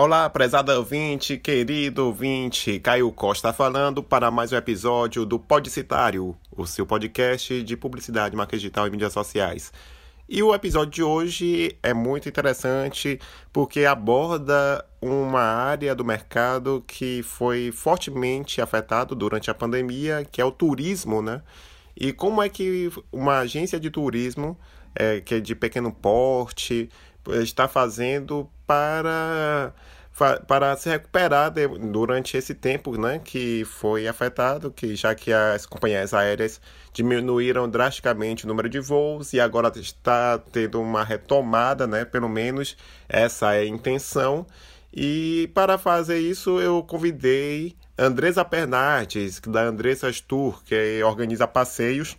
Olá, 0.00 0.30
prezado 0.30 0.70
ouvinte, 0.70 1.36
querido 1.36 2.06
ouvinte, 2.06 2.78
Caio 2.78 3.10
Costa 3.10 3.52
falando 3.52 4.00
para 4.00 4.30
mais 4.30 4.52
um 4.52 4.56
episódio 4.56 5.26
do 5.26 5.40
Podcitário, 5.40 6.36
o 6.56 6.64
seu 6.64 6.86
podcast 6.86 7.64
de 7.64 7.76
publicidade, 7.76 8.36
marketing 8.36 8.60
digital 8.60 8.86
e 8.86 8.90
mídias 8.92 9.12
sociais. 9.12 9.72
E 10.28 10.40
o 10.40 10.54
episódio 10.54 10.92
de 10.92 11.02
hoje 11.02 11.76
é 11.82 11.92
muito 11.92 12.28
interessante 12.28 13.18
porque 13.52 13.86
aborda 13.86 14.86
uma 15.02 15.42
área 15.42 15.96
do 15.96 16.04
mercado 16.04 16.84
que 16.86 17.20
foi 17.24 17.72
fortemente 17.72 18.60
afetado 18.60 19.16
durante 19.16 19.50
a 19.50 19.54
pandemia, 19.54 20.24
que 20.30 20.40
é 20.40 20.44
o 20.44 20.52
turismo, 20.52 21.20
né? 21.20 21.42
E 21.96 22.12
como 22.12 22.40
é 22.40 22.48
que 22.48 22.88
uma 23.10 23.40
agência 23.40 23.80
de 23.80 23.90
turismo, 23.90 24.56
é, 24.94 25.20
que 25.20 25.34
é 25.34 25.40
de 25.40 25.56
pequeno 25.56 25.90
porte, 25.90 26.88
está 27.42 27.66
fazendo 27.66 28.48
para 28.68 29.72
para 30.48 30.76
se 30.76 30.88
recuperar 30.88 31.48
de, 31.48 31.68
durante 31.68 32.36
esse 32.36 32.52
tempo 32.52 33.00
né, 33.00 33.20
que 33.22 33.64
foi 33.64 34.08
afetado, 34.08 34.68
que 34.68 34.96
já 34.96 35.14
que 35.14 35.32
as 35.32 35.64
companhias 35.64 36.12
aéreas 36.12 36.60
diminuíram 36.92 37.68
drasticamente 37.68 38.44
o 38.44 38.48
número 38.48 38.68
de 38.68 38.80
voos 38.80 39.32
e 39.32 39.38
agora 39.38 39.70
está 39.78 40.36
tendo 40.36 40.80
uma 40.80 41.04
retomada, 41.04 41.86
né, 41.86 42.04
pelo 42.04 42.28
menos 42.28 42.76
essa 43.08 43.54
é 43.54 43.60
a 43.60 43.66
intenção. 43.66 44.44
E 44.92 45.48
para 45.54 45.78
fazer 45.78 46.18
isso 46.18 46.60
eu 46.60 46.82
convidei 46.82 47.76
Andresa 47.96 48.44
Pernardes, 48.44 49.40
da 49.46 49.62
Andressas 49.62 50.20
Tour, 50.20 50.64
que 50.64 51.00
organiza 51.04 51.46
passeios, 51.46 52.16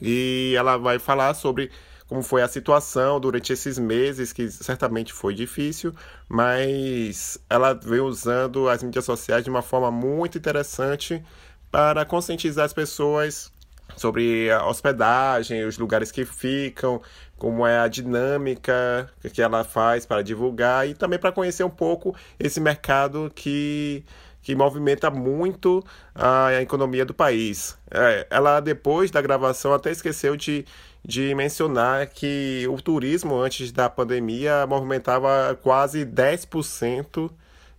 e 0.00 0.54
ela 0.56 0.78
vai 0.78 0.98
falar 0.98 1.34
sobre 1.34 1.70
como 2.08 2.22
foi 2.22 2.42
a 2.42 2.48
situação 2.48 3.20
durante 3.20 3.52
esses 3.52 3.78
meses, 3.78 4.32
que 4.32 4.50
certamente 4.50 5.12
foi 5.12 5.34
difícil, 5.34 5.94
mas 6.28 7.38
ela 7.50 7.74
veio 7.74 8.06
usando 8.06 8.68
as 8.68 8.82
mídias 8.82 9.04
sociais 9.04 9.44
de 9.44 9.50
uma 9.50 9.62
forma 9.62 9.90
muito 9.90 10.38
interessante 10.38 11.22
para 11.70 12.04
conscientizar 12.06 12.64
as 12.64 12.72
pessoas 12.72 13.52
sobre 13.96 14.50
a 14.50 14.66
hospedagem, 14.66 15.64
os 15.64 15.76
lugares 15.76 16.10
que 16.10 16.24
ficam, 16.24 17.00
como 17.36 17.66
é 17.66 17.78
a 17.78 17.88
dinâmica 17.88 19.10
que 19.32 19.42
ela 19.42 19.62
faz 19.62 20.06
para 20.06 20.22
divulgar 20.22 20.88
e 20.88 20.94
também 20.94 21.18
para 21.18 21.32
conhecer 21.32 21.64
um 21.64 21.70
pouco 21.70 22.14
esse 22.38 22.60
mercado 22.60 23.30
que 23.34 24.04
que 24.40 24.54
movimenta 24.54 25.10
muito 25.10 25.84
a 26.14 26.54
economia 26.62 27.04
do 27.04 27.12
país. 27.12 27.76
É, 27.90 28.26
ela, 28.30 28.60
depois 28.60 29.10
da 29.10 29.20
gravação, 29.20 29.74
até 29.74 29.90
esqueceu 29.90 30.36
de, 30.36 30.64
de 31.08 31.34
mencionar 31.34 32.06
que 32.08 32.66
o 32.68 32.82
turismo, 32.82 33.40
antes 33.40 33.72
da 33.72 33.88
pandemia, 33.88 34.66
movimentava 34.66 35.58
quase 35.62 36.04
10% 36.04 37.30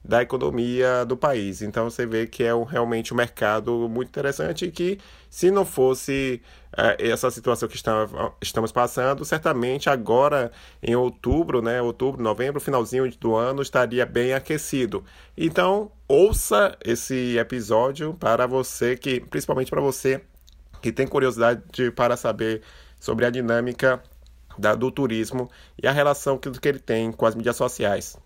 da 0.03 0.23
economia 0.23 1.05
do 1.05 1.15
país. 1.15 1.61
Então 1.61 1.91
você 1.91 2.07
vê 2.07 2.25
que 2.25 2.43
é 2.43 2.55
um, 2.55 2.63
realmente 2.63 3.13
um 3.13 3.17
mercado 3.17 3.87
muito 3.87 4.07
interessante 4.07 4.65
e 4.65 4.71
que, 4.71 4.97
se 5.29 5.51
não 5.51 5.63
fosse 5.63 6.41
é, 6.75 7.07
essa 7.07 7.29
situação 7.29 7.69
que 7.69 7.79
estamos 8.41 8.71
passando, 8.71 9.23
certamente 9.23 9.91
agora 9.91 10.51
em 10.81 10.95
outubro, 10.95 11.61
né, 11.61 11.79
outubro, 11.79 12.23
novembro, 12.23 12.59
finalzinho 12.59 13.07
do 13.19 13.35
ano, 13.35 13.61
estaria 13.61 14.07
bem 14.07 14.33
aquecido. 14.33 15.05
Então, 15.37 15.91
ouça 16.07 16.75
esse 16.83 17.37
episódio 17.37 18.15
para 18.15 18.47
você 18.47 18.97
que, 18.97 19.19
principalmente 19.19 19.69
para 19.69 19.81
você 19.81 20.19
que 20.81 20.91
tem 20.91 21.05
curiosidade 21.05 21.91
para 21.91 22.17
saber 22.17 22.63
sobre 22.99 23.25
a 23.25 23.29
dinâmica 23.29 24.01
da, 24.57 24.75
do 24.75 24.91
turismo 24.91 25.49
e 25.81 25.87
a 25.87 25.91
relação 25.91 26.37
que, 26.37 26.51
que 26.51 26.67
ele 26.67 26.79
tem 26.79 27.11
com 27.11 27.25
as 27.25 27.35
mídias 27.35 27.55
sociais 27.55 28.17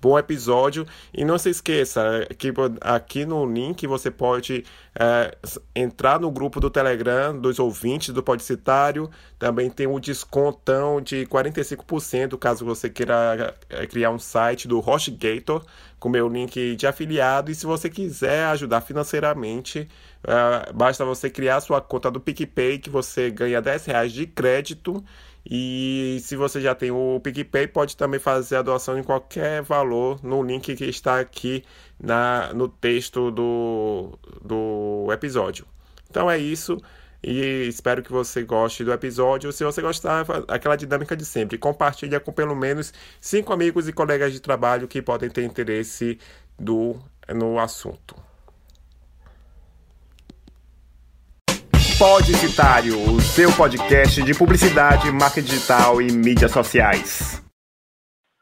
bom 0.00 0.18
episódio. 0.18 0.86
E 1.12 1.24
não 1.24 1.38
se 1.38 1.50
esqueça 1.50 2.26
que 2.38 2.52
aqui 2.80 3.24
no 3.24 3.44
link 3.44 3.86
você 3.86 4.10
pode 4.10 4.64
é, 4.98 5.36
entrar 5.74 6.20
no 6.20 6.30
grupo 6.30 6.60
do 6.60 6.70
Telegram 6.70 7.38
dos 7.38 7.58
ouvintes 7.58 8.10
do 8.10 8.22
Podcitário. 8.22 9.10
Também 9.38 9.70
tem 9.70 9.86
um 9.86 9.98
descontão 9.98 11.00
de 11.00 11.26
45% 11.26 12.38
caso 12.38 12.64
você 12.64 12.88
queira 12.88 13.54
é, 13.68 13.86
criar 13.86 14.10
um 14.10 14.18
site 14.18 14.68
do 14.68 14.78
HostGator 14.78 15.64
com 15.98 16.08
meu 16.08 16.28
link 16.28 16.76
de 16.76 16.86
afiliado. 16.86 17.50
E 17.50 17.54
se 17.54 17.66
você 17.66 17.88
quiser 17.88 18.44
ajudar 18.46 18.80
financeiramente, 18.82 19.88
é, 20.26 20.72
basta 20.72 21.04
você 21.04 21.30
criar 21.30 21.60
sua 21.60 21.80
conta 21.80 22.10
do 22.10 22.20
PicPay 22.20 22.78
que 22.78 22.90
você 22.90 23.30
ganha 23.30 23.60
10 23.60 23.86
reais 23.86 24.12
de 24.12 24.26
crédito 24.26 25.02
e 25.48 26.18
se 26.22 26.36
você 26.36 26.60
já 26.60 26.74
tem 26.74 26.90
o 26.90 27.20
PicPay, 27.20 27.66
pode 27.66 27.96
também 27.96 28.18
fazer 28.18 28.56
a 28.56 28.62
doação 28.62 28.98
em 28.98 29.02
qualquer 29.02 29.62
valor 29.62 30.18
no 30.22 30.42
link 30.42 30.74
que 30.74 30.84
está 30.84 31.20
aqui 31.20 31.64
na, 32.00 32.52
no 32.54 32.66
texto 32.68 33.30
do, 33.30 34.18
do 34.42 35.08
episódio. 35.12 35.66
Então 36.08 36.30
é 36.30 36.38
isso. 36.38 36.78
E 37.22 37.66
espero 37.68 38.02
que 38.02 38.12
você 38.12 38.42
goste 38.42 38.84
do 38.84 38.92
episódio. 38.92 39.52
Se 39.52 39.64
você 39.64 39.80
gostar, 39.82 40.26
aquela 40.48 40.76
dinâmica 40.76 41.16
de 41.16 41.24
sempre. 41.24 41.58
Compartilha 41.58 42.20
com 42.20 42.32
pelo 42.32 42.54
menos 42.54 42.92
cinco 43.20 43.52
amigos 43.52 43.88
e 43.88 43.92
colegas 43.92 44.32
de 44.32 44.40
trabalho 44.40 44.88
que 44.88 45.00
podem 45.00 45.30
ter 45.30 45.42
interesse 45.42 46.18
do, 46.58 46.96
no 47.34 47.58
assunto. 47.58 48.14
Podcitário, 51.98 53.00
o 53.08 53.20
seu 53.20 53.54
podcast 53.56 54.20
de 54.20 54.34
publicidade, 54.34 55.12
marketing 55.12 55.46
digital 55.46 56.02
e 56.02 56.10
mídias 56.10 56.50
sociais. 56.50 57.40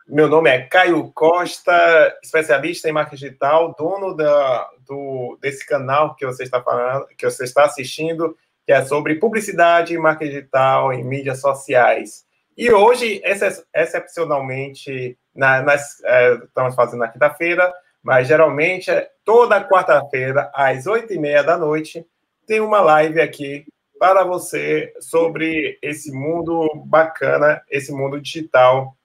Meu 0.08 0.26
nome 0.26 0.48
é 0.48 0.62
Caio 0.62 1.12
Costa, 1.12 1.72
especialista 2.22 2.88
em 2.88 2.92
marketing 2.92 3.26
digital, 3.26 3.74
dono 3.78 4.14
da, 4.14 4.70
do, 4.86 5.38
desse 5.40 5.66
canal 5.66 6.14
que 6.14 6.24
você 6.24 6.44
está 6.44 6.62
falando, 6.62 7.06
que 7.08 7.28
você 7.28 7.44
está 7.44 7.64
assistindo, 7.64 8.34
que 8.66 8.72
é 8.72 8.82
sobre 8.86 9.16
publicidade, 9.16 9.98
marketing 9.98 10.30
digital 10.30 10.92
e 10.94 11.04
mídias 11.04 11.40
sociais. 11.40 12.24
E 12.56 12.72
hoje, 12.72 13.20
excepcionalmente, 13.74 15.19
na, 15.34 15.60
nós 15.60 16.02
é, 16.04 16.34
estamos 16.36 16.74
fazendo 16.74 17.00
na 17.00 17.08
quinta-feira, 17.08 17.70
mas 18.02 18.26
geralmente 18.26 18.90
é 18.90 19.10
toda 19.22 19.62
quarta-feira, 19.62 20.50
às 20.54 20.86
oito 20.86 21.12
e 21.12 21.19
meia 21.19 21.42
da 21.42 21.58
noite, 21.58 22.06
tem 22.47 22.60
uma 22.60 22.80
live 22.80 23.20
aqui 23.20 23.66
para 23.98 24.25
você 24.25 24.92
sobre 25.00 25.78
esse 25.80 26.10
mundo 26.12 26.69
bacana, 26.86 27.62
esse 27.70 27.92
mundo 27.92 28.20
digital 28.20 28.97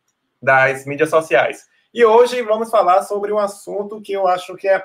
das 0.41 0.85
mídias 0.85 1.09
sociais. 1.09 1.67
E 1.93 2.03
hoje 2.03 2.41
vamos 2.41 2.69
falar 2.69 3.03
sobre 3.03 3.31
um 3.31 3.37
assunto 3.37 4.01
que 4.01 4.13
eu 4.13 4.27
acho 4.27 4.55
que 4.55 4.67
é 4.67 4.83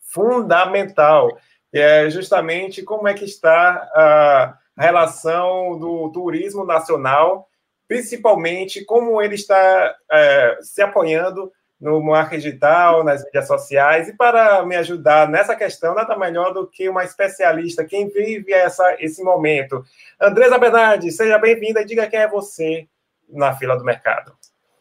fundamental, 0.00 1.36
que 1.70 1.78
é 1.78 2.08
justamente 2.10 2.82
como 2.82 3.08
é 3.08 3.14
que 3.14 3.24
está 3.24 3.88
a 3.94 4.58
relação 4.76 5.78
do 5.78 6.10
turismo 6.12 6.64
nacional, 6.64 7.48
principalmente 7.88 8.84
como 8.84 9.20
ele 9.22 9.34
está 9.34 9.96
é, 10.10 10.58
se 10.60 10.82
apoiando 10.82 11.50
no 11.80 12.02
marketing 12.02 12.42
digital, 12.42 13.04
nas 13.04 13.24
mídias 13.24 13.46
sociais. 13.46 14.08
E 14.08 14.16
para 14.16 14.64
me 14.64 14.76
ajudar 14.76 15.28
nessa 15.28 15.54
questão, 15.54 15.94
nada 15.94 16.16
melhor 16.18 16.52
do 16.52 16.66
que 16.66 16.88
uma 16.88 17.04
especialista, 17.04 17.84
quem 17.84 18.08
vive 18.08 18.52
essa, 18.52 18.96
esse 18.98 19.22
momento. 19.22 19.84
Andresa 20.20 20.58
Bernardes, 20.58 21.16
seja 21.16 21.38
bem-vinda 21.38 21.82
e 21.82 21.86
diga 21.86 22.06
quem 22.06 22.20
é 22.20 22.28
você 22.28 22.88
na 23.28 23.54
fila 23.54 23.76
do 23.76 23.84
mercado. 23.84 24.32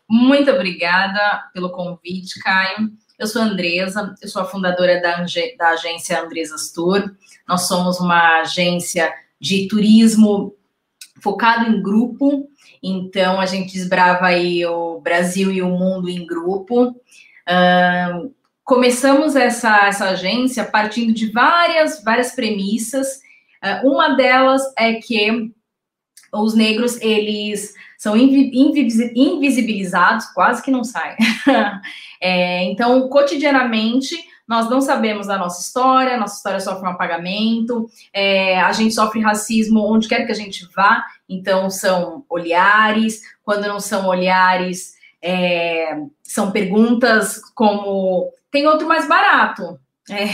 Muito 0.10 0.52
obrigada 0.52 1.50
pelo 1.54 1.72
convite, 1.72 2.40
Caio. 2.42 2.90
Eu 3.18 3.28
sou 3.28 3.42
Andresa, 3.42 4.14
eu 4.22 4.28
sou 4.28 4.42
a 4.42 4.46
fundadora 4.46 5.02
da, 5.02 5.26
da 5.58 5.70
agência 5.70 6.22
Andresas 6.22 6.72
Tour. 6.72 7.12
Nós 7.48 7.68
somos 7.68 8.00
uma 8.00 8.42
agência 8.42 9.12
de 9.40 9.68
turismo 9.68 10.56
focado 11.22 11.66
em 11.70 11.82
grupo, 11.82 12.48
então 12.86 13.40
a 13.40 13.46
gente 13.46 13.74
desbrava 13.74 14.28
aí 14.28 14.66
o 14.66 15.00
Brasil 15.00 15.52
e 15.52 15.62
o 15.62 15.70
mundo 15.70 16.10
em 16.10 16.26
grupo. 16.26 16.90
Uh, 16.90 18.34
começamos 18.64 19.36
essa, 19.36 19.88
essa 19.88 20.10
agência 20.10 20.64
partindo 20.64 21.14
de 21.14 21.32
várias, 21.32 22.04
várias 22.04 22.34
premissas. 22.34 23.20
Uh, 23.64 23.90
uma 23.90 24.16
delas 24.16 24.62
é 24.78 24.94
que 24.94 25.52
os 26.34 26.54
negros, 26.54 27.00
eles 27.02 27.74
são 27.98 28.16
invisibilizados, 28.16 30.28
quase 30.28 30.62
que 30.62 30.70
não 30.70 30.84
saem. 30.84 31.16
é, 32.22 32.66
então, 32.66 33.10
cotidianamente, 33.10 34.16
nós 34.48 34.70
não 34.70 34.80
sabemos 34.80 35.28
da 35.28 35.38
nossa 35.38 35.62
história, 35.62 36.18
nossa 36.18 36.38
história 36.38 36.60
sofre 36.60 36.88
um 36.88 36.92
apagamento, 36.92 37.90
é, 38.14 38.60
a 38.60 38.72
gente 38.72 38.94
sofre 38.94 39.20
racismo 39.20 39.82
onde 39.82 40.08
quer 40.08 40.26
que 40.26 40.32
a 40.32 40.36
gente 40.36 40.68
vá, 40.76 41.04
então 41.28 41.70
são 41.70 42.24
olhares, 42.30 43.22
quando 43.44 43.68
não 43.68 43.80
são 43.80 44.08
olhares, 44.08 44.94
é, 45.22 45.98
são 46.22 46.52
perguntas 46.52 47.42
como 47.56 48.32
tem 48.52 48.68
outro 48.68 48.88
mais 48.88 49.08
barato, 49.08 49.80
é, 50.10 50.28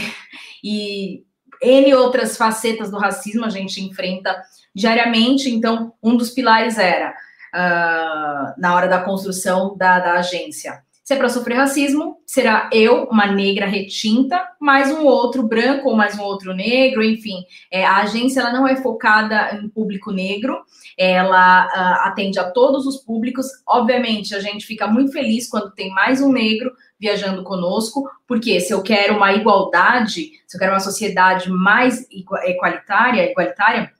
e 0.62 1.24
N 1.62 1.94
outras 1.94 2.36
facetas 2.36 2.90
do 2.90 2.98
racismo 2.98 3.44
a 3.44 3.50
gente 3.50 3.82
enfrenta 3.82 4.42
diariamente, 4.74 5.48
então 5.48 5.94
um 6.02 6.16
dos 6.16 6.30
pilares 6.30 6.76
era, 6.76 7.14
uh, 7.54 8.60
na 8.60 8.74
hora 8.74 8.88
da 8.88 9.00
construção 9.00 9.76
da, 9.76 10.00
da 10.00 10.14
agência, 10.14 10.82
se 11.12 11.16
é 11.16 11.18
para 11.18 11.28
sofrer 11.28 11.58
racismo, 11.58 12.16
será 12.24 12.70
eu, 12.72 13.04
uma 13.04 13.26
negra 13.26 13.66
retinta, 13.66 14.42
mais 14.58 14.90
um 14.90 15.04
outro 15.04 15.42
branco 15.42 15.90
ou 15.90 15.94
mais 15.94 16.18
um 16.18 16.22
outro 16.22 16.54
negro, 16.54 17.04
enfim. 17.04 17.44
É, 17.70 17.84
a 17.84 17.98
agência 17.98 18.40
ela 18.40 18.50
não 18.50 18.66
é 18.66 18.76
focada 18.76 19.54
em 19.54 19.68
público 19.68 20.10
negro, 20.10 20.64
ela 20.96 21.66
uh, 21.66 22.08
atende 22.08 22.38
a 22.38 22.50
todos 22.50 22.86
os 22.86 22.96
públicos. 22.96 23.46
Obviamente, 23.66 24.34
a 24.34 24.40
gente 24.40 24.64
fica 24.64 24.86
muito 24.86 25.12
feliz 25.12 25.50
quando 25.50 25.72
tem 25.72 25.90
mais 25.90 26.22
um 26.22 26.32
negro 26.32 26.72
viajando 26.98 27.42
conosco, 27.42 28.08
porque 28.26 28.58
se 28.60 28.72
eu 28.72 28.82
quero 28.82 29.16
uma 29.16 29.34
igualdade, 29.34 30.30
se 30.46 30.56
eu 30.56 30.58
quero 30.58 30.72
uma 30.72 30.80
sociedade 30.80 31.50
mais 31.50 32.06
igualitária, 32.10 33.30
igualitária 33.30 33.92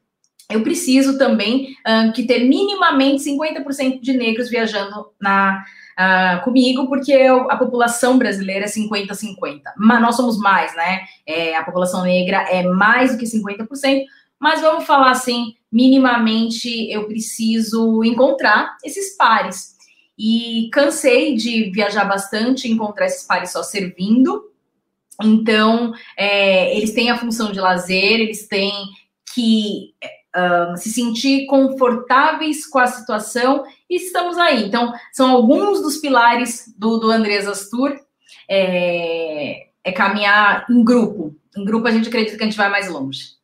eu 0.50 0.62
preciso 0.62 1.18
também 1.18 1.76
uh, 1.86 2.12
que 2.12 2.24
ter 2.24 2.40
minimamente 2.44 3.22
50% 3.24 4.00
de 4.00 4.12
negros 4.12 4.50
viajando 4.50 5.10
na, 5.20 5.62
uh, 5.98 6.42
comigo, 6.44 6.88
porque 6.88 7.12
eu, 7.12 7.50
a 7.50 7.56
população 7.56 8.18
brasileira 8.18 8.64
é 8.64 8.68
50-50. 8.68 9.60
Mas 9.76 10.02
nós 10.02 10.16
somos 10.16 10.38
mais, 10.38 10.74
né? 10.74 11.02
É, 11.26 11.56
a 11.56 11.64
população 11.64 12.02
negra 12.02 12.38
é 12.50 12.62
mais 12.62 13.12
do 13.12 13.18
que 13.18 13.24
50%, 13.24 14.04
mas 14.38 14.60
vamos 14.60 14.84
falar 14.84 15.10
assim, 15.10 15.54
minimamente 15.70 16.90
eu 16.90 17.06
preciso 17.06 18.02
encontrar 18.04 18.76
esses 18.84 19.16
pares. 19.16 19.72
E 20.18 20.68
cansei 20.72 21.34
de 21.34 21.70
viajar 21.70 22.04
bastante, 22.04 22.70
encontrar 22.70 23.06
esses 23.06 23.26
pares 23.26 23.52
só 23.52 23.62
servindo. 23.62 24.50
Então, 25.22 25.92
é, 26.16 26.76
eles 26.76 26.92
têm 26.92 27.10
a 27.10 27.18
função 27.18 27.52
de 27.52 27.60
lazer, 27.60 28.20
eles 28.20 28.46
têm 28.46 28.72
que 29.34 29.94
um, 30.36 30.76
se 30.76 30.90
sentir 30.90 31.46
confortáveis 31.46 32.66
com 32.66 32.78
a 32.78 32.86
situação 32.86 33.64
e 33.92 33.96
estamos 33.96 34.38
aí. 34.38 34.64
Então, 34.64 34.92
são 35.12 35.30
alguns 35.30 35.82
dos 35.82 35.98
pilares 35.98 36.72
do, 36.78 36.96
do 36.96 37.10
Andrés 37.10 37.46
Astur, 37.46 37.94
é, 38.48 39.66
é 39.84 39.92
caminhar 39.92 40.64
em 40.70 40.82
grupo. 40.82 41.36
Em 41.54 41.64
grupo 41.64 41.86
a 41.86 41.90
gente 41.90 42.08
acredita 42.08 42.38
que 42.38 42.42
a 42.42 42.46
gente 42.46 42.56
vai 42.56 42.70
mais 42.70 42.88
longe. 42.88 43.36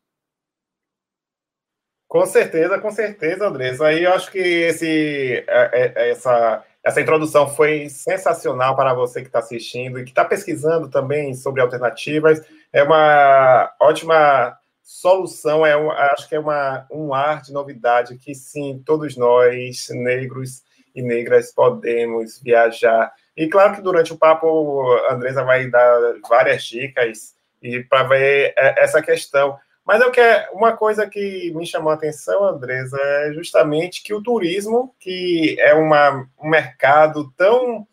Com 2.08 2.24
certeza, 2.24 2.78
com 2.78 2.90
certeza, 2.90 3.46
Andrés. 3.46 3.78
Aí 3.82 4.04
eu 4.04 4.14
acho 4.14 4.32
que 4.32 4.38
esse, 4.38 5.44
é, 5.46 5.92
é, 5.94 6.10
essa, 6.10 6.64
essa 6.82 7.00
introdução 7.02 7.46
foi 7.46 7.90
sensacional 7.90 8.74
para 8.74 8.94
você 8.94 9.20
que 9.20 9.26
está 9.26 9.40
assistindo 9.40 9.98
e 9.98 10.04
que 10.04 10.10
está 10.10 10.24
pesquisando 10.24 10.88
também 10.88 11.34
sobre 11.34 11.60
alternativas. 11.60 12.40
É 12.72 12.82
uma 12.82 13.70
ótima 13.78 14.56
solução 14.88 15.67
é, 15.67 15.75
acho 16.12 16.26
que 16.26 16.35
é 16.35 16.40
uma, 16.40 16.87
um 16.90 17.12
ar 17.12 17.43
de 17.43 17.52
novidade 17.52 18.17
que 18.17 18.35
sim, 18.35 18.82
todos 18.87 19.19
nós, 19.19 19.88
negros 19.90 20.62
e 20.94 21.02
negras, 21.02 21.52
podemos 21.52 22.40
viajar. 22.40 23.12
E 23.37 23.46
claro 23.49 23.75
que 23.75 23.82
durante 23.82 24.14
o 24.14 24.17
papo 24.17 24.82
a 25.06 25.12
Andresa 25.12 25.44
vai 25.44 25.69
dar 25.69 26.14
várias 26.26 26.64
dicas 26.64 27.35
e 27.62 27.81
para 27.81 28.05
ver 28.05 28.55
é, 28.56 28.82
essa 28.82 29.02
questão. 29.02 29.58
Mas 29.85 30.00
eu 30.00 30.11
quero 30.11 30.55
uma 30.55 30.75
coisa 30.75 31.06
que 31.06 31.52
me 31.55 31.67
chamou 31.67 31.90
a 31.90 31.94
atenção, 31.94 32.43
Andresa, 32.44 32.99
é 32.99 33.32
justamente 33.35 34.02
que 34.02 34.14
o 34.14 34.23
turismo, 34.23 34.94
que 34.99 35.55
é 35.61 35.75
uma, 35.75 36.26
um 36.43 36.49
mercado 36.49 37.31
tão 37.37 37.87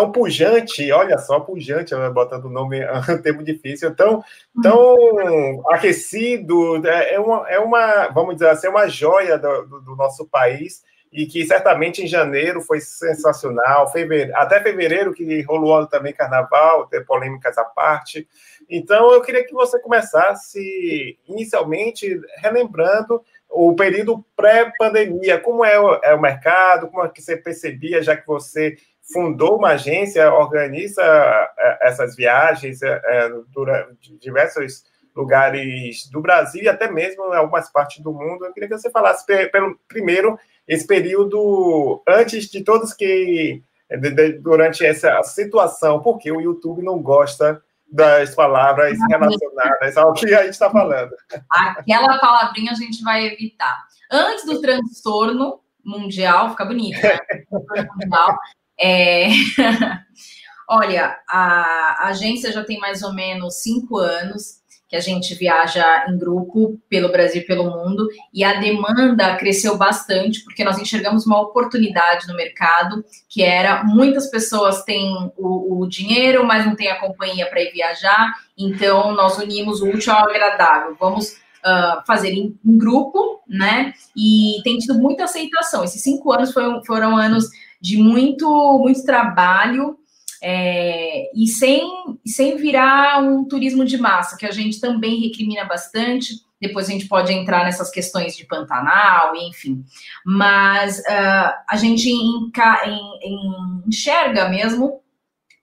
tão 0.00 0.10
pujante, 0.10 0.90
olha 0.92 1.18
só, 1.18 1.40
pujante, 1.40 1.94
botando 2.12 2.46
o 2.46 2.50
nome, 2.50 2.80
é 2.80 2.92
um 2.92 3.20
termo 3.20 3.42
difícil, 3.42 3.94
tão, 3.94 4.24
tão 4.62 4.96
aquecido, 5.70 6.86
é, 6.86 7.14
é 7.14 7.20
uma, 7.20 7.50
é 7.50 7.58
uma, 7.58 8.08
vamos 8.08 8.34
dizer 8.34 8.48
assim, 8.48 8.66
é 8.66 8.70
uma 8.70 8.88
joia 8.88 9.38
do, 9.38 9.80
do 9.80 9.96
nosso 9.96 10.26
país, 10.26 10.82
e 11.12 11.26
que 11.26 11.44
certamente 11.44 12.02
em 12.02 12.06
janeiro 12.06 12.60
foi 12.60 12.80
sensacional, 12.80 13.90
fevereiro, 13.90 14.32
até 14.36 14.62
fevereiro 14.62 15.12
que 15.12 15.42
rolou 15.42 15.84
também 15.86 16.12
carnaval, 16.12 16.86
ter 16.86 17.04
polêmicas 17.04 17.58
à 17.58 17.64
parte. 17.64 18.28
Então 18.68 19.12
eu 19.12 19.20
queria 19.20 19.44
que 19.44 19.52
você 19.52 19.80
começasse 19.80 21.18
inicialmente 21.26 22.20
relembrando 22.36 23.20
o 23.50 23.74
período 23.74 24.24
pré-pandemia, 24.36 25.40
como 25.40 25.64
é 25.64 25.80
o, 25.80 25.94
é 26.04 26.14
o 26.14 26.20
mercado, 26.20 26.86
como 26.86 27.04
é 27.04 27.08
que 27.08 27.20
você 27.20 27.36
percebia, 27.36 28.00
já 28.00 28.16
que 28.16 28.24
você 28.24 28.76
fundou 29.12 29.56
uma 29.56 29.70
agência, 29.70 30.32
organiza 30.32 31.02
é, 31.02 31.88
essas 31.88 32.16
viagens 32.16 32.82
é, 32.82 33.00
é, 33.04 33.30
durante 33.48 34.16
diversos 34.18 34.84
lugares 35.14 36.08
do 36.10 36.20
Brasil 36.20 36.62
e 36.62 36.68
até 36.68 36.90
mesmo 36.90 37.34
em 37.34 37.36
algumas 37.36 37.70
partes 37.70 38.02
do 38.02 38.12
mundo. 38.12 38.44
Eu 38.44 38.52
queria 38.52 38.68
que 38.68 38.78
você 38.78 38.90
falasse 38.90 39.24
pelo 39.50 39.78
primeiro 39.88 40.38
esse 40.66 40.86
período 40.86 42.02
antes 42.06 42.48
de 42.48 42.62
todos 42.62 42.92
que 42.94 43.62
durante 44.40 44.86
essa 44.86 45.20
situação, 45.24 46.00
porque 46.00 46.30
o 46.30 46.40
YouTube 46.40 46.80
não 46.80 47.02
gosta 47.02 47.60
das 47.90 48.34
palavras 48.36 48.96
relacionadas 49.08 49.96
ao 49.96 50.12
que 50.12 50.32
a 50.32 50.44
gente 50.44 50.52
está 50.52 50.70
falando. 50.70 51.10
Aquela 51.50 52.18
palavrinha 52.20 52.70
a 52.70 52.76
gente 52.76 53.02
vai 53.02 53.26
evitar. 53.26 53.84
Antes 54.10 54.44
do 54.44 54.60
transtorno 54.60 55.60
mundial, 55.84 56.50
fica 56.50 56.64
bonito, 56.64 57.00
né? 57.02 57.18
mundial, 57.50 58.38
é... 58.80 59.28
Olha, 60.68 61.18
a 61.28 62.08
agência 62.08 62.52
já 62.52 62.62
tem 62.62 62.78
mais 62.78 63.02
ou 63.02 63.12
menos 63.12 63.56
cinco 63.56 63.98
anos 63.98 64.60
que 64.90 64.96
a 64.96 65.00
gente 65.00 65.36
viaja 65.36 66.06
em 66.08 66.18
grupo 66.18 66.76
pelo 66.88 67.12
Brasil 67.12 67.42
e 67.42 67.46
pelo 67.46 67.64
mundo, 67.64 68.08
e 68.34 68.42
a 68.42 68.54
demanda 68.54 69.36
cresceu 69.36 69.78
bastante, 69.78 70.42
porque 70.42 70.64
nós 70.64 70.78
enxergamos 70.78 71.24
uma 71.24 71.40
oportunidade 71.40 72.26
no 72.26 72.34
mercado, 72.34 73.04
que 73.28 73.40
era 73.40 73.84
muitas 73.84 74.28
pessoas 74.28 74.82
têm 74.82 75.32
o, 75.36 75.80
o 75.80 75.88
dinheiro, 75.88 76.44
mas 76.44 76.66
não 76.66 76.74
têm 76.74 76.88
a 76.88 76.98
companhia 76.98 77.46
para 77.46 77.62
ir 77.62 77.72
viajar, 77.72 78.34
então 78.58 79.12
nós 79.12 79.38
unimos 79.38 79.80
o 79.80 79.88
útil 79.88 80.12
ao 80.12 80.28
agradável. 80.28 80.96
Vamos 80.98 81.34
uh, 81.64 82.04
fazer 82.04 82.32
em, 82.32 82.58
em, 82.64 82.78
grupo, 82.78 83.42
né? 83.48 83.92
E 84.16 84.60
tem 84.64 84.78
tido 84.78 84.94
muita 84.94 85.24
aceitação. 85.24 85.84
Esses 85.84 86.02
cinco 86.02 86.32
anos 86.32 86.52
foram, 86.52 86.84
foram 86.84 87.16
anos 87.16 87.48
de 87.80 87.96
muito, 87.96 88.78
muito 88.78 89.04
trabalho 89.04 89.96
é, 90.42 91.30
e 91.34 91.46
sem, 91.46 91.82
sem 92.26 92.56
virar 92.56 93.22
um 93.22 93.44
turismo 93.44 93.84
de 93.84 93.98
massa, 93.98 94.36
que 94.36 94.46
a 94.46 94.50
gente 94.50 94.80
também 94.80 95.20
recrimina 95.20 95.64
bastante. 95.64 96.34
Depois 96.60 96.88
a 96.88 96.92
gente 96.92 97.08
pode 97.08 97.32
entrar 97.32 97.64
nessas 97.64 97.90
questões 97.90 98.36
de 98.36 98.46
Pantanal, 98.46 99.34
enfim. 99.34 99.82
Mas 100.24 100.98
uh, 100.98 101.54
a 101.68 101.76
gente 101.76 102.10
enxerga 103.86 104.48
mesmo 104.48 105.00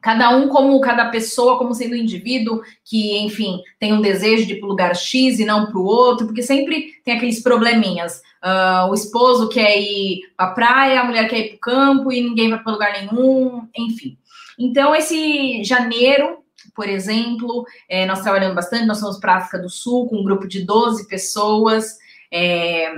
cada 0.02 0.30
um 0.36 0.48
como 0.48 0.80
cada 0.80 1.10
pessoa 1.10 1.58
como 1.58 1.74
sendo 1.74 1.94
um 1.94 1.98
indivíduo 1.98 2.62
que, 2.86 3.18
enfim, 3.20 3.62
tem 3.80 3.94
um 3.94 4.02
desejo 4.02 4.46
de 4.46 4.54
ir 4.54 4.60
para 4.60 4.68
o 4.68 4.70
lugar 4.70 4.96
X 4.96 5.40
e 5.40 5.46
não 5.46 5.68
para 5.68 5.80
o 5.80 5.86
outro, 5.86 6.28
porque 6.28 6.44
sempre 6.44 6.94
tem 7.04 7.16
aqueles 7.16 7.42
probleminhas. 7.42 8.22
Uh, 8.44 8.90
o 8.90 8.94
esposo 8.94 9.50
quer 9.50 9.80
ir 9.80 10.22
para 10.36 10.46
a 10.46 10.52
praia, 10.52 11.02
a 11.02 11.04
mulher 11.04 11.28
quer 11.28 11.40
ir 11.40 11.48
para 11.50 11.56
o 11.56 11.60
campo 11.60 12.12
e 12.12 12.22
ninguém 12.22 12.50
vai 12.50 12.62
para 12.62 12.72
lugar 12.72 12.94
nenhum, 12.94 13.68
enfim. 13.76 14.18
Então, 14.58 14.96
esse 14.96 15.64
janeiro, 15.64 16.40
por 16.76 16.88
exemplo, 16.88 17.66
é, 17.90 18.06
nós 18.06 18.22
trabalhamos 18.22 18.56
bastante, 18.56 18.86
nós 18.86 19.00
somos 19.00 19.20
para 19.20 19.38
África 19.38 19.60
do 19.60 19.70
Sul, 19.70 20.08
com 20.08 20.18
um 20.18 20.24
grupo 20.24 20.48
de 20.48 20.64
12 20.64 21.08
pessoas. 21.08 21.98
É, 22.32 22.94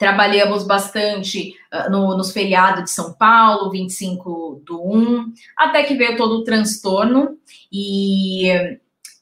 trabalhamos 0.00 0.66
bastante 0.66 1.54
uh, 1.70 1.90
no, 1.90 2.16
nos 2.16 2.32
feriados 2.32 2.84
de 2.84 2.90
São 2.90 3.12
Paulo, 3.12 3.70
25 3.70 4.62
do 4.64 4.82
1, 4.82 5.30
até 5.54 5.82
que 5.82 5.94
veio 5.94 6.16
todo 6.16 6.36
o 6.36 6.42
transtorno 6.42 7.36
e, 7.70 8.48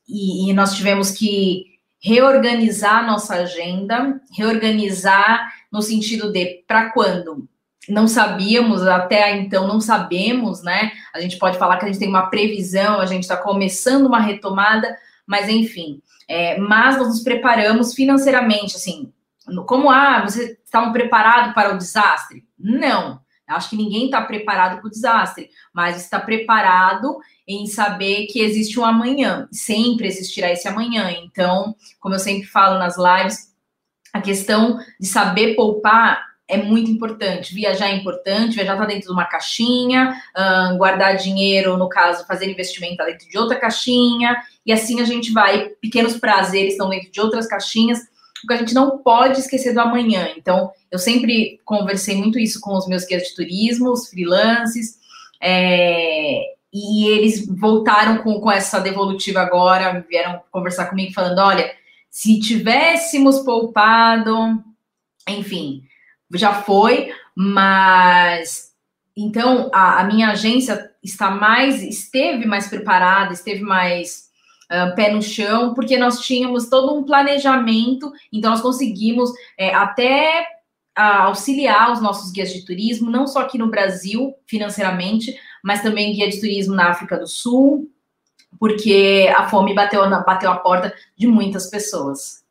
e, 0.09 0.49
e 0.49 0.53
nós 0.53 0.77
tivemos 0.77 1.11
que 1.11 1.65
reorganizar 2.01 3.05
nossa 3.05 3.35
agenda, 3.35 4.21
reorganizar 4.33 5.53
no 5.71 5.83
sentido 5.83 6.31
de 6.31 6.63
para 6.65 6.91
quando? 6.93 7.49
Não 7.89 8.07
sabíamos, 8.07 8.87
até 8.87 9.37
então 9.37 9.67
não 9.67 9.81
sabemos, 9.81 10.63
né? 10.63 10.93
A 11.13 11.21
gente 11.21 11.39
pode 11.39 11.59
falar 11.59 11.79
que 11.79 11.87
a 11.87 11.89
gente 11.89 11.99
tem 11.99 12.09
uma 12.09 12.31
previsão, 12.31 13.01
a 13.01 13.07
gente 13.07 13.25
está 13.25 13.37
começando 13.37 14.07
uma 14.07 14.21
retomada, 14.21 14.97
mas 15.27 15.49
enfim. 15.49 16.01
É, 16.29 16.57
mas 16.57 16.99
nós 16.99 17.09
nos 17.09 17.21
preparamos 17.25 17.95
financeiramente, 17.95 18.77
assim, 18.77 19.11
como 19.67 19.91
ah, 19.91 20.23
vocês 20.23 20.57
estavam 20.65 20.93
preparados 20.93 21.55
para 21.55 21.75
o 21.75 21.79
desastre? 21.79 22.45
Não. 22.59 23.21
Acho 23.49 23.71
que 23.71 23.77
ninguém 23.77 24.05
está 24.07 24.21
preparado 24.21 24.79
para 24.79 24.87
o 24.87 24.91
desastre, 24.91 25.49
mas 25.73 25.97
está 25.97 26.21
preparado 26.21 27.17
em 27.47 27.67
saber 27.67 28.27
que 28.27 28.41
existe 28.41 28.79
um 28.79 28.85
amanhã, 28.85 29.49
sempre 29.51 30.07
existirá 30.07 30.53
esse 30.53 30.69
amanhã. 30.69 31.11
Então, 31.11 31.75
como 31.99 32.15
eu 32.15 32.19
sempre 32.19 32.47
falo 32.47 32.79
nas 32.79 32.97
lives, 32.99 33.55
a 34.13 34.21
questão 34.21 34.79
de 35.01 35.07
saber 35.07 35.55
poupar 35.55 36.23
é 36.47 36.59
muito 36.59 36.91
importante. 36.91 37.55
Viajar 37.55 37.89
é 37.89 37.95
importante, 37.95 38.55
viajar 38.55 38.75
está 38.75 38.85
dentro 38.85 39.07
de 39.07 39.13
uma 39.13 39.25
caixinha, 39.25 40.15
guardar 40.77 41.17
dinheiro, 41.17 41.77
no 41.79 41.89
caso, 41.89 42.27
fazer 42.27 42.51
investimento 42.51 42.97
tá 42.97 43.05
dentro 43.05 43.29
de 43.29 43.39
outra 43.39 43.59
caixinha, 43.59 44.37
e 44.65 44.73
assim 44.73 45.01
a 45.01 45.05
gente 45.05 45.33
vai. 45.33 45.71
Pequenos 45.81 46.19
prazeres 46.19 46.73
estão 46.73 46.91
dentro 46.91 47.11
de 47.11 47.21
outras 47.21 47.47
caixinhas, 47.47 48.01
porque 48.41 48.55
a 48.55 48.57
gente 48.57 48.75
não 48.75 48.99
pode 48.99 49.41
esquecer 49.41 49.73
do 49.73 49.81
amanhã. 49.81 50.29
Então, 50.37 50.71
eu 50.91 50.99
sempre 50.99 51.61
conversei 51.65 52.17
muito 52.17 52.39
isso 52.39 52.61
com 52.61 52.77
os 52.77 52.87
meus 52.87 53.05
guias 53.05 53.25
de 53.25 53.35
turismo, 53.35 53.91
os 53.91 54.09
freelances, 54.09 54.99
É, 55.41 56.43
e 56.73 57.07
eles 57.09 57.47
voltaram 57.47 58.23
com, 58.23 58.41
com 58.41 58.51
essa 58.51 58.81
devolutiva 58.81 59.41
agora, 59.41 60.05
vieram 60.09 60.43
conversar 60.51 60.87
comigo 60.87 61.13
falando: 61.13 61.39
olha, 61.39 61.71
se 62.11 62.41
tivéssemos 62.41 63.41
poupado, 63.41 64.63
enfim, 65.29 65.83
já 66.35 66.55
foi, 66.63 67.13
mas 67.35 68.73
então 69.17 69.71
a, 69.73 70.01
a 70.01 70.05
minha 70.05 70.31
agência 70.31 70.91
está 71.03 71.31
mais, 71.31 71.83
esteve 71.83 72.47
mais 72.47 72.69
preparada, 72.69 73.33
esteve 73.33 73.63
mais 73.63 74.28
pé 74.95 75.11
no 75.11 75.23
chão, 75.23 75.75
porque 75.75 75.97
nós 75.97 76.21
tínhamos 76.21 76.69
todo 76.69 76.95
um 76.95 77.05
planejamento, 77.05 78.13
então 78.33 78.51
nós 78.51 78.61
conseguimos 78.61 79.31
é, 79.57 79.75
até 79.75 80.47
auxiliar 80.95 81.93
os 81.93 82.01
nossos 82.01 82.33
guias 82.33 82.53
de 82.53 82.65
turismo, 82.65 83.11
não 83.11 83.27
só 83.27 83.41
aqui 83.41 83.57
no 83.57 83.71
Brasil, 83.71 84.35
financeiramente, 84.47 85.39
mas 85.63 85.81
também 85.81 86.13
guia 86.13 86.29
de 86.29 86.41
turismo 86.41 86.75
na 86.75 86.91
África 86.91 87.17
do 87.17 87.27
Sul, 87.27 87.89
porque 88.59 89.33
a 89.37 89.49
fome 89.49 89.75
bateu, 89.75 90.09
bateu 90.25 90.51
a 90.51 90.57
porta 90.57 90.93
de 91.17 91.27
muitas 91.27 91.71
pessoas. 91.71 92.45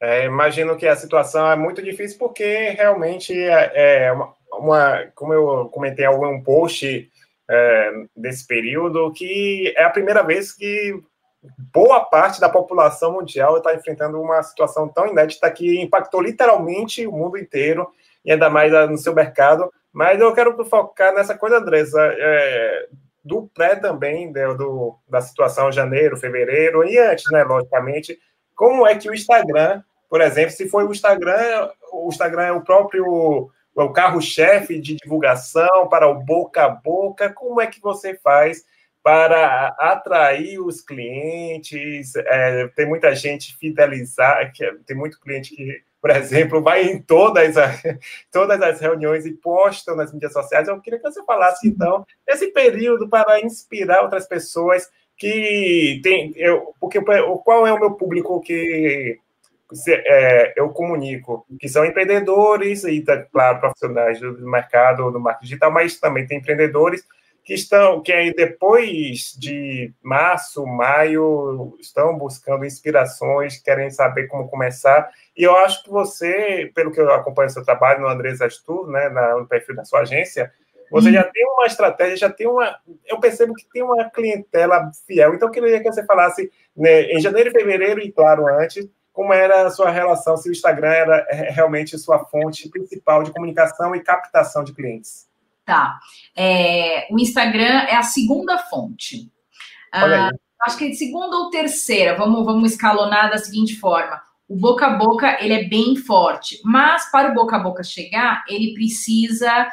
É, 0.00 0.24
imagino 0.24 0.76
que 0.78 0.86
a 0.86 0.96
situação 0.96 1.50
é 1.50 1.56
muito 1.56 1.82
difícil 1.82 2.18
porque 2.18 2.70
realmente 2.70 3.34
é, 3.34 4.06
é 4.06 4.12
uma, 4.12 4.34
uma, 4.52 5.06
como 5.14 5.34
eu 5.34 5.68
comentei 5.68 6.06
algum 6.06 6.42
post 6.42 7.09
é, 7.50 7.92
desse 8.16 8.46
período, 8.46 9.10
que 9.12 9.74
é 9.76 9.82
a 9.82 9.90
primeira 9.90 10.22
vez 10.22 10.52
que 10.52 11.02
boa 11.72 12.00
parte 12.00 12.40
da 12.40 12.48
população 12.48 13.14
mundial 13.14 13.56
está 13.56 13.74
enfrentando 13.74 14.20
uma 14.20 14.40
situação 14.42 14.86
tão 14.86 15.08
inédita 15.08 15.50
que 15.50 15.80
impactou 15.80 16.20
literalmente 16.20 17.06
o 17.06 17.12
mundo 17.12 17.36
inteiro 17.36 17.88
e 18.24 18.30
ainda 18.30 18.48
mais 18.48 18.72
no 18.88 18.96
seu 18.96 19.12
mercado. 19.12 19.68
Mas 19.92 20.20
eu 20.20 20.32
quero 20.32 20.64
focar 20.64 21.12
nessa 21.12 21.36
coisa, 21.36 21.58
Andressa, 21.58 21.98
é, 22.00 22.86
do 23.24 23.50
pré 23.52 23.74
também, 23.74 24.30
né, 24.30 24.54
do, 24.54 24.94
da 25.08 25.20
situação 25.20 25.72
janeiro, 25.72 26.16
fevereiro 26.16 26.84
e 26.84 26.96
antes, 26.98 27.24
né, 27.32 27.42
logicamente, 27.42 28.16
como 28.54 28.86
é 28.86 28.94
que 28.94 29.10
o 29.10 29.14
Instagram, 29.14 29.82
por 30.08 30.20
exemplo, 30.20 30.52
se 30.52 30.68
foi 30.68 30.84
o 30.84 30.92
Instagram, 30.92 31.68
o 31.92 32.08
Instagram 32.08 32.42
é 32.44 32.52
o 32.52 32.60
próprio 32.60 33.50
o 33.74 33.90
carro-chefe 33.90 34.80
de 34.80 34.96
divulgação 34.96 35.88
para 35.88 36.08
o 36.08 36.22
boca 36.22 36.64
a 36.64 36.68
boca, 36.68 37.32
como 37.32 37.60
é 37.60 37.66
que 37.66 37.80
você 37.80 38.14
faz 38.14 38.64
para 39.02 39.68
atrair 39.78 40.60
os 40.60 40.80
clientes? 40.80 42.14
É, 42.16 42.68
tem 42.68 42.86
muita 42.86 43.14
gente 43.14 43.56
fidelizar, 43.56 44.52
que 44.52 44.64
é, 44.64 44.74
tem 44.86 44.96
muito 44.96 45.20
cliente 45.20 45.54
que 45.54 45.82
por 46.00 46.10
exemplo, 46.10 46.62
vai 46.62 46.84
em 46.84 47.00
todas 47.00 47.56
as, 47.58 47.82
todas 48.32 48.60
as 48.62 48.80
reuniões 48.80 49.26
e 49.26 49.32
posta 49.32 49.94
nas 49.94 50.12
mídias 50.12 50.32
sociais. 50.32 50.66
Eu 50.66 50.80
queria 50.80 50.98
que 50.98 51.10
você 51.10 51.22
falasse, 51.24 51.68
então, 51.68 52.06
esse 52.26 52.48
período 52.48 53.08
para 53.08 53.40
inspirar 53.40 54.02
outras 54.02 54.26
pessoas 54.26 54.88
que 55.16 56.00
tem. 56.02 56.32
Eu, 56.36 56.74
porque 56.80 56.98
qual 57.44 57.66
é 57.66 57.72
o 57.72 57.78
meu 57.78 57.92
público 57.92 58.40
que 58.40 59.18
é, 59.88 60.52
eu 60.56 60.68
comunico? 60.70 61.46
Que 61.58 61.68
são 61.68 61.84
empreendedores 61.84 62.84
e, 62.84 63.00
tá, 63.02 63.16
claro, 63.32 63.60
profissionais 63.60 64.20
do 64.20 64.50
mercado, 64.50 65.10
do 65.10 65.20
marketing 65.20 65.46
digital, 65.46 65.70
mas 65.70 65.98
também 65.98 66.26
tem 66.26 66.38
empreendedores 66.38 67.04
que 67.44 67.54
estão, 67.54 68.00
que 68.02 68.12
aí 68.12 68.32
depois 68.32 69.34
de 69.38 69.92
março, 70.02 70.64
maio, 70.66 71.76
estão 71.80 72.16
buscando 72.16 72.64
inspirações, 72.64 73.58
querem 73.58 73.90
saber 73.90 74.26
como 74.28 74.48
começar. 74.48 75.10
E 75.36 75.42
eu 75.42 75.56
acho 75.56 75.82
que 75.82 75.90
você, 75.90 76.70
pelo 76.74 76.92
que 76.92 77.00
eu 77.00 77.12
acompanho 77.12 77.50
seu 77.50 77.64
trabalho 77.64 78.02
no 78.02 78.08
Andrés 78.08 78.40
Astur, 78.40 78.88
né, 78.88 79.08
no 79.08 79.46
perfil 79.46 79.74
da 79.74 79.84
sua 79.84 80.00
agência, 80.00 80.52
você 80.90 81.08
uhum. 81.08 81.14
já 81.14 81.24
tem 81.24 81.46
uma 81.46 81.66
estratégia, 81.66 82.16
já 82.16 82.30
tem 82.30 82.48
uma. 82.48 82.76
Eu 83.06 83.20
percebo 83.20 83.54
que 83.54 83.64
tem 83.72 83.82
uma 83.82 84.10
clientela 84.10 84.90
fiel. 85.06 85.34
Então, 85.34 85.48
eu 85.48 85.52
queria 85.52 85.80
que 85.80 85.90
você 85.90 86.04
falasse, 86.04 86.50
né, 86.76 87.02
em 87.02 87.20
janeiro 87.20 87.48
e 87.48 87.52
fevereiro, 87.52 88.00
e 88.00 88.10
claro, 88.10 88.46
antes, 88.48 88.88
como 89.12 89.32
era 89.32 89.66
a 89.66 89.70
sua 89.70 89.90
relação, 89.90 90.36
se 90.36 90.48
o 90.48 90.52
Instagram 90.52 90.90
era 90.90 91.26
é, 91.28 91.50
realmente 91.50 91.98
sua 91.98 92.24
fonte 92.26 92.68
principal 92.68 93.22
de 93.22 93.32
comunicação 93.32 93.94
e 93.94 94.02
captação 94.02 94.64
de 94.64 94.72
clientes. 94.72 95.28
Tá. 95.64 95.98
É, 96.36 97.06
o 97.10 97.18
Instagram 97.18 97.84
é 97.88 97.96
a 97.96 98.02
segunda 98.02 98.58
fonte. 98.58 99.30
Ah, 99.92 100.30
acho 100.62 100.78
que 100.78 100.90
é 100.90 100.92
segunda 100.92 101.36
ou 101.36 101.50
terceira. 101.50 102.16
Vamos, 102.16 102.44
vamos 102.44 102.72
escalonar 102.72 103.30
da 103.30 103.38
seguinte 103.38 103.76
forma. 103.78 104.20
O 104.48 104.56
boca 104.56 104.86
a 104.86 104.96
boca 104.96 105.38
ele 105.40 105.54
é 105.54 105.64
bem 105.68 105.94
forte, 105.94 106.60
mas 106.64 107.08
para 107.12 107.30
o 107.30 107.34
boca 107.34 107.54
a 107.54 107.60
boca 107.60 107.84
chegar, 107.84 108.44
ele 108.48 108.74
precisa 108.74 109.68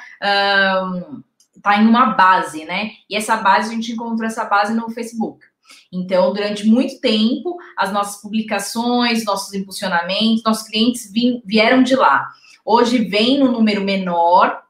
um, 0.84 1.24
tá 1.64 1.82
em 1.82 1.88
uma 1.88 2.14
base, 2.14 2.64
né? 2.64 2.92
E 3.10 3.16
essa 3.16 3.38
base 3.38 3.72
a 3.72 3.74
gente 3.74 3.92
encontrou 3.92 4.28
essa 4.28 4.46
base 4.46 4.76
no 4.76 4.90
Facebook. 4.92 5.44
Então, 5.92 6.34
durante 6.34 6.66
muito 6.66 7.00
tempo, 7.00 7.58
as 7.78 7.92
nossas 7.92 8.22
publicações, 8.22 9.26
nossos 9.26 9.54
impulsionamentos, 9.54 10.44
nossos 10.44 10.68
clientes 10.68 11.12
vieram 11.46 11.84
de 11.84 11.96
lá. 11.96 12.28
Hoje 12.66 13.00
vem 13.00 13.40
no 13.40 13.52
número 13.52 13.82
menor, 13.84 14.62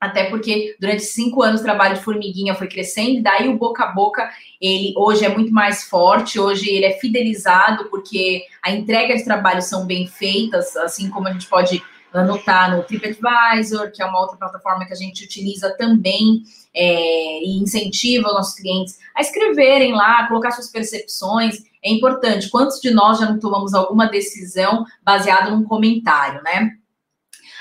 até 0.00 0.24
porque 0.24 0.76
durante 0.80 1.02
cinco 1.02 1.42
anos 1.42 1.60
o 1.60 1.64
trabalho 1.64 1.96
de 1.96 2.04
formiguinha 2.04 2.54
foi 2.54 2.68
crescendo, 2.68 3.22
daí 3.22 3.48
o 3.48 3.58
boca 3.58 3.84
a 3.84 3.92
boca, 3.92 4.30
ele 4.60 4.94
hoje 4.96 5.24
é 5.24 5.28
muito 5.28 5.52
mais 5.52 5.84
forte, 5.84 6.38
hoje 6.38 6.70
ele 6.70 6.86
é 6.86 6.98
fidelizado, 6.98 7.86
porque 7.90 8.44
a 8.62 8.70
entrega 8.70 9.16
de 9.16 9.24
trabalho 9.24 9.60
são 9.60 9.86
bem 9.86 10.06
feitas, 10.06 10.76
assim 10.76 11.10
como 11.10 11.26
a 11.26 11.32
gente 11.32 11.48
pode 11.48 11.82
anotar 12.12 12.74
no 12.74 12.82
TripAdvisor, 12.82 13.92
que 13.92 14.02
é 14.02 14.06
uma 14.06 14.20
outra 14.20 14.36
plataforma 14.36 14.86
que 14.86 14.92
a 14.92 14.96
gente 14.96 15.24
utiliza 15.24 15.76
também 15.76 16.42
é, 16.74 17.42
e 17.44 17.58
incentiva 17.58 18.28
os 18.28 18.34
nossos 18.34 18.54
clientes 18.54 18.98
a 19.14 19.20
escreverem 19.20 19.94
lá, 19.94 20.26
colocar 20.28 20.50
suas 20.52 20.70
percepções. 20.70 21.56
É 21.82 21.90
importante. 21.90 22.50
Quantos 22.50 22.80
de 22.80 22.90
nós 22.90 23.18
já 23.18 23.30
não 23.30 23.38
tomamos 23.38 23.74
alguma 23.74 24.06
decisão 24.06 24.84
baseada 25.02 25.50
num 25.50 25.64
comentário, 25.64 26.42
né? 26.42 26.72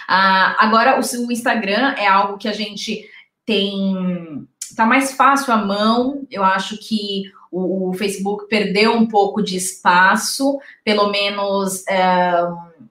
Ah, 0.07 0.55
agora, 0.59 0.99
o, 0.99 1.31
Instagram 1.31 1.93
é 1.97 2.07
algo 2.07 2.37
que 2.37 2.47
a 2.47 2.53
gente 2.53 3.05
tem. 3.45 4.47
Tá 4.75 4.85
mais 4.85 5.13
fácil 5.13 5.53
à 5.53 5.57
mão. 5.57 6.25
Eu 6.31 6.43
acho 6.43 6.77
que 6.77 7.23
o, 7.51 7.89
o 7.89 7.93
Facebook 7.93 8.47
perdeu 8.47 8.93
um 8.93 9.07
pouco 9.07 9.41
de 9.41 9.57
espaço, 9.57 10.59
pelo 10.83 11.09
menos 11.09 11.85
é, 11.87 12.43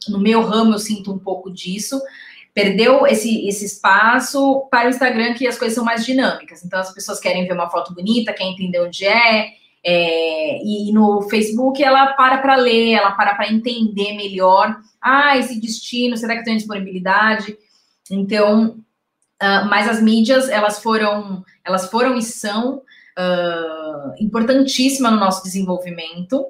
no 0.08 0.18
meu 0.20 0.42
ramo 0.42 0.74
eu 0.74 0.78
sinto 0.78 1.12
um 1.12 1.18
pouco 1.18 1.50
disso. 1.50 2.00
Perdeu 2.54 3.06
esse, 3.06 3.46
esse 3.46 3.66
espaço 3.66 4.66
para 4.70 4.86
o 4.86 4.90
Instagram, 4.90 5.34
que 5.34 5.46
as 5.46 5.58
coisas 5.58 5.74
são 5.74 5.84
mais 5.84 6.06
dinâmicas. 6.06 6.64
Então, 6.64 6.80
as 6.80 6.92
pessoas 6.92 7.20
querem 7.20 7.46
ver 7.46 7.52
uma 7.52 7.68
foto 7.68 7.94
bonita, 7.94 8.32
querem 8.32 8.54
entender 8.54 8.80
onde 8.80 9.04
é, 9.04 9.52
é, 9.88 10.64
e 10.64 10.90
no 10.90 11.22
Facebook 11.28 11.80
ela 11.80 12.14
para 12.14 12.38
para 12.38 12.56
ler, 12.56 12.92
ela 12.92 13.12
para 13.12 13.36
para 13.36 13.52
entender 13.52 14.16
melhor. 14.16 14.76
Ah, 15.00 15.36
esse 15.36 15.60
destino, 15.60 16.16
será 16.16 16.36
que 16.36 16.44
tem 16.44 16.56
disponibilidade? 16.56 17.56
Então, 18.10 18.78
uh, 19.40 19.68
mas 19.68 19.88
as 19.88 20.02
mídias 20.02 20.48
elas 20.48 20.82
foram, 20.82 21.44
elas 21.64 21.88
foram 21.88 22.16
e 22.16 22.22
são 22.22 22.82
uh, 23.18 24.14
importantíssimas 24.20 25.12
no 25.12 25.20
nosso 25.20 25.42
desenvolvimento. 25.42 26.46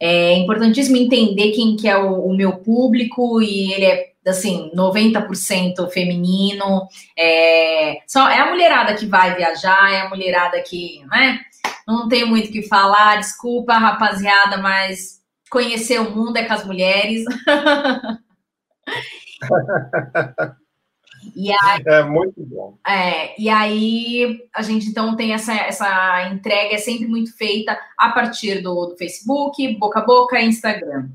É 0.00 0.34
importantíssimo 0.34 0.96
entender 0.96 1.50
quem 1.52 1.76
que 1.76 1.88
é 1.88 1.96
o, 1.96 2.26
o 2.26 2.36
meu 2.36 2.58
público 2.58 3.42
e 3.42 3.72
ele 3.72 3.84
é 3.84 4.08
assim, 4.26 4.70
90% 4.74 5.88
feminino. 5.90 6.86
É, 7.18 7.98
só, 8.06 8.28
é 8.28 8.38
a 8.40 8.50
mulherada 8.50 8.94
que 8.94 9.06
vai 9.06 9.34
viajar, 9.34 9.92
é 9.92 10.02
a 10.02 10.08
mulherada 10.08 10.60
que, 10.60 11.02
né? 11.06 11.40
Não 11.86 12.08
tenho 12.08 12.26
muito 12.26 12.50
o 12.50 12.52
que 12.52 12.62
falar, 12.62 13.16
desculpa, 13.16 13.78
rapaziada, 13.78 14.58
mas 14.58 15.20
conhecer 15.50 15.98
o 16.00 16.10
mundo 16.10 16.36
é 16.36 16.44
com 16.44 16.52
as 16.52 16.64
mulheres. 16.66 17.24
E 21.34 21.50
aí, 21.50 21.82
é 21.86 22.02
muito 22.02 22.44
bom. 22.44 22.76
É, 22.86 23.40
e 23.40 23.48
aí 23.48 24.48
a 24.54 24.62
gente 24.62 24.88
então 24.88 25.16
tem 25.16 25.32
essa, 25.32 25.52
essa 25.52 26.28
entrega, 26.28 26.74
é 26.74 26.78
sempre 26.78 27.06
muito 27.06 27.36
feita 27.36 27.78
a 27.96 28.10
partir 28.10 28.62
do, 28.62 28.86
do 28.86 28.96
Facebook, 28.96 29.76
boca 29.78 30.00
a 30.00 30.04
boca 30.04 30.38
e 30.40 30.46
Instagram. 30.46 31.08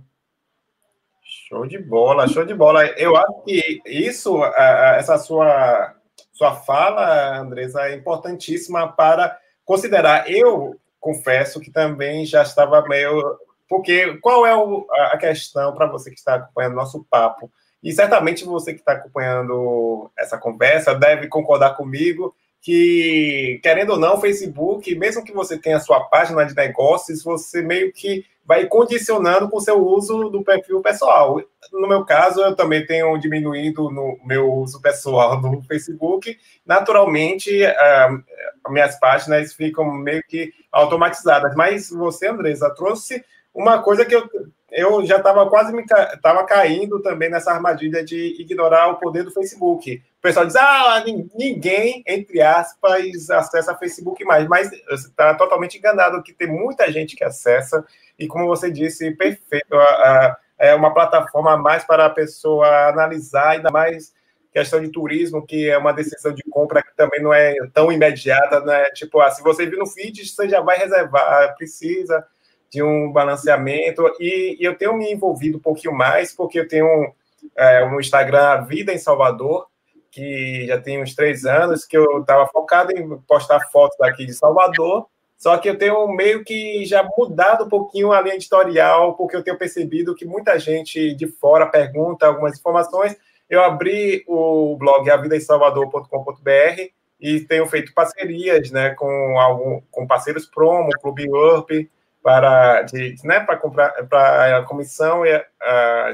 Show 1.23 1.67
de 1.67 1.77
bola, 1.77 2.27
show 2.27 2.45
de 2.45 2.53
bola. 2.53 2.85
Eu 2.97 3.15
acho 3.15 3.43
que 3.43 3.81
isso, 3.85 4.43
essa 4.43 5.17
sua, 5.17 5.95
sua 6.31 6.55
fala, 6.55 7.37
Andresa, 7.37 7.81
é 7.81 7.95
importantíssima 7.95 8.91
para 8.91 9.37
considerar. 9.63 10.29
Eu 10.29 10.79
confesso 10.99 11.59
que 11.59 11.71
também 11.71 12.25
já 12.25 12.41
estava 12.43 12.81
meio. 12.87 13.37
Porque 13.69 14.17
qual 14.17 14.45
é 14.45 14.53
a 15.13 15.17
questão 15.17 15.73
para 15.73 15.87
você 15.87 16.09
que 16.09 16.17
está 16.17 16.35
acompanhando 16.35 16.75
nosso 16.75 17.05
papo? 17.09 17.51
E 17.83 17.91
certamente 17.91 18.45
você 18.45 18.73
que 18.73 18.79
está 18.79 18.93
acompanhando 18.93 20.09
essa 20.17 20.37
conversa 20.37 20.95
deve 20.95 21.27
concordar 21.27 21.75
comigo 21.75 22.33
que, 22.61 23.59
querendo 23.61 23.91
ou 23.91 23.99
não, 23.99 24.15
o 24.15 24.21
Facebook, 24.21 24.95
mesmo 24.95 25.23
que 25.23 25.33
você 25.33 25.57
tenha 25.57 25.81
sua 25.81 25.99
página 26.05 26.45
de 26.45 26.55
negócios, 26.55 27.21
você 27.21 27.61
meio 27.61 27.91
que 27.91 28.25
vai 28.45 28.65
condicionando 28.67 29.49
com 29.49 29.57
o 29.57 29.61
seu 29.61 29.85
uso 29.85 30.29
do 30.29 30.43
perfil 30.43 30.81
pessoal. 30.81 31.41
No 31.73 31.87
meu 31.87 32.05
caso, 32.05 32.41
eu 32.41 32.55
também 32.55 32.85
tenho 32.85 33.17
diminuído 33.17 33.89
no 33.89 34.17
meu 34.23 34.49
uso 34.49 34.81
pessoal 34.81 35.41
no 35.41 35.61
Facebook. 35.63 36.37
Naturalmente, 36.65 37.51
minhas 38.69 38.97
páginas 38.97 39.53
ficam 39.53 39.93
meio 39.93 40.23
que 40.27 40.53
automatizadas. 40.71 41.53
Mas 41.55 41.89
você, 41.89 42.27
Andresa, 42.27 42.73
trouxe 42.73 43.23
uma 43.53 43.81
coisa 43.81 44.05
que 44.05 44.15
eu, 44.15 44.27
eu 44.73 45.05
já 45.05 45.17
estava 45.17 45.47
quase 45.47 45.71
me 45.71 45.85
tava 46.21 46.43
caindo 46.45 46.99
também 46.99 47.29
nessa 47.29 47.51
armadilha 47.51 48.03
de 48.03 48.35
ignorar 48.41 48.87
o 48.87 48.95
poder 48.95 49.23
do 49.23 49.31
Facebook. 49.31 50.01
O 50.17 50.21
pessoal 50.21 50.47
diz, 50.47 50.55
ah, 50.55 51.03
ninguém, 51.35 52.03
entre 52.07 52.41
aspas, 52.41 53.29
acessa 53.29 53.77
Facebook 53.77 54.23
mais. 54.25 54.47
Mas 54.47 54.71
está 54.91 55.35
totalmente 55.35 55.77
enganado 55.77 56.23
que 56.23 56.33
tem 56.33 56.47
muita 56.47 56.91
gente 56.91 57.15
que 57.15 57.23
acessa. 57.23 57.85
E 58.17 58.25
como 58.25 58.47
você 58.47 58.71
disse, 58.71 59.11
perfeito. 59.11 59.75
É 60.57 60.73
uma 60.73 60.93
plataforma 60.93 61.55
mais 61.57 61.83
para 61.83 62.05
a 62.05 62.09
pessoa 62.09 62.87
analisar, 62.87 63.51
ainda 63.51 63.69
mais 63.69 64.13
questão 64.51 64.79
de 64.81 64.89
turismo, 64.89 65.45
que 65.45 65.69
é 65.69 65.77
uma 65.77 65.91
decisão 65.91 66.33
de 66.33 66.43
compra 66.43 66.81
que 66.81 66.95
também 66.95 67.21
não 67.21 67.33
é 67.33 67.55
tão 67.73 67.91
imediata, 67.91 68.59
né? 68.61 68.85
Tipo, 68.91 69.19
ah, 69.19 69.29
se 69.29 69.43
você 69.43 69.65
vir 69.65 69.77
no 69.77 69.85
feed, 69.85 70.25
você 70.25 70.49
já 70.49 70.61
vai 70.61 70.77
reservar, 70.77 71.55
precisa 71.55 72.25
de 72.73 72.81
um 72.81 73.11
balanceamento, 73.11 74.03
e, 74.19 74.57
e, 74.59 74.63
eu 74.63 74.75
tenho 74.75 74.97
me 74.97 75.11
envolvido 75.13 75.59
um 75.59 75.61
pouquinho 75.61 75.93
mais, 75.93 76.33
porque 76.33 76.59
eu 76.59 76.67
tenho 76.67 77.13
é, 77.55 77.85
um 77.85 77.99
Instagram 77.99 78.65
Vida 78.65 78.91
em 78.91 78.97
Salvador, 78.97 79.67
que 80.09 80.65
já 80.65 80.79
tem 80.79 81.01
uns 81.01 81.13
três 81.13 81.45
anos, 81.45 81.85
que 81.85 81.95
eu 81.95 82.21
estava 82.21 82.47
focado 82.47 82.91
em 82.91 83.17
postar 83.27 83.59
fotos 83.71 83.95
daqui 83.99 84.25
de 84.25 84.33
Salvador, 84.33 85.05
só 85.37 85.57
que 85.57 85.69
eu 85.69 85.77
tenho 85.77 86.07
meio 86.07 86.43
que 86.43 86.83
já 86.85 87.07
mudado 87.17 87.65
um 87.65 87.69
pouquinho 87.69 88.11
a 88.11 88.21
linha 88.21 88.35
editorial, 88.35 89.13
porque 89.15 89.35
eu 89.35 89.43
tenho 89.43 89.57
percebido 89.57 90.15
que 90.15 90.25
muita 90.25 90.57
gente 90.57 91.13
de 91.13 91.27
fora 91.27 91.67
pergunta 91.67 92.25
algumas 92.25 92.57
informações. 92.57 93.15
Eu 93.49 93.61
abri 93.61 94.23
o 94.25 94.77
blog 94.77 95.09
avidaemsalvador.com.br 95.09 96.81
e 97.19 97.41
tenho 97.41 97.67
feito 97.67 97.93
parcerias 97.93 98.71
né, 98.71 98.91
com, 98.91 99.37
algum, 99.37 99.81
com 99.91 100.07
parceiros 100.07 100.45
promo, 100.45 100.89
Clube 101.01 101.29
Urp, 101.29 101.71
para, 102.23 102.83
de, 102.83 103.15
né, 103.25 103.41
para 103.41 103.57
comprar 103.57 103.91
para 104.07 104.57
a 104.57 104.63
comissão 104.63 105.23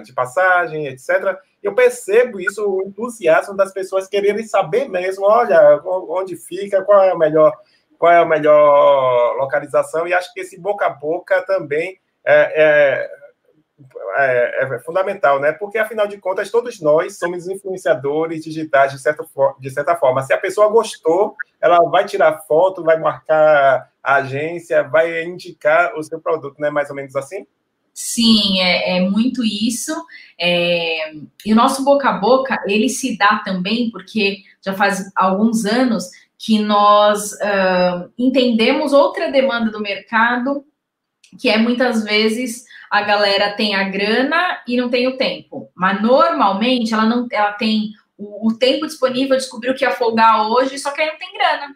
de 0.03 0.11
passagem, 0.13 0.87
etc. 0.87 1.37
Eu 1.61 1.75
percebo 1.75 2.39
isso, 2.39 2.65
o 2.67 2.83
entusiasmo 2.87 3.55
das 3.55 3.71
pessoas 3.71 4.07
quererem 4.07 4.45
saber 4.45 4.89
mesmo, 4.89 5.25
olha, 5.25 5.79
onde 5.85 6.35
fica, 6.35 6.83
qual 6.83 7.03
é 7.03 7.11
a 7.11 7.17
melhor, 7.17 7.55
qual 7.97 8.11
é 8.11 8.17
a 8.17 8.25
melhor 8.25 9.35
localização, 9.37 10.07
e 10.07 10.13
acho 10.13 10.33
que 10.33 10.39
esse 10.39 10.59
boca 10.59 10.87
a 10.87 10.89
boca 10.89 11.41
também 11.43 11.99
é, 12.25 12.63
é, 12.63 13.11
é, 14.17 14.65
é 14.65 14.79
fundamental, 14.79 15.39
né? 15.39 15.51
Porque, 15.51 15.77
afinal 15.77 16.07
de 16.07 16.17
contas, 16.17 16.51
todos 16.51 16.79
nós 16.81 17.17
somos 17.17 17.47
influenciadores 17.47 18.43
digitais, 18.43 18.91
de 18.91 18.99
certa, 18.99 19.25
de 19.59 19.69
certa 19.69 19.95
forma. 19.95 20.21
Se 20.21 20.33
a 20.33 20.37
pessoa 20.37 20.69
gostou, 20.69 21.35
ela 21.61 21.79
vai 21.89 22.05
tirar 22.05 22.43
foto, 22.47 22.83
vai 22.83 22.99
marcar 22.99 23.89
a 24.03 24.15
agência, 24.15 24.83
vai 24.83 25.23
indicar 25.23 25.95
o 25.95 26.03
seu 26.03 26.19
produto, 26.19 26.59
não 26.59 26.67
é 26.67 26.71
mais 26.71 26.89
ou 26.89 26.95
menos 26.95 27.15
assim? 27.15 27.45
Sim, 27.93 28.61
é, 28.61 28.97
é 28.97 29.01
muito 29.01 29.43
isso. 29.43 29.93
É, 30.39 31.13
e 31.45 31.51
o 31.51 31.55
nosso 31.55 31.83
boca 31.83 32.09
a 32.09 32.13
boca, 32.13 32.57
ele 32.65 32.87
se 32.87 33.17
dá 33.17 33.41
também 33.43 33.91
porque 33.91 34.37
já 34.63 34.73
faz 34.73 35.11
alguns 35.15 35.65
anos 35.65 36.09
que 36.37 36.59
nós 36.59 37.33
uh, 37.33 38.09
entendemos 38.17 38.93
outra 38.93 39.29
demanda 39.29 39.69
do 39.69 39.81
mercado, 39.81 40.63
que 41.37 41.49
é 41.49 41.57
muitas 41.57 42.03
vezes 42.05 42.63
a 42.89 43.01
galera 43.03 43.53
tem 43.53 43.75
a 43.75 43.83
grana 43.83 44.61
e 44.67 44.75
não 44.75 44.89
tem 44.89 45.07
o 45.07 45.17
tempo. 45.17 45.69
Mas 45.75 46.01
normalmente 46.01 46.93
ela 46.93 47.05
não 47.05 47.27
ela 47.31 47.53
tem 47.53 47.91
o, 48.17 48.47
o 48.47 48.57
tempo 48.57 48.85
disponível, 48.85 49.37
descobriu 49.37 49.73
que 49.73 49.85
ia 49.85 49.91
folgar 49.91 50.47
hoje, 50.49 50.79
só 50.79 50.91
que 50.91 51.01
aí 51.01 51.07
não 51.07 51.17
tem 51.17 51.33
grana. 51.33 51.75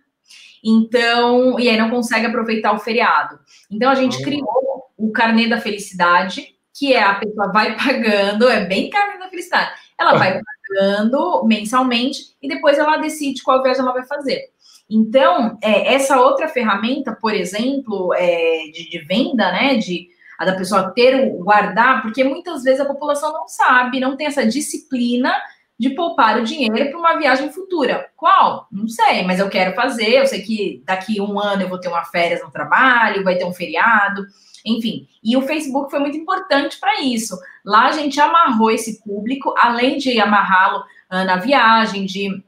Então, 0.64 1.60
e 1.60 1.70
aí 1.70 1.78
não 1.78 1.90
consegue 1.90 2.26
aproveitar 2.26 2.72
o 2.74 2.80
feriado. 2.80 3.40
Então 3.70 3.90
a 3.92 3.96
gente 3.96 4.22
criou 4.22 4.92
o 4.98 5.12
carnê 5.12 5.48
da 5.48 5.60
felicidade, 5.60 6.56
que 6.74 6.94
é 6.94 7.04
a 7.04 7.16
pessoa 7.16 7.52
vai 7.52 7.76
pagando, 7.78 8.48
é 8.48 8.66
bem 8.66 8.90
carnê 8.90 9.20
da 9.20 9.30
felicidade. 9.30 9.72
Ela 10.00 10.18
vai 10.18 10.40
pagando 10.70 11.44
mensalmente 11.46 12.36
e 12.42 12.48
depois 12.48 12.78
ela 12.78 12.98
decide 12.98 13.44
qual 13.44 13.62
viagem 13.62 13.82
ela 13.82 13.94
vai 13.94 14.06
fazer. 14.06 14.54
Então, 14.90 15.58
é, 15.62 15.94
essa 15.94 16.20
outra 16.22 16.48
ferramenta, 16.48 17.18
por 17.20 17.34
exemplo, 17.34 18.14
é, 18.14 18.70
de, 18.72 18.90
de, 18.90 19.00
venda, 19.00 19.52
né, 19.52 19.76
de 19.76 20.10
a 20.44 20.46
da 20.46 20.56
pessoa 20.56 20.92
ter 20.92 21.16
o 21.16 21.44
guardar, 21.44 22.02
porque 22.02 22.24
muitas 22.24 22.64
vezes 22.64 22.80
a 22.80 22.86
população 22.86 23.34
não 23.34 23.48
sabe, 23.48 24.00
não 24.00 24.16
tem 24.16 24.28
essa 24.28 24.46
disciplina 24.46 25.34
de 25.80 25.90
poupar 25.90 26.40
o 26.40 26.44
dinheiro 26.44 26.92
para 26.92 27.00
uma 27.00 27.18
viagem 27.18 27.52
futura. 27.52 28.08
Qual? 28.16 28.68
Não 28.72 28.88
sei, 28.88 29.24
mas 29.24 29.40
eu 29.40 29.50
quero 29.50 29.76
fazer. 29.76 30.20
Eu 30.20 30.28
sei 30.28 30.42
que 30.42 30.84
daqui 30.86 31.20
um 31.20 31.40
ano 31.40 31.64
eu 31.64 31.70
vou 31.70 31.80
ter 31.80 31.88
uma 31.88 32.06
férias 32.06 32.42
no 32.42 32.52
trabalho, 32.52 33.24
vai 33.24 33.36
ter 33.36 33.46
um 33.46 33.54
feriado, 33.54 34.26
enfim. 34.66 35.08
E 35.24 35.36
o 35.36 35.42
Facebook 35.42 35.90
foi 35.90 36.00
muito 36.00 36.18
importante 36.18 36.80
para 36.80 37.02
isso. 37.02 37.38
Lá 37.66 37.88
a 37.88 37.92
gente 37.92 38.20
amarrou 38.20 38.72
esse 38.72 39.04
público, 39.04 39.54
além 39.58 39.98
de 39.98 40.20
amarrá-lo 40.20 40.80
uh, 41.12 41.26
na 41.26 41.38
viagem, 41.38 42.06
de 42.06 42.44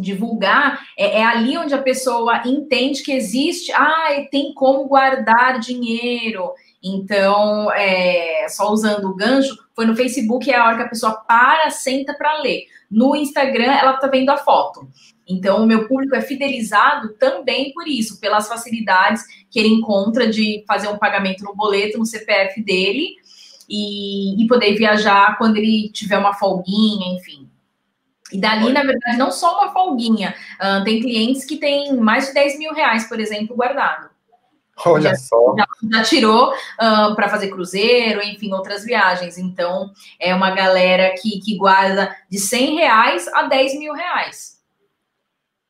divulgar, 0.00 0.80
é, 0.96 1.18
é, 1.18 1.24
ali 1.24 1.58
onde 1.58 1.74
a 1.74 1.82
pessoa 1.82 2.42
entende 2.46 3.02
que 3.02 3.12
existe, 3.12 3.72
ah, 3.72 4.24
tem 4.30 4.54
como 4.54 4.86
guardar 4.86 5.58
dinheiro. 5.58 6.52
Então, 6.82 7.72
é, 7.72 8.46
só 8.48 8.70
usando 8.70 9.06
o 9.06 9.14
gancho, 9.14 9.56
foi 9.74 9.84
no 9.86 9.96
Facebook 9.96 10.50
é 10.50 10.56
a 10.56 10.64
hora 10.64 10.76
que 10.76 10.82
a 10.84 10.88
pessoa 10.88 11.12
para, 11.26 11.70
senta 11.70 12.14
para 12.14 12.40
ler. 12.40 12.64
No 12.90 13.16
Instagram, 13.16 13.72
ela 13.72 13.94
está 13.94 14.06
vendo 14.06 14.30
a 14.30 14.36
foto. 14.36 14.88
Então, 15.28 15.62
o 15.62 15.66
meu 15.66 15.86
público 15.86 16.14
é 16.14 16.22
fidelizado 16.22 17.10
também 17.14 17.72
por 17.72 17.86
isso, 17.86 18.18
pelas 18.18 18.48
facilidades 18.48 19.22
que 19.50 19.58
ele 19.58 19.68
encontra 19.68 20.28
de 20.28 20.64
fazer 20.66 20.88
um 20.88 20.96
pagamento 20.96 21.44
no 21.44 21.54
boleto, 21.54 21.98
no 21.98 22.06
CPF 22.06 22.62
dele, 22.62 23.16
e, 23.68 24.42
e 24.42 24.46
poder 24.46 24.74
viajar 24.74 25.36
quando 25.36 25.58
ele 25.58 25.90
tiver 25.90 26.16
uma 26.16 26.32
folguinha, 26.32 27.14
enfim. 27.14 27.48
E 28.32 28.38
dali, 28.38 28.72
na 28.72 28.82
verdade, 28.82 29.16
não 29.18 29.30
só 29.30 29.58
uma 29.58 29.72
folguinha. 29.72 30.34
Uh, 30.60 30.84
tem 30.84 31.00
clientes 31.00 31.44
que 31.44 31.56
têm 31.56 31.94
mais 31.96 32.28
de 32.28 32.34
10 32.34 32.58
mil 32.58 32.72
reais, 32.72 33.08
por 33.08 33.20
exemplo, 33.20 33.56
guardado. 33.56 34.07
Olha 34.86 35.10
já, 35.10 35.14
só. 35.16 35.54
Já, 35.56 35.66
já 35.92 36.02
tirou 36.02 36.52
uh, 36.52 37.14
para 37.14 37.28
fazer 37.28 37.48
cruzeiro, 37.48 38.22
enfim, 38.22 38.52
outras 38.52 38.84
viagens. 38.84 39.38
Então, 39.38 39.90
é 40.20 40.34
uma 40.34 40.50
galera 40.50 41.14
que, 41.20 41.40
que 41.40 41.56
guarda 41.56 42.14
de 42.30 42.38
100 42.38 42.76
reais 42.76 43.28
a 43.28 43.42
10 43.44 43.78
mil 43.78 43.92
reais. 43.92 44.58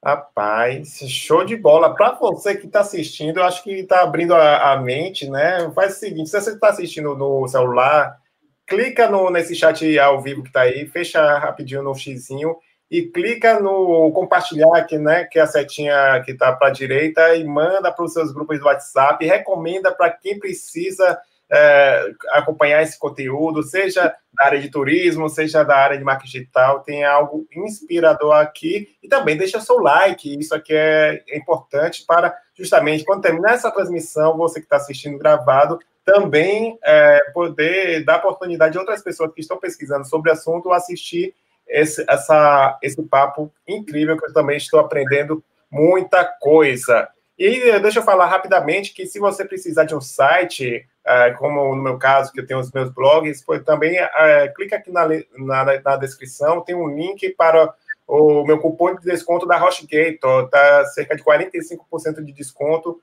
Rapaz, 0.04 1.00
show 1.08 1.44
de 1.44 1.56
bola. 1.56 1.94
Para 1.94 2.12
você 2.12 2.56
que 2.56 2.66
está 2.66 2.80
assistindo, 2.80 3.38
eu 3.38 3.44
acho 3.44 3.64
que 3.64 3.72
está 3.72 4.02
abrindo 4.02 4.32
a, 4.34 4.72
a, 4.72 4.76
mente, 4.80 5.28
né? 5.28 5.70
Faz 5.74 5.96
o 5.96 5.98
seguinte: 5.98 6.30
se 6.30 6.40
você 6.40 6.52
está 6.52 6.68
assistindo 6.68 7.16
no 7.16 7.48
celular, 7.48 8.16
clica 8.64 9.10
no, 9.10 9.28
nesse 9.28 9.56
chat 9.56 9.98
ao 9.98 10.20
vivo 10.20 10.42
que 10.42 10.50
está 10.50 10.62
aí, 10.62 10.86
fecha 10.86 11.38
rapidinho 11.38 11.82
no 11.82 11.94
xizinho 11.96 12.56
e 12.90 13.02
clica 13.02 13.60
no 13.60 14.10
compartilhar, 14.12 14.82
que, 14.84 14.96
né, 14.98 15.24
que 15.24 15.38
é 15.38 15.42
a 15.42 15.46
setinha 15.46 16.22
que 16.24 16.32
está 16.32 16.52
para 16.52 16.68
a 16.68 16.72
direita, 16.72 17.34
e 17.36 17.44
manda 17.44 17.92
para 17.92 18.04
os 18.04 18.12
seus 18.12 18.32
grupos 18.32 18.58
do 18.58 18.66
WhatsApp, 18.66 19.24
recomenda 19.26 19.92
para 19.92 20.10
quem 20.10 20.38
precisa 20.38 21.18
é, 21.50 22.12
acompanhar 22.32 22.82
esse 22.82 22.98
conteúdo, 22.98 23.62
seja 23.62 24.14
da 24.32 24.44
área 24.44 24.60
de 24.60 24.70
turismo, 24.70 25.28
seja 25.28 25.62
da 25.64 25.76
área 25.76 25.98
de 25.98 26.04
marketing 26.04 26.38
digital, 26.38 26.80
tem 26.80 27.04
algo 27.04 27.46
inspirador 27.54 28.34
aqui, 28.34 28.88
e 29.02 29.08
também 29.08 29.36
deixa 29.36 29.60
seu 29.60 29.78
like, 29.78 30.38
isso 30.38 30.54
aqui 30.54 30.74
é 30.74 31.22
importante 31.34 32.04
para, 32.06 32.34
justamente, 32.54 33.04
quando 33.04 33.22
terminar 33.22 33.54
essa 33.54 33.70
transmissão, 33.70 34.36
você 34.36 34.60
que 34.60 34.66
está 34.66 34.76
assistindo 34.76 35.18
gravado, 35.18 35.78
também 36.04 36.78
é, 36.82 37.20
poder 37.34 38.02
dar 38.02 38.18
oportunidade 38.18 38.78
a 38.78 38.80
outras 38.80 39.02
pessoas 39.02 39.32
que 39.34 39.42
estão 39.42 39.58
pesquisando 39.58 40.06
sobre 40.06 40.30
o 40.30 40.32
assunto 40.32 40.72
assistir 40.72 41.34
esse, 41.68 42.04
essa, 42.08 42.78
esse 42.82 43.02
papo 43.02 43.52
incrível 43.66 44.16
que 44.16 44.26
eu 44.26 44.32
também 44.32 44.56
estou 44.56 44.80
aprendendo 44.80 45.42
muita 45.70 46.24
coisa. 46.24 47.08
E 47.38 47.78
deixa 47.78 48.00
eu 48.00 48.04
falar 48.04 48.26
rapidamente 48.26 48.92
que 48.92 49.06
se 49.06 49.20
você 49.20 49.44
precisar 49.44 49.84
de 49.84 49.94
um 49.94 50.00
site, 50.00 50.84
é, 51.06 51.30
como 51.32 51.74
no 51.74 51.82
meu 51.82 51.96
caso, 51.96 52.32
que 52.32 52.40
eu 52.40 52.46
tenho 52.46 52.58
os 52.58 52.72
meus 52.72 52.90
blogs, 52.90 53.44
também 53.64 53.96
é, 53.96 54.48
clica 54.48 54.76
aqui 54.76 54.90
na, 54.90 55.06
na, 55.36 55.80
na, 55.80 55.96
descrição, 55.96 56.62
tem 56.62 56.74
um 56.74 56.88
link 56.88 57.30
para 57.30 57.72
o 58.08 58.44
meu 58.44 58.58
cupom 58.58 58.96
de 58.96 59.02
desconto 59.02 59.46
da 59.46 59.62
HostGator, 59.62 60.46
está 60.46 60.84
cerca 60.86 61.14
de 61.14 61.22
45% 61.22 62.24
de 62.24 62.32
desconto. 62.32 63.00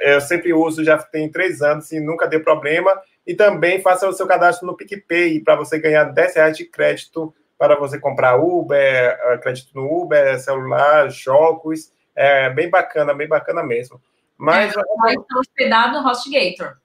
Eu 0.00 0.20
sempre 0.20 0.54
uso, 0.54 0.84
já 0.84 0.96
tem 0.96 1.28
três 1.28 1.60
anos 1.60 1.90
e 1.90 2.00
nunca 2.00 2.26
deu 2.26 2.42
problema. 2.42 2.90
E 3.26 3.34
também 3.34 3.82
faça 3.82 4.08
o 4.08 4.12
seu 4.12 4.26
cadastro 4.26 4.66
no 4.66 4.76
PicPay 4.76 5.40
para 5.40 5.56
você 5.56 5.78
ganhar 5.78 6.04
10 6.04 6.34
reais 6.36 6.56
de 6.56 6.64
crédito 6.64 7.34
para 7.58 7.76
você 7.76 7.98
comprar 7.98 8.36
Uber, 8.36 9.40
crédito 9.40 9.74
no 9.74 10.02
Uber, 10.02 10.38
celular, 10.38 11.10
jogos. 11.10 11.92
é 12.14 12.50
bem 12.50 12.68
bacana, 12.68 13.14
bem 13.14 13.28
bacana 13.28 13.62
mesmo. 13.62 14.00
Mas. 14.36 14.74
É, 14.74 14.78
eu 14.78 15.20
estou 15.20 15.40
hospedado 15.40 16.00
no 16.00 16.08
HostGator. 16.08 16.76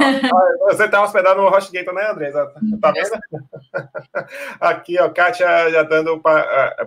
Ah, 0.00 0.74
você 0.74 0.84
está 0.84 1.02
hospedado 1.02 1.40
no 1.40 1.48
HostGator, 1.48 1.94
né, 1.94 2.10
Andresa? 2.10 2.52
Tá 2.80 2.92
vendo? 2.92 3.10
Aqui, 4.60 5.00
ó, 5.00 5.08
Kátia 5.10 5.70
já 5.70 5.82
dando 5.82 6.20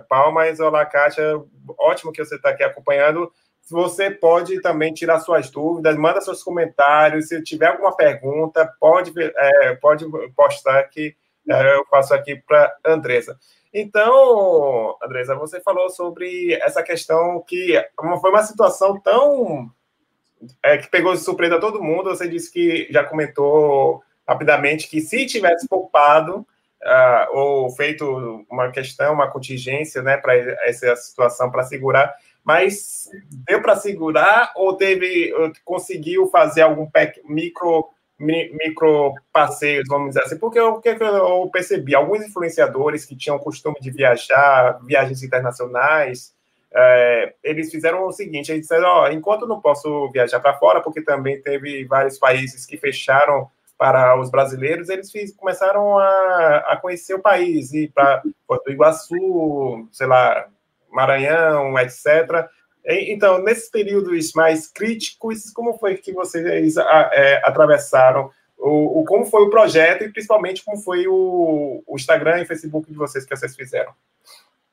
palmas. 0.08 0.60
Olá, 0.60 0.86
Kátia. 0.86 1.42
Ótimo 1.78 2.12
que 2.12 2.24
você 2.24 2.36
está 2.36 2.50
aqui 2.50 2.62
acompanhando. 2.62 3.30
Você 3.68 4.10
pode 4.10 4.60
também 4.60 4.94
tirar 4.94 5.18
suas 5.18 5.50
dúvidas, 5.50 5.96
manda 5.96 6.20
seus 6.20 6.42
comentários. 6.42 7.28
Se 7.28 7.42
tiver 7.42 7.66
alguma 7.66 7.94
pergunta, 7.96 8.72
pode, 8.78 9.12
é, 9.18 9.74
pode 9.74 10.06
postar 10.36 10.84
que 10.84 11.08
é, 11.08 11.14
eu 11.46 11.84
faço 11.86 12.14
aqui 12.14 12.36
para 12.36 12.76
Andresa. 12.84 13.38
Então, 13.72 14.96
Andresa, 15.02 15.34
você 15.34 15.60
falou 15.60 15.90
sobre 15.90 16.54
essa 16.54 16.82
questão 16.82 17.42
que 17.46 17.74
foi 18.20 18.30
uma 18.30 18.42
situação 18.42 18.98
tão 18.98 19.70
é, 20.62 20.78
que 20.78 20.88
pegou 20.88 21.12
de 21.12 21.20
surpresa 21.20 21.60
todo 21.60 21.82
mundo. 21.82 22.10
Você 22.10 22.28
disse 22.28 22.52
que 22.52 22.88
já 22.90 23.04
comentou 23.04 24.02
rapidamente 24.26 24.88
que 24.88 25.00
se 25.00 25.26
tivesse 25.26 25.68
poupado 25.68 26.38
uh, 26.82 27.36
ou 27.36 27.70
feito 27.70 28.46
uma 28.50 28.70
questão, 28.70 29.14
uma 29.14 29.30
contingência, 29.30 30.02
né, 30.02 30.16
para 30.16 30.34
essa 30.66 30.96
situação 30.96 31.50
para 31.50 31.62
segurar, 31.62 32.14
mas 32.42 33.08
deu 33.46 33.60
para 33.60 33.76
segurar 33.76 34.52
ou 34.56 34.76
teve 34.76 35.32
conseguiu 35.64 36.28
fazer 36.28 36.62
algum 36.62 36.88
micro 37.24 37.88
micro 38.18 39.14
passeios, 39.32 39.84
vamos 39.88 40.08
dizer 40.08 40.22
assim, 40.22 40.38
porque 40.38 40.58
o 40.58 40.80
que 40.80 40.88
eu 40.88 41.50
percebi, 41.52 41.94
alguns 41.94 42.24
influenciadores 42.24 43.04
que 43.04 43.16
tinham 43.16 43.38
costume 43.38 43.76
de 43.80 43.90
viajar, 43.90 44.78
viagens 44.84 45.22
internacionais, 45.22 46.34
é, 46.74 47.34
eles 47.42 47.70
fizeram 47.70 48.06
o 48.06 48.12
seguinte: 48.12 48.50
eles 48.50 48.62
disseram, 48.62 48.88
ó, 48.88 49.08
enquanto 49.08 49.46
não 49.46 49.60
posso 49.60 50.10
viajar 50.10 50.40
para 50.40 50.58
fora, 50.58 50.80
porque 50.80 51.02
também 51.02 51.40
teve 51.40 51.84
vários 51.84 52.18
países 52.18 52.66
que 52.66 52.76
fecharam 52.76 53.50
para 53.78 54.18
os 54.18 54.30
brasileiros, 54.30 54.88
eles 54.88 55.10
fiz, 55.10 55.34
começaram 55.34 55.98
a, 55.98 56.56
a 56.68 56.76
conhecer 56.76 57.14
o 57.14 57.20
país, 57.20 57.72
ir 57.72 57.92
para 57.94 58.22
Porto 58.46 58.70
Iguaçu, 58.70 59.86
sei 59.92 60.06
lá, 60.06 60.48
Maranhão, 60.90 61.78
etc. 61.78 62.48
Então, 62.86 63.42
nesses 63.42 63.68
períodos 63.68 64.32
mais 64.32 64.68
críticos, 64.68 65.50
como 65.50 65.76
foi 65.76 65.96
que 65.96 66.12
vocês 66.12 66.76
é, 66.76 67.42
atravessaram? 67.44 68.30
O, 68.56 69.00
o, 69.00 69.04
como 69.04 69.26
foi 69.26 69.42
o 69.42 69.50
projeto 69.50 70.04
e 70.04 70.12
principalmente 70.12 70.64
como 70.64 70.78
foi 70.78 71.06
o, 71.06 71.82
o 71.86 71.96
Instagram 71.96 72.40
e 72.40 72.46
Facebook 72.46 72.90
de 72.90 72.96
vocês 72.96 73.24
que 73.24 73.36
vocês 73.36 73.54
fizeram? 73.56 73.92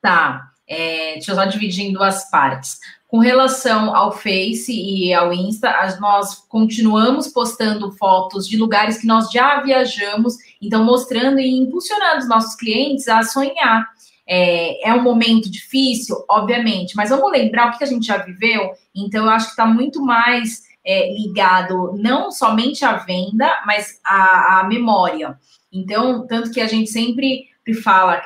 Tá. 0.01 0.49
É, 0.67 1.13
deixa 1.13 1.31
eu 1.31 1.35
só 1.35 1.45
dividir 1.45 1.85
em 1.85 1.93
duas 1.93 2.29
partes. 2.29 2.79
Com 3.07 3.19
relação 3.19 3.95
ao 3.95 4.11
Face 4.11 4.71
e 4.71 5.13
ao 5.13 5.33
Insta, 5.33 5.71
nós 5.99 6.35
continuamos 6.47 7.27
postando 7.27 7.91
fotos 7.91 8.47
de 8.47 8.57
lugares 8.57 8.97
que 8.97 9.05
nós 9.05 9.29
já 9.29 9.61
viajamos, 9.61 10.35
então 10.61 10.83
mostrando 10.83 11.39
e 11.39 11.47
impulsionando 11.59 12.19
os 12.19 12.27
nossos 12.27 12.55
clientes 12.55 13.07
a 13.07 13.21
sonhar. 13.23 13.87
É, 14.27 14.89
é 14.89 14.93
um 14.93 15.03
momento 15.03 15.51
difícil, 15.51 16.23
obviamente, 16.29 16.95
mas 16.95 17.09
vamos 17.09 17.31
lembrar 17.31 17.69
o 17.69 17.77
que 17.77 17.83
a 17.83 17.87
gente 17.87 18.05
já 18.05 18.17
viveu, 18.17 18.71
então 18.95 19.25
eu 19.25 19.29
acho 19.29 19.47
que 19.47 19.51
está 19.51 19.65
muito 19.65 20.01
mais 20.01 20.61
é, 20.85 21.13
ligado 21.13 21.93
não 21.97 22.31
somente 22.31 22.85
à 22.85 22.97
venda, 22.97 23.61
mas 23.65 23.99
à, 24.03 24.59
à 24.59 24.63
memória. 24.65 25.37
Então, 25.71 26.25
tanto 26.27 26.51
que 26.51 26.61
a 26.61 26.67
gente 26.67 26.89
sempre 26.89 27.47
fala 27.81 28.21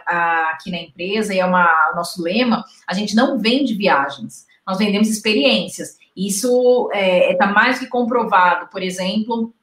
aqui 0.51 0.71
na 0.71 0.79
empresa, 0.79 1.33
e 1.33 1.39
é 1.39 1.45
uma, 1.45 1.91
o 1.93 1.95
nosso 1.95 2.21
lema, 2.21 2.63
a 2.87 2.93
gente 2.93 3.15
não 3.15 3.39
vende 3.39 3.75
viagens, 3.75 4.45
nós 4.65 4.77
vendemos 4.77 5.07
experiências. 5.07 5.97
Isso 6.15 6.89
está 6.91 6.99
é, 6.99 7.35
tá 7.35 7.47
mais 7.47 7.79
que 7.79 7.85
comprovado, 7.85 8.67
por 8.67 8.81
exemplo, 8.81 9.53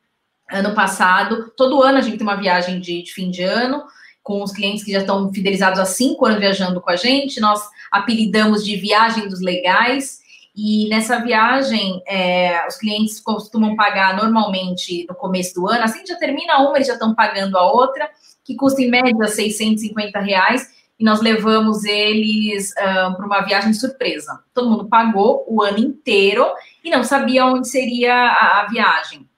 ano 0.50 0.74
passado, 0.74 1.52
todo 1.56 1.82
ano 1.82 1.98
a 1.98 2.00
gente 2.00 2.18
tem 2.18 2.26
uma 2.26 2.36
viagem 2.36 2.80
de, 2.80 3.02
de 3.02 3.12
fim 3.12 3.30
de 3.30 3.42
ano, 3.42 3.82
com 4.24 4.42
os 4.42 4.52
clientes 4.52 4.82
que 4.82 4.90
já 4.90 5.00
estão 5.00 5.30
fidelizados 5.32 5.78
há 5.78 5.84
cinco 5.84 6.24
anos 6.24 6.40
viajando 6.40 6.80
com 6.80 6.90
a 6.90 6.96
gente, 6.96 7.38
nós 7.40 7.60
apelidamos 7.92 8.64
de 8.64 8.74
viagem 8.74 9.28
dos 9.28 9.40
legais, 9.40 10.24
e 10.56 10.88
nessa 10.88 11.18
viagem, 11.18 12.02
é, 12.06 12.66
os 12.66 12.76
clientes 12.76 13.20
costumam 13.20 13.76
pagar 13.76 14.16
normalmente 14.16 15.04
no 15.08 15.14
começo 15.14 15.54
do 15.54 15.68
ano, 15.68 15.84
assim 15.84 16.06
já 16.06 16.16
termina 16.16 16.58
uma, 16.58 16.76
eles 16.76 16.86
já 16.86 16.94
estão 16.94 17.14
pagando 17.14 17.58
a 17.58 17.70
outra, 17.70 18.08
que 18.42 18.56
custa 18.56 18.80
em 18.80 18.90
média 18.90 19.26
650 19.26 20.18
reais, 20.20 20.68
e 20.98 21.04
nós 21.04 21.20
levamos 21.20 21.84
eles 21.84 22.70
uh, 22.70 23.16
para 23.16 23.26
uma 23.26 23.40
viagem 23.42 23.74
surpresa. 23.74 24.40
Todo 24.54 24.70
mundo 24.70 24.88
pagou 24.88 25.44
o 25.48 25.60
ano 25.60 25.78
inteiro 25.78 26.46
e 26.82 26.88
não 26.88 27.02
sabia 27.02 27.44
onde 27.44 27.68
seria 27.68 28.14
a, 28.14 28.60
a 28.60 28.66
viagem. 28.68 29.28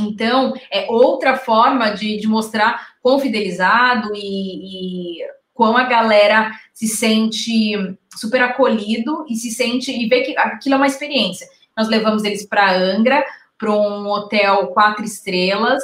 Então, 0.00 0.54
é 0.70 0.86
outra 0.90 1.36
forma 1.36 1.90
de, 1.90 2.18
de 2.18 2.26
mostrar 2.26 2.94
quão 3.02 3.18
fidelizado 3.18 4.12
e, 4.14 5.20
e 5.20 5.26
quão 5.54 5.76
a 5.76 5.84
galera 5.84 6.50
se 6.72 6.86
sente 6.86 7.72
super 8.14 8.42
acolhido 8.42 9.24
e 9.28 9.34
se 9.34 9.50
sente 9.50 9.90
e 9.90 10.08
vê 10.08 10.22
que 10.22 10.36
aquilo 10.36 10.74
é 10.74 10.78
uma 10.78 10.86
experiência. 10.86 11.46
Nós 11.76 11.88
levamos 11.88 12.24
eles 12.24 12.46
para 12.46 12.76
Angra, 12.76 13.24
para 13.58 13.72
um 13.72 14.06
hotel 14.06 14.68
quatro 14.68 15.04
estrelas, 15.04 15.82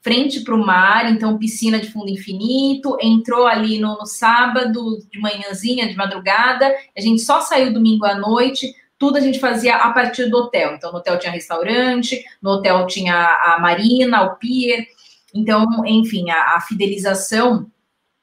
frente 0.00 0.40
para 0.42 0.54
o 0.54 0.64
mar, 0.64 1.10
então 1.10 1.36
piscina 1.36 1.80
de 1.80 1.90
fundo 1.90 2.08
infinito, 2.08 2.96
entrou 3.00 3.44
ali 3.44 3.80
no, 3.80 3.98
no, 3.98 4.06
sábado, 4.06 5.04
de 5.10 5.18
manhãzinha, 5.18 5.88
de 5.88 5.96
madrugada, 5.96 6.72
a 6.96 7.00
gente 7.00 7.22
só 7.22 7.40
saiu 7.40 7.72
domingo 7.72 8.06
à 8.06 8.14
noite, 8.14 8.72
tudo 8.98 9.18
a 9.18 9.20
gente 9.20 9.38
fazia 9.38 9.76
a 9.76 9.92
partir 9.92 10.30
do 10.30 10.38
hotel. 10.38 10.74
Então, 10.74 10.92
no 10.92 10.98
hotel 10.98 11.18
tinha 11.18 11.32
restaurante, 11.32 12.24
no 12.40 12.50
hotel 12.50 12.86
tinha 12.86 13.14
a 13.14 13.58
marina, 13.60 14.22
o 14.22 14.36
pier. 14.36 14.86
Então, 15.34 15.66
enfim, 15.84 16.30
a, 16.30 16.56
a 16.56 16.60
fidelização, 16.60 17.66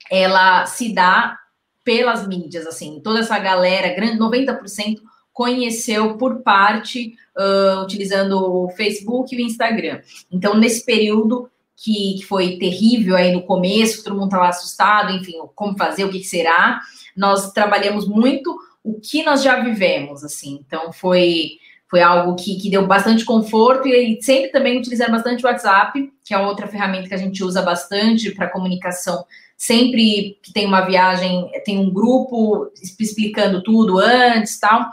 ela 0.09 0.65
se 0.65 0.93
dá 0.93 1.37
pelas 1.83 2.27
mídias, 2.27 2.65
assim, 2.65 3.01
toda 3.03 3.19
essa 3.19 3.37
galera, 3.37 3.93
grande 3.93 4.17
90% 4.17 5.01
conheceu 5.33 6.17
por 6.17 6.41
parte, 6.41 7.15
uh, 7.37 7.81
utilizando 7.81 8.37
o 8.39 8.69
Facebook 8.69 9.35
e 9.35 9.37
o 9.37 9.41
Instagram. 9.41 10.01
Então, 10.31 10.55
nesse 10.55 10.85
período, 10.85 11.49
que, 11.75 12.15
que 12.19 12.25
foi 12.25 12.57
terrível 12.57 13.15
aí 13.15 13.33
no 13.33 13.41
começo, 13.41 14.03
todo 14.03 14.15
mundo 14.15 14.25
estava 14.25 14.47
assustado, 14.47 15.11
enfim, 15.11 15.33
como 15.55 15.77
fazer, 15.77 16.05
o 16.05 16.11
que 16.11 16.23
será. 16.23 16.79
Nós 17.17 17.51
trabalhamos 17.51 18.07
muito 18.07 18.57
o 18.83 18.99
que 18.99 19.23
nós 19.23 19.41
já 19.41 19.61
vivemos, 19.61 20.23
assim, 20.23 20.59
então 20.65 20.91
foi 20.91 21.57
foi 21.93 22.01
algo 22.01 22.35
que, 22.35 22.55
que 22.55 22.71
deu 22.71 22.87
bastante 22.87 23.23
conforto 23.23 23.87
e 23.87 24.19
sempre 24.19 24.49
também 24.49 24.79
utilizar 24.79 25.11
bastante 25.11 25.45
o 25.45 25.47
WhatsApp, 25.47 26.11
que 26.25 26.33
é 26.33 26.39
outra 26.39 26.65
ferramenta 26.65 27.07
que 27.07 27.13
a 27.13 27.17
gente 27.17 27.43
usa 27.43 27.61
bastante 27.61 28.31
para 28.31 28.49
comunicação. 28.49 29.23
Sempre 29.55 30.39
que 30.41 30.51
tem 30.51 30.65
uma 30.65 30.81
viagem, 30.81 31.51
tem 31.63 31.77
um 31.77 31.93
grupo 31.93 32.71
explicando 32.81 33.61
tudo 33.61 33.99
antes, 33.99 34.59
tal. 34.59 34.89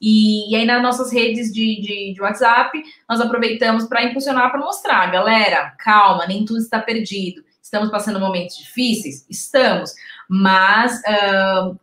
E, 0.00 0.52
e 0.52 0.54
aí, 0.54 0.64
nas 0.64 0.80
nossas 0.80 1.12
redes 1.12 1.52
de, 1.52 1.80
de, 1.80 2.14
de 2.14 2.22
WhatsApp, 2.22 2.80
nós 3.08 3.20
aproveitamos 3.20 3.88
para 3.88 4.04
impulsionar, 4.04 4.52
para 4.52 4.60
mostrar, 4.60 5.10
galera, 5.10 5.74
calma, 5.76 6.24
nem 6.24 6.44
tudo 6.44 6.60
está 6.60 6.78
perdido. 6.78 7.42
Estamos 7.60 7.90
passando 7.90 8.20
momentos 8.20 8.56
difíceis? 8.58 9.26
Estamos, 9.28 9.92
mas 10.28 11.02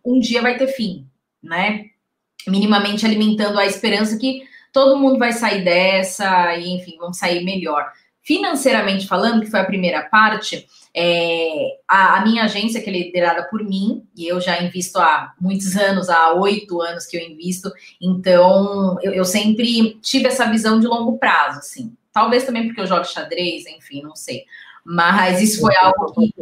um 0.06 0.18
dia 0.18 0.42
vai 0.42 0.58
ter 0.58 0.68
fim, 0.68 1.06
né? 1.42 1.86
Minimamente 2.48 3.06
alimentando 3.06 3.60
a 3.60 3.66
esperança 3.66 4.18
que 4.18 4.44
todo 4.72 4.98
mundo 4.98 5.20
vai 5.20 5.34
sair 5.34 5.64
dessa 5.64 6.56
e, 6.56 6.70
enfim, 6.70 6.98
vamos 7.00 7.18
sair 7.18 7.44
melhor. 7.44 7.92
Financeiramente 8.24 9.08
falando, 9.08 9.42
que 9.42 9.50
foi 9.50 9.60
a 9.60 9.66
primeira 9.66 10.04
parte, 10.04 10.68
é, 10.94 11.78
a, 11.88 12.18
a, 12.18 12.26
minha 12.26 12.44
agência, 12.44 12.82
que 12.82 12.90
é 12.90 12.94
liderada 12.94 13.44
por 13.50 13.64
mim, 13.64 14.06
e 14.16 14.28
eu 14.28 14.40
já 14.42 14.62
invisto 14.62 15.00
há 15.00 15.34
muitos 15.40 15.76
anos, 15.76 16.10
há 16.10 16.34
oito 16.34 16.82
anos 16.82 17.06
que 17.06 17.18
eu 17.18 17.22
invisto, 17.22 17.72
então 18.00 18.98
eu, 19.02 19.14
eu, 19.14 19.26
sempre 19.26 19.98
tive 20.02 20.28
essa 20.28 20.50
visão 20.50 20.80
de 20.80 20.88
longo 20.88 21.18
prazo, 21.18 21.60
assim. 21.60 21.96
Talvez 22.12 22.44
também 22.44 22.68
porque 22.68 22.82
eu 22.82 22.88
jogo 22.88 23.06
xadrez, 23.06 23.66
enfim, 23.68 24.02
não 24.02 24.16
sei. 24.16 24.44
Mas 24.84 25.42
isso 25.42 25.62
foi 25.62 25.74
algo 25.78 26.14
que. 26.14 26.34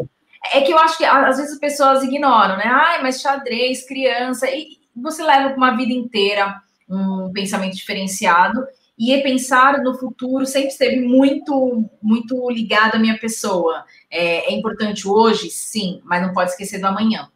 É 0.54 0.62
que 0.62 0.72
eu 0.72 0.80
acho 0.80 0.98
que 0.98 1.06
às 1.06 1.38
vezes 1.38 1.54
as 1.54 1.60
pessoas 1.60 2.02
ignoram, 2.02 2.58
né? 2.58 2.66
Ai, 2.66 3.04
mas 3.04 3.22
xadrez, 3.22 3.86
criança, 3.86 4.50
e 4.50 4.80
você 4.96 5.24
leva 5.24 5.56
uma 5.56 5.76
vida 5.76 5.94
inteira 5.94 6.62
um 6.90 7.32
pensamento 7.32 7.76
diferenciado 7.76 8.66
e 8.98 9.18
pensar 9.22 9.82
no 9.82 9.98
futuro 9.98 10.46
sempre 10.46 10.70
esteve 10.70 11.00
muito, 11.00 11.86
muito 12.02 12.50
ligado 12.50 12.96
à 12.96 13.00
minha 13.00 13.18
pessoa. 13.18 13.86
É, 14.12 14.52
é, 14.52 14.54
importante 14.54 15.08
hoje, 15.08 15.50
sim, 15.50 16.02
mas 16.04 16.22
não 16.22 16.34
pode 16.34 16.52
esquecer 16.52 16.80
do 16.80 16.88
amanhã. 16.88 17.30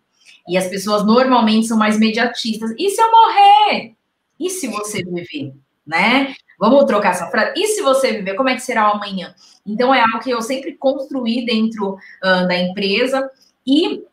E 0.45 0.57
as 0.57 0.67
pessoas 0.67 1.05
normalmente 1.05 1.67
são 1.67 1.77
mais 1.77 1.95
imediatistas. 1.95 2.71
E 2.77 2.89
se 2.89 3.01
eu 3.01 3.09
morrer? 3.09 3.95
E 4.37 4.49
se 4.49 4.67
você 4.67 5.03
viver? 5.03 5.53
Né? 5.87 6.33
Vamos 6.59 6.83
trocar 6.83 7.11
essa 7.11 7.27
frase. 7.27 7.53
E 7.55 7.67
se 7.67 7.81
você 7.81 8.11
viver, 8.11 8.35
como 8.35 8.49
é 8.49 8.55
que 8.55 8.61
será 8.61 8.89
o 8.89 8.95
amanhã? 8.95 9.33
Então, 9.65 9.95
é 9.95 10.01
algo 10.01 10.19
que 10.19 10.31
eu 10.31 10.41
sempre 10.41 10.73
construí 10.73 11.45
dentro 11.45 11.93
uh, 11.93 12.47
da 12.47 12.57
empresa. 12.57 13.29
E 13.65 14.03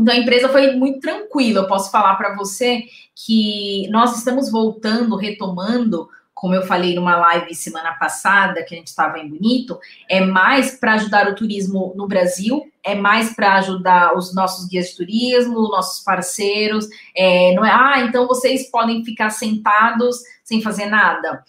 Então 0.00 0.14
a 0.14 0.18
empresa 0.18 0.48
foi 0.48 0.72
muito 0.72 1.00
tranquila. 1.00 1.60
Eu 1.60 1.68
posso 1.68 1.90
falar 1.90 2.14
para 2.16 2.34
você 2.34 2.84
que 3.14 3.86
nós 3.90 4.16
estamos 4.16 4.50
voltando, 4.50 5.16
retomando 5.16 6.08
como 6.40 6.54
eu 6.54 6.62
falei 6.62 6.94
numa 6.94 7.16
live 7.16 7.54
semana 7.54 7.92
passada, 7.92 8.64
que 8.64 8.74
a 8.74 8.78
gente 8.78 8.86
estava 8.86 9.18
em 9.18 9.28
Bonito, 9.28 9.78
é 10.08 10.22
mais 10.22 10.74
para 10.74 10.94
ajudar 10.94 11.28
o 11.28 11.34
turismo 11.34 11.92
no 11.94 12.08
Brasil, 12.08 12.64
é 12.82 12.94
mais 12.94 13.34
para 13.36 13.56
ajudar 13.56 14.16
os 14.16 14.34
nossos 14.34 14.66
guias 14.66 14.88
de 14.88 14.96
turismo, 14.96 15.68
nossos 15.68 16.02
parceiros. 16.02 16.88
É, 17.14 17.52
não 17.52 17.62
é, 17.62 17.70
ah, 17.70 18.06
então 18.08 18.26
vocês 18.26 18.70
podem 18.70 19.04
ficar 19.04 19.28
sentados 19.28 20.16
sem 20.42 20.62
fazer 20.62 20.86
nada. 20.86 21.44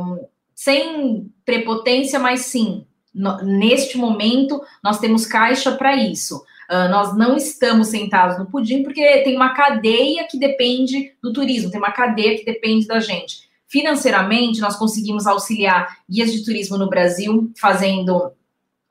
Um, 0.00 0.26
sem 0.56 1.32
prepotência, 1.46 2.18
mas 2.18 2.40
sim, 2.40 2.84
no, 3.14 3.36
neste 3.44 3.96
momento 3.96 4.60
nós 4.82 4.98
temos 4.98 5.24
caixa 5.24 5.70
para 5.70 5.94
isso. 5.94 6.42
Uh, 6.70 6.88
nós 6.90 7.16
não 7.16 7.36
estamos 7.36 7.88
sentados 7.88 8.38
no 8.38 8.46
pudim 8.46 8.82
porque 8.82 9.02
tem 9.22 9.36
uma 9.36 9.54
cadeia 9.54 10.26
que 10.28 10.38
depende 10.38 11.14
do 11.22 11.32
turismo, 11.32 11.70
tem 11.70 11.78
uma 11.78 11.92
cadeia 11.92 12.36
que 12.36 12.44
depende 12.44 12.86
da 12.86 13.00
gente. 13.00 13.48
Financeiramente, 13.66 14.60
nós 14.60 14.76
conseguimos 14.76 15.26
auxiliar 15.26 15.98
guias 16.08 16.32
de 16.32 16.44
turismo 16.44 16.78
no 16.78 16.88
Brasil, 16.88 17.50
fazendo 17.60 18.32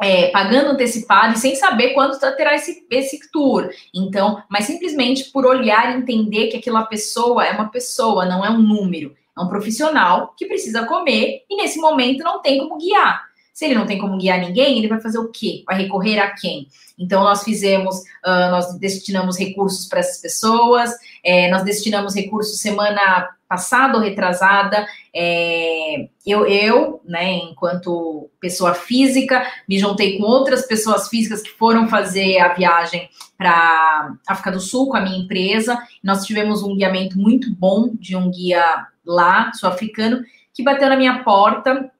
é, 0.01 0.27
pagando 0.31 0.71
antecipado 0.71 1.33
e 1.33 1.38
sem 1.38 1.55
saber 1.55 1.93
quando 1.93 2.19
terá 2.36 2.55
esse, 2.55 2.86
esse 2.91 3.31
tour. 3.31 3.69
Então, 3.93 4.43
mas 4.49 4.65
simplesmente 4.65 5.31
por 5.31 5.45
olhar 5.45 5.91
e 5.91 6.01
entender 6.01 6.47
que 6.47 6.57
aquela 6.57 6.83
pessoa 6.83 7.45
é 7.45 7.51
uma 7.51 7.69
pessoa, 7.69 8.25
não 8.25 8.43
é 8.43 8.49
um 8.49 8.62
número. 8.62 9.15
É 9.38 9.41
um 9.41 9.47
profissional 9.47 10.33
que 10.38 10.45
precisa 10.45 10.86
comer 10.86 11.43
e 11.49 11.55
nesse 11.55 11.79
momento 11.79 12.23
não 12.23 12.41
tem 12.41 12.59
como 12.59 12.77
guiar. 12.77 13.23
Se 13.53 13.65
ele 13.65 13.75
não 13.75 13.85
tem 13.85 13.99
como 13.99 14.17
guiar 14.17 14.39
ninguém, 14.39 14.79
ele 14.79 14.87
vai 14.87 14.99
fazer 14.99 15.19
o 15.19 15.29
quê? 15.29 15.63
Vai 15.67 15.77
recorrer 15.77 16.19
a 16.19 16.33
quem? 16.33 16.67
Então, 16.97 17.23
nós 17.23 17.43
fizemos, 17.43 17.99
uh, 18.25 18.49
nós 18.49 18.77
destinamos 18.79 19.37
recursos 19.37 19.87
para 19.87 19.99
essas 19.99 20.19
pessoas, 20.19 20.91
é, 21.23 21.49
nós 21.51 21.63
destinamos 21.63 22.15
recursos 22.15 22.59
semana 22.59 23.29
passada 23.47 23.95
ou 23.95 24.03
retrasada. 24.03 24.87
É, 25.15 26.07
eu, 26.25 26.47
eu, 26.47 27.01
né, 27.05 27.33
enquanto 27.33 28.27
pessoa 28.39 28.73
física, 28.73 29.45
me 29.69 29.77
juntei 29.77 30.17
com 30.17 30.23
outras 30.23 30.65
pessoas 30.65 31.07
físicas 31.07 31.43
que 31.43 31.51
foram 31.51 31.87
fazer 31.87 32.39
a 32.39 32.53
viagem 32.55 33.07
para 33.37 34.15
África 34.27 34.51
do 34.51 34.59
Sul 34.59 34.89
com 34.89 34.97
a 34.97 35.01
minha 35.01 35.19
empresa. 35.19 35.77
Nós 36.03 36.25
tivemos 36.25 36.63
um 36.63 36.75
guiamento 36.75 37.19
muito 37.19 37.53
bom 37.53 37.91
de 37.93 38.15
um 38.15 38.31
guia 38.31 38.87
lá, 39.05 39.51
sul-africano, 39.53 40.23
que 40.51 40.63
bateu 40.63 40.89
na 40.89 40.97
minha 40.97 41.23
porta 41.23 41.91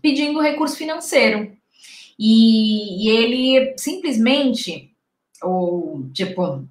pedindo 0.00 0.40
recurso 0.40 0.76
financeiro. 0.76 1.52
E, 2.18 3.06
e 3.06 3.08
ele 3.08 3.74
simplesmente, 3.76 4.92
ou 5.42 6.08
tipo, 6.12 6.66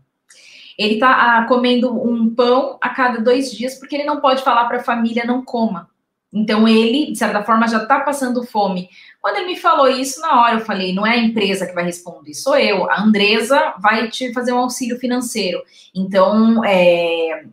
ele 0.78 0.94
está 0.94 1.40
ah, 1.40 1.46
comendo 1.46 1.92
um 1.92 2.34
pão 2.34 2.78
a 2.82 2.90
cada 2.90 3.20
dois 3.20 3.52
dias 3.52 3.76
porque 3.76 3.96
ele 3.96 4.06
não 4.06 4.22
pode 4.22 4.44
falar 4.44 4.66
para 4.68 4.78
a 4.78 4.84
família 4.84 5.26
não 5.26 5.44
coma. 5.44 5.90
Então 6.32 6.68
ele, 6.68 7.12
de 7.12 7.18
certa 7.18 7.44
forma, 7.44 7.68
já 7.68 7.82
está 7.82 8.00
passando 8.02 8.46
fome. 8.46 8.88
Quando 9.20 9.38
ele 9.38 9.48
me 9.48 9.56
falou 9.58 9.90
isso, 9.90 10.22
na 10.22 10.42
hora 10.42 10.56
eu 10.56 10.66
falei: 10.66 10.94
não 10.94 11.06
é 11.06 11.16
a 11.16 11.18
empresa 11.18 11.66
que 11.66 11.74
vai 11.74 11.84
responder, 11.84 12.34
sou 12.34 12.58
eu. 12.58 12.90
A 12.90 13.02
Andresa 13.02 13.74
vai 13.82 14.10
te 14.10 14.32
fazer 14.32 14.54
um 14.54 14.60
auxílio 14.60 15.00
financeiro. 15.00 15.62
Então, 15.94 16.64
é, 16.64 17.46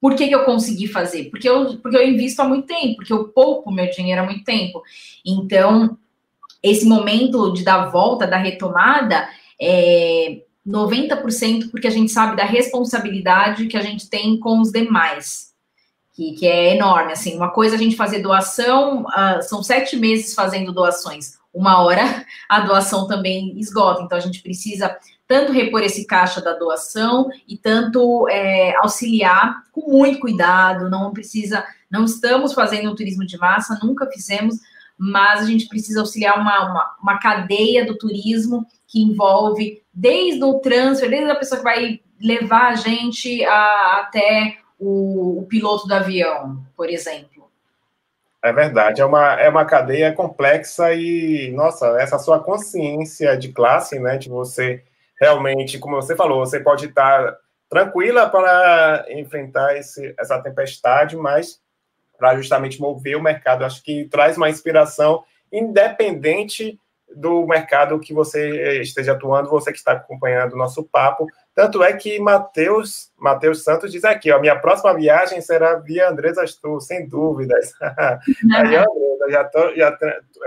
por 0.00 0.14
que, 0.14 0.28
que 0.28 0.34
eu 0.34 0.44
consegui 0.44 0.86
fazer? 0.86 1.30
Porque 1.30 1.48
eu, 1.48 1.78
porque 1.78 1.96
eu 1.96 2.06
invisto 2.06 2.42
há 2.42 2.48
muito 2.48 2.66
tempo, 2.66 2.96
porque 2.96 3.12
eu 3.12 3.28
poupo 3.28 3.70
meu 3.70 3.90
dinheiro 3.90 4.22
há 4.22 4.24
muito 4.24 4.44
tempo. 4.44 4.82
Então, 5.24 5.96
esse 6.62 6.86
momento 6.86 7.52
de 7.52 7.64
dar 7.64 7.86
volta, 7.86 8.26
da 8.26 8.36
retomada, 8.36 9.28
é, 9.60 10.42
90% 10.66 11.70
porque 11.70 11.86
a 11.86 11.90
gente 11.90 12.10
sabe 12.10 12.36
da 12.36 12.44
responsabilidade 12.44 13.68
que 13.68 13.76
a 13.76 13.82
gente 13.82 14.10
tem 14.10 14.38
com 14.38 14.60
os 14.60 14.72
demais, 14.72 15.54
que, 16.12 16.32
que 16.32 16.46
é 16.46 16.74
enorme. 16.74 17.12
Assim, 17.12 17.36
uma 17.36 17.50
coisa 17.50 17.76
é 17.76 17.78
a 17.78 17.80
gente 17.80 17.96
fazer 17.96 18.18
doação, 18.18 19.04
uh, 19.04 19.42
são 19.42 19.62
sete 19.62 19.96
meses 19.96 20.34
fazendo 20.34 20.72
doações. 20.72 21.38
Uma 21.54 21.82
hora 21.82 22.02
a 22.48 22.60
doação 22.60 23.06
também 23.06 23.58
esgota, 23.58 24.02
então 24.02 24.18
a 24.18 24.20
gente 24.20 24.42
precisa 24.42 24.96
tanto 25.26 25.52
repor 25.52 25.82
esse 25.82 26.06
caixa 26.06 26.40
da 26.40 26.52
doação 26.52 27.28
e 27.48 27.56
tanto 27.56 28.28
é, 28.28 28.74
auxiliar 28.76 29.62
com 29.72 29.90
muito 29.90 30.20
cuidado. 30.20 30.88
Não 30.88 31.12
precisa, 31.12 31.64
não 31.90 32.04
estamos 32.04 32.54
fazendo 32.54 32.90
um 32.90 32.94
turismo 32.94 33.26
de 33.26 33.36
massa, 33.36 33.78
nunca 33.82 34.06
fizemos, 34.06 34.56
mas 34.96 35.40
a 35.40 35.46
gente 35.46 35.68
precisa 35.68 36.00
auxiliar 36.00 36.38
uma, 36.38 36.70
uma, 36.70 36.96
uma 37.02 37.18
cadeia 37.18 37.84
do 37.84 37.98
turismo 37.98 38.66
que 38.86 39.02
envolve 39.02 39.82
desde 39.92 40.42
o 40.44 40.60
transfer, 40.60 41.10
desde 41.10 41.30
a 41.30 41.36
pessoa 41.36 41.58
que 41.58 41.64
vai 41.64 42.00
levar 42.20 42.68
a 42.68 42.74
gente 42.76 43.44
a, 43.44 44.00
até 44.00 44.56
o, 44.78 45.40
o, 45.40 45.46
piloto 45.46 45.86
do 45.86 45.94
avião, 45.94 46.64
por 46.76 46.88
exemplo. 46.88 47.50
É 48.42 48.52
verdade, 48.52 49.00
é 49.00 49.04
uma, 49.04 49.32
é 49.34 49.48
uma 49.48 49.64
cadeia 49.64 50.12
complexa 50.12 50.94
e, 50.94 51.50
nossa, 51.52 52.00
essa 52.00 52.18
sua 52.18 52.38
consciência 52.38 53.36
de 53.36 53.52
classe, 53.52 53.98
né, 53.98 54.16
de 54.16 54.28
você 54.28 54.84
realmente, 55.20 55.78
como 55.78 55.96
você 55.96 56.14
falou, 56.14 56.44
você 56.44 56.60
pode 56.60 56.86
estar 56.86 57.36
tranquila 57.68 58.28
para 58.28 59.06
enfrentar 59.10 59.76
esse, 59.76 60.14
essa 60.18 60.40
tempestade, 60.40 61.16
mas 61.16 61.60
para 62.18 62.36
justamente 62.36 62.80
mover 62.80 63.16
o 63.16 63.22
mercado, 63.22 63.64
acho 63.64 63.82
que 63.82 64.06
traz 64.06 64.36
uma 64.36 64.48
inspiração 64.48 65.24
independente 65.52 66.78
do 67.14 67.46
mercado 67.46 68.00
que 68.00 68.12
você 68.12 68.80
esteja 68.80 69.12
atuando, 69.12 69.48
você 69.48 69.70
que 69.70 69.78
está 69.78 69.92
acompanhando 69.92 70.54
o 70.54 70.58
nosso 70.58 70.84
papo. 70.84 71.26
Tanto 71.54 71.82
é 71.82 71.92
que 71.92 72.18
Matheus, 72.18 73.12
Matheus 73.16 73.62
Santos 73.62 73.92
diz 73.92 74.04
aqui, 74.04 74.30
ó, 74.32 74.40
minha 74.40 74.58
próxima 74.58 74.92
viagem 74.92 75.40
será 75.40 75.76
via 75.76 76.08
Andresa 76.08 76.42
Astur, 76.42 76.80
sem 76.80 77.08
dúvidas. 77.08 77.72
Aí, 77.80 78.76
Andresa, 78.76 79.30
já 79.30 79.44
tô, 79.44 79.74
já, 79.74 79.98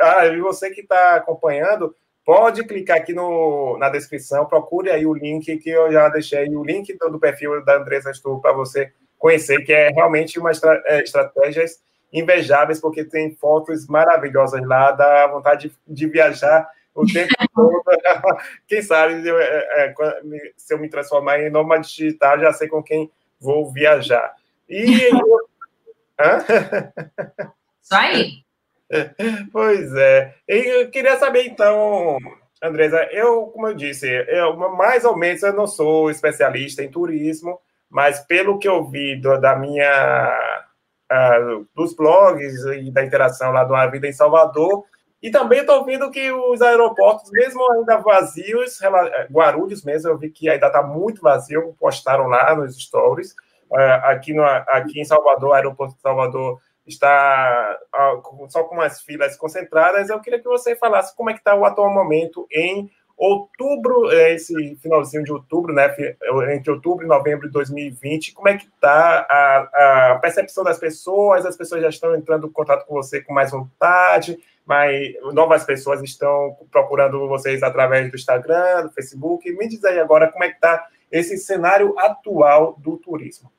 ah, 0.01 0.25
e 0.27 0.39
você 0.39 0.69
que 0.69 0.81
está 0.81 1.15
acompanhando, 1.15 1.95
pode 2.29 2.63
clicar 2.63 2.97
aqui 2.97 3.11
no, 3.11 3.75
na 3.79 3.89
descrição, 3.89 4.45
procure 4.45 4.91
aí 4.91 5.03
o 5.03 5.15
link 5.15 5.57
que 5.57 5.69
eu 5.71 5.91
já 5.91 6.07
deixei, 6.09 6.47
o 6.55 6.63
link 6.63 6.95
do, 6.95 7.09
do 7.09 7.19
perfil 7.19 7.65
da 7.65 7.77
Andresa 7.77 8.11
Astur 8.11 8.39
para 8.39 8.53
você 8.53 8.93
conhecer, 9.17 9.65
que 9.65 9.73
é 9.73 9.89
realmente 9.89 10.37
uma 10.37 10.51
estra, 10.51 10.79
é, 10.85 11.01
estratégias 11.01 11.81
invejáveis, 12.13 12.79
porque 12.79 13.03
tem 13.03 13.33
fotos 13.33 13.87
maravilhosas 13.87 14.61
lá, 14.63 14.91
dá 14.91 15.25
vontade 15.25 15.69
de, 15.69 15.75
de 15.87 16.05
viajar 16.05 16.69
o 16.93 17.03
tempo 17.03 17.33
todo. 17.55 17.81
Quem 18.69 18.83
sabe 18.83 19.27
eu, 19.27 19.39
é, 19.39 19.87
é, 19.87 19.93
se 20.55 20.71
eu 20.71 20.77
me 20.77 20.87
transformar 20.87 21.39
em 21.39 21.49
nômade 21.49 21.89
digital, 21.89 22.39
já 22.39 22.53
sei 22.53 22.67
com 22.67 22.83
quem 22.83 23.11
vou 23.41 23.71
viajar. 23.71 24.35
E. 24.69 24.85
Isso 27.81 27.95
aí. 27.95 28.43
Pois 29.51 29.93
é. 29.95 30.35
Eu 30.47 30.89
queria 30.89 31.17
saber, 31.17 31.45
então, 31.45 32.17
Andresa, 32.61 33.07
eu, 33.11 33.47
como 33.47 33.67
eu 33.67 33.73
disse, 33.73 34.07
eu, 34.27 34.55
mais 34.55 35.05
ou 35.05 35.15
menos 35.15 35.43
eu 35.43 35.53
não 35.53 35.67
sou 35.67 36.09
especialista 36.09 36.83
em 36.83 36.89
turismo, 36.89 37.59
mas 37.89 38.19
pelo 38.19 38.59
que 38.59 38.67
eu 38.67 38.83
vi 38.85 39.15
do, 39.19 39.39
da 39.39 39.55
minha 39.55 40.59
uh, 41.11 41.67
dos 41.75 41.95
blogs 41.95 42.65
e 42.65 42.91
da 42.91 43.03
interação 43.03 43.51
lá 43.51 43.63
do 43.63 43.75
A 43.75 43.87
Vida 43.87 44.07
em 44.07 44.13
Salvador. 44.13 44.83
E 45.21 45.29
também 45.29 45.59
estou 45.59 45.83
vendo 45.83 46.09
que 46.11 46.31
os 46.31 46.61
aeroportos, 46.61 47.29
mesmo 47.31 47.69
ainda 47.73 47.97
vazios, 47.97 48.79
Guarulhos 49.29 49.83
mesmo, 49.83 50.09
eu 50.09 50.17
vi 50.17 50.29
que 50.29 50.49
ainda 50.49 50.67
está 50.67 50.81
muito 50.81 51.21
vazio, 51.21 51.75
postaram 51.77 52.27
lá 52.27 52.55
nos 52.55 52.77
stories. 52.77 53.31
Uh, 53.69 54.01
aqui, 54.03 54.33
no, 54.33 54.43
aqui 54.43 54.99
em 54.99 55.05
Salvador, 55.05 55.53
aeroporto 55.53 55.95
de 55.95 56.01
Salvador 56.01 56.59
está 56.89 57.77
só 58.49 58.63
com 58.63 58.75
umas 58.75 59.01
filas 59.01 59.37
concentradas. 59.37 60.09
Eu 60.09 60.19
queria 60.19 60.39
que 60.39 60.47
você 60.47 60.75
falasse 60.75 61.15
como 61.15 61.29
é 61.29 61.33
que 61.33 61.39
está 61.39 61.55
o 61.55 61.65
atual 61.65 61.93
momento 61.93 62.47
em 62.51 62.89
outubro, 63.19 64.09
é, 64.11 64.33
esse 64.33 64.77
finalzinho 64.77 65.25
de 65.25 65.33
outubro, 65.33 65.73
né, 65.73 65.93
entre 66.55 66.71
outubro 66.71 67.05
e 67.05 67.07
novembro 67.07 67.47
de 67.47 67.53
2020, 67.53 68.31
como 68.31 68.47
é 68.47 68.57
que 68.57 68.65
está 68.65 69.27
a, 69.29 70.13
a, 70.13 70.19
percepção 70.19 70.63
das 70.63 70.79
pessoas? 70.79 71.45
As 71.45 71.57
pessoas 71.57 71.81
já 71.81 71.89
estão 71.89 72.15
entrando 72.15 72.47
em 72.47 72.51
contato 72.51 72.85
com 72.85 72.93
você 72.93 73.21
com 73.21 73.33
mais 73.33 73.51
vontade, 73.51 74.39
mas 74.65 75.13
novas 75.33 75.65
pessoas 75.65 76.01
estão 76.01 76.55
procurando 76.71 77.27
vocês 77.27 77.61
através 77.61 78.09
do 78.09 78.15
Instagram, 78.15 78.83
do 78.83 78.91
Facebook. 78.91 79.51
Me 79.51 79.67
diz 79.67 79.83
aí 79.83 79.99
agora 79.99 80.31
como 80.31 80.45
é 80.45 80.49
que 80.49 80.55
está 80.55 80.87
esse 81.11 81.37
cenário 81.37 81.99
atual 81.99 82.77
do 82.77 82.95
turismo. 82.95 83.51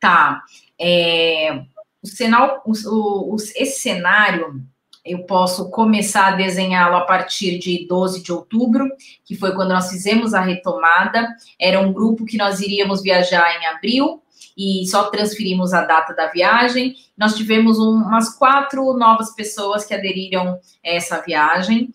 Tá. 0.00 0.42
É, 0.78 1.62
o, 2.04 2.06
cenário, 2.06 2.60
o, 2.66 3.34
o, 3.34 3.36
esse 3.36 3.80
cenário 3.80 4.62
eu 5.04 5.24
posso 5.24 5.70
começar 5.70 6.32
a 6.32 6.36
desenhá-lo 6.36 6.96
a 6.96 7.04
partir 7.04 7.58
de 7.58 7.86
12 7.86 8.22
de 8.22 8.32
outubro, 8.32 8.88
que 9.24 9.34
foi 9.34 9.54
quando 9.54 9.70
nós 9.70 9.90
fizemos 9.90 10.32
a 10.32 10.40
retomada. 10.40 11.28
Era 11.60 11.80
um 11.80 11.92
grupo 11.92 12.24
que 12.24 12.38
nós 12.38 12.60
iríamos 12.60 13.02
viajar 13.02 13.60
em 13.60 13.66
abril 13.66 14.22
e 14.56 14.86
só 14.86 15.10
transferimos 15.10 15.74
a 15.74 15.84
data 15.84 16.14
da 16.14 16.30
viagem. 16.30 16.94
Nós 17.18 17.36
tivemos 17.36 17.78
um, 17.78 17.96
umas 17.96 18.34
quatro 18.34 18.94
novas 18.94 19.34
pessoas 19.34 19.84
que 19.84 19.92
aderiram 19.92 20.54
a 20.54 20.58
essa 20.82 21.20
viagem. 21.20 21.90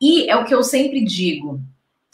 E 0.00 0.28
é 0.30 0.36
o 0.36 0.44
que 0.44 0.54
eu 0.54 0.62
sempre 0.62 1.04
digo, 1.04 1.60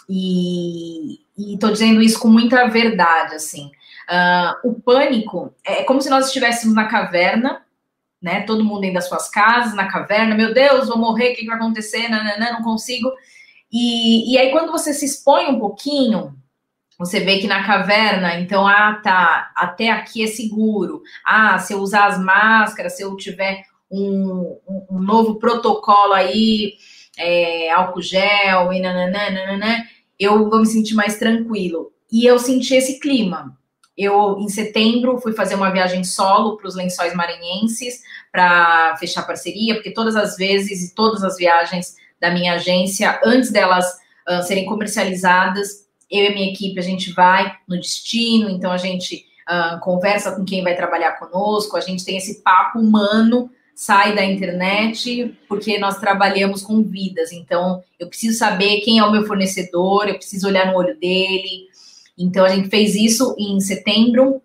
e, 0.08 1.20
estou 1.38 1.70
dizendo 1.70 2.02
isso 2.02 2.18
com 2.18 2.28
muita 2.28 2.68
verdade, 2.68 3.36
assim. 3.36 3.70
Uh, 4.10 4.70
o 4.70 4.80
pânico 4.80 5.54
é 5.64 5.84
como 5.84 6.02
se 6.02 6.10
nós 6.10 6.26
estivéssemos 6.26 6.74
na 6.74 6.88
caverna, 6.88 7.64
né? 8.20 8.42
Todo 8.42 8.64
mundo 8.64 8.80
dentro 8.80 8.96
das 8.96 9.08
suas 9.08 9.28
casas, 9.30 9.72
na 9.74 9.86
caverna. 9.86 10.34
Meu 10.34 10.52
Deus, 10.52 10.88
vou 10.88 10.98
morrer, 10.98 11.30
o 11.30 11.34
que, 11.34 11.42
que 11.42 11.46
vai 11.46 11.56
acontecer? 11.56 12.08
Não, 12.08 12.24
não, 12.24 12.38
não, 12.38 12.52
não 12.54 12.62
consigo. 12.62 13.08
E, 13.72 14.32
e 14.32 14.38
aí, 14.38 14.50
quando 14.50 14.72
você 14.72 14.92
se 14.92 15.04
expõe 15.04 15.46
um 15.46 15.60
pouquinho, 15.60 16.34
você 16.98 17.20
vê 17.20 17.38
que 17.38 17.46
na 17.46 17.64
caverna, 17.64 18.38
então, 18.40 18.66
ah, 18.66 19.00
tá, 19.02 19.52
até 19.54 19.90
aqui 19.90 20.24
é 20.24 20.26
seguro. 20.26 21.02
Ah, 21.24 21.58
se 21.58 21.72
eu 21.72 21.78
usar 21.78 22.06
as 22.06 22.18
máscaras, 22.18 22.96
se 22.96 23.02
eu 23.02 23.16
tiver 23.16 23.62
um, 23.90 24.58
um, 24.68 24.86
um 24.90 24.98
novo 25.00 25.36
protocolo 25.36 26.12
aí, 26.12 26.74
é, 27.16 27.70
álcool 27.70 28.02
gel 28.02 28.72
e 28.72 28.80
nananana, 28.80 29.84
eu 30.18 30.50
vou 30.50 30.60
me 30.60 30.66
sentir 30.66 30.94
mais 30.94 31.16
tranquilo. 31.16 31.92
E 32.12 32.26
eu 32.26 32.38
senti 32.38 32.74
esse 32.74 32.98
clima. 32.98 33.56
Eu, 33.96 34.38
em 34.38 34.48
setembro, 34.48 35.20
fui 35.20 35.32
fazer 35.32 35.54
uma 35.54 35.70
viagem 35.70 36.04
solo 36.04 36.56
para 36.56 36.68
os 36.68 36.74
lençóis 36.74 37.14
maranhenses 37.14 38.00
para 38.32 38.96
fechar 38.96 39.26
parceria, 39.26 39.74
porque 39.74 39.92
todas 39.92 40.16
as 40.16 40.36
vezes 40.36 40.82
e 40.82 40.94
todas 40.94 41.22
as 41.22 41.36
viagens 41.36 41.96
da 42.20 42.30
minha 42.30 42.54
agência, 42.54 43.20
antes 43.24 43.50
delas 43.50 43.86
uh, 44.28 44.42
serem 44.42 44.66
comercializadas, 44.66 45.86
eu 46.10 46.24
e 46.24 46.34
minha 46.34 46.52
equipe, 46.52 46.78
a 46.78 46.82
gente 46.82 47.12
vai 47.12 47.54
no 47.68 47.76
destino, 47.76 48.50
então 48.50 48.72
a 48.72 48.76
gente 48.76 49.24
uh, 49.48 49.80
conversa 49.80 50.32
com 50.32 50.44
quem 50.44 50.62
vai 50.62 50.74
trabalhar 50.74 51.12
conosco, 51.12 51.76
a 51.76 51.80
gente 51.80 52.04
tem 52.04 52.16
esse 52.16 52.42
papo 52.42 52.78
humano, 52.78 53.50
sai 53.74 54.14
da 54.14 54.22
internet, 54.22 55.34
porque 55.48 55.78
nós 55.78 55.98
trabalhamos 55.98 56.62
com 56.62 56.82
vidas, 56.82 57.32
então 57.32 57.82
eu 57.98 58.08
preciso 58.08 58.36
saber 58.36 58.80
quem 58.80 58.98
é 58.98 59.04
o 59.04 59.10
meu 59.10 59.24
fornecedor, 59.26 60.06
eu 60.06 60.16
preciso 60.16 60.48
olhar 60.48 60.66
no 60.66 60.76
olho 60.76 60.98
dele, 60.98 61.69
então, 62.20 62.44
a 62.44 62.50
gente 62.50 62.68
fez 62.68 62.94
isso 62.94 63.34
em 63.38 63.58
setembro. 63.60 64.42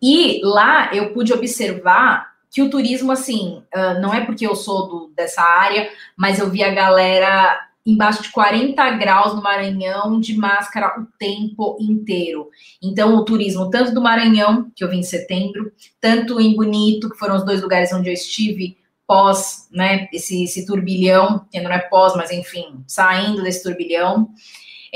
E 0.00 0.40
lá 0.44 0.94
eu 0.94 1.12
pude 1.12 1.32
observar 1.32 2.34
que 2.50 2.62
o 2.62 2.70
turismo, 2.70 3.10
assim, 3.12 3.62
uh, 3.74 4.00
não 4.00 4.12
é 4.12 4.24
porque 4.24 4.46
eu 4.46 4.54
sou 4.54 4.88
do, 4.88 5.12
dessa 5.16 5.42
área, 5.42 5.90
mas 6.16 6.38
eu 6.38 6.50
vi 6.50 6.62
a 6.62 6.74
galera 6.74 7.60
embaixo 7.84 8.22
de 8.22 8.30
40 8.30 8.90
graus 8.92 9.34
no 9.34 9.42
Maranhão 9.42 10.18
de 10.18 10.36
máscara 10.36 11.00
o 11.00 11.06
tempo 11.18 11.76
inteiro. 11.80 12.50
Então, 12.82 13.14
o 13.14 13.24
turismo, 13.24 13.70
tanto 13.70 13.94
do 13.94 14.02
Maranhão, 14.02 14.70
que 14.74 14.82
eu 14.82 14.90
vim 14.90 14.98
em 14.98 15.04
setembro, 15.04 15.72
tanto 16.00 16.40
em 16.40 16.54
Bonito, 16.56 17.08
que 17.08 17.18
foram 17.18 17.36
os 17.36 17.44
dois 17.44 17.62
lugares 17.62 17.92
onde 17.92 18.08
eu 18.08 18.14
estive 18.14 18.76
pós, 19.06 19.68
né, 19.70 20.08
esse, 20.12 20.42
esse 20.42 20.66
turbilhão, 20.66 21.46
que 21.50 21.60
não 21.60 21.70
é 21.70 21.78
pós, 21.78 22.16
mas 22.16 22.32
enfim, 22.32 22.82
saindo 22.88 23.42
desse 23.42 23.62
turbilhão, 23.62 24.30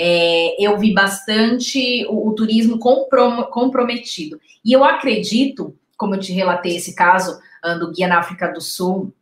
é, 0.02 0.56
eu 0.58 0.78
vi 0.78 0.94
bastante 0.94 2.06
o, 2.08 2.30
o 2.30 2.34
turismo 2.34 2.78
comprom 2.78 3.42
comprometido. 3.44 4.40
E 4.64 4.72
eu 4.72 4.82
acredito, 4.82 5.76
como 5.94 6.14
eu 6.14 6.20
te 6.20 6.32
relatei 6.32 6.76
esse 6.76 6.94
caso 6.94 7.38
do 7.78 7.92
guia 7.92 8.08
na 8.08 8.18
África 8.18 8.50
do 8.50 8.62
Sul, 8.62 9.12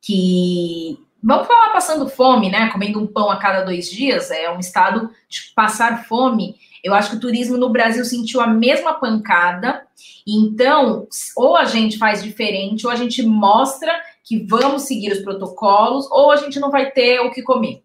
que 0.00 0.98
vamos 1.22 1.46
falar 1.46 1.74
passando 1.74 2.08
fome, 2.08 2.48
né? 2.48 2.70
Comendo 2.72 2.98
um 2.98 3.06
pão 3.06 3.30
a 3.30 3.36
cada 3.36 3.62
dois 3.62 3.90
dias, 3.90 4.30
é 4.30 4.50
um 4.50 4.58
estado 4.58 5.10
de 5.28 5.52
passar 5.54 6.06
fome. 6.06 6.56
Eu 6.82 6.94
acho 6.94 7.10
que 7.10 7.16
o 7.16 7.20
turismo 7.20 7.58
no 7.58 7.68
Brasil 7.68 8.02
sentiu 8.06 8.40
a 8.40 8.46
mesma 8.46 8.94
pancada. 8.94 9.86
Então, 10.26 11.06
ou 11.36 11.54
a 11.54 11.66
gente 11.66 11.98
faz 11.98 12.22
diferente, 12.22 12.86
ou 12.86 12.92
a 12.92 12.96
gente 12.96 13.22
mostra 13.22 13.92
que 14.24 14.38
vamos 14.38 14.84
seguir 14.84 15.12
os 15.12 15.20
protocolos, 15.20 16.10
ou 16.10 16.30
a 16.30 16.36
gente 16.36 16.58
não 16.58 16.70
vai 16.70 16.90
ter 16.90 17.20
o 17.20 17.30
que 17.30 17.42
comer 17.42 17.82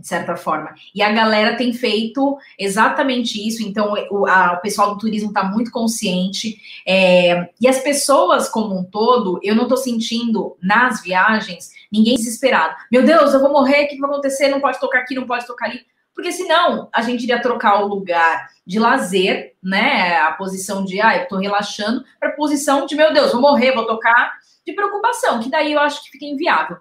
de 0.00 0.06
certa 0.06 0.36
forma. 0.36 0.74
E 0.94 1.02
a 1.02 1.10
galera 1.12 1.56
tem 1.56 1.72
feito 1.72 2.36
exatamente 2.58 3.46
isso, 3.46 3.62
então 3.62 3.94
o, 4.10 4.26
a, 4.26 4.54
o 4.54 4.60
pessoal 4.60 4.94
do 4.94 4.98
turismo 4.98 5.28
está 5.28 5.44
muito 5.44 5.70
consciente. 5.70 6.58
É, 6.86 7.48
e 7.60 7.68
as 7.68 7.78
pessoas 7.80 8.48
como 8.48 8.78
um 8.78 8.84
todo, 8.84 9.40
eu 9.42 9.54
não 9.54 9.64
estou 9.64 9.78
sentindo 9.78 10.56
nas 10.62 11.02
viagens 11.02 11.70
ninguém 11.92 12.16
desesperado. 12.16 12.74
Meu 12.90 13.04
Deus, 13.04 13.32
eu 13.32 13.40
vou 13.40 13.52
morrer, 13.52 13.84
o 13.84 13.88
que 13.88 13.98
vai 13.98 14.10
acontecer? 14.10 14.48
Não 14.48 14.60
pode 14.60 14.80
tocar 14.80 15.00
aqui, 15.00 15.14
não 15.14 15.26
pode 15.26 15.46
tocar 15.46 15.66
ali. 15.66 15.80
Porque 16.14 16.32
senão 16.32 16.88
a 16.94 17.02
gente 17.02 17.24
iria 17.24 17.42
trocar 17.42 17.82
o 17.82 17.88
lugar 17.88 18.48
de 18.66 18.78
lazer, 18.78 19.54
né? 19.62 20.16
A 20.16 20.32
posição 20.32 20.82
de 20.82 20.98
ah, 21.00 21.16
eu 21.16 21.28
tô 21.28 21.36
relaxando, 21.36 22.02
para 22.18 22.30
a 22.30 22.32
posição 22.32 22.86
de 22.86 22.96
meu 22.96 23.12
Deus, 23.12 23.32
vou 23.32 23.40
morrer, 23.40 23.72
vou 23.72 23.86
tocar, 23.86 24.32
de 24.66 24.72
preocupação, 24.72 25.40
que 25.40 25.50
daí 25.50 25.72
eu 25.72 25.80
acho 25.80 26.02
que 26.02 26.10
fica 26.10 26.24
inviável. 26.24 26.78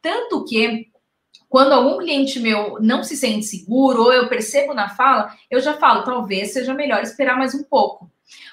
Tanto 0.00 0.44
que 0.44 0.88
quando 1.48 1.72
algum 1.72 1.98
cliente 1.98 2.38
meu 2.40 2.78
não 2.80 3.02
se 3.02 3.16
sente 3.16 3.46
seguro 3.46 4.02
ou 4.02 4.12
eu 4.12 4.28
percebo 4.28 4.74
na 4.74 4.88
fala, 4.88 5.32
eu 5.50 5.60
já 5.60 5.74
falo, 5.74 6.04
talvez 6.04 6.52
seja 6.52 6.74
melhor 6.74 7.02
esperar 7.02 7.36
mais 7.36 7.54
um 7.54 7.62
pouco. 7.62 8.10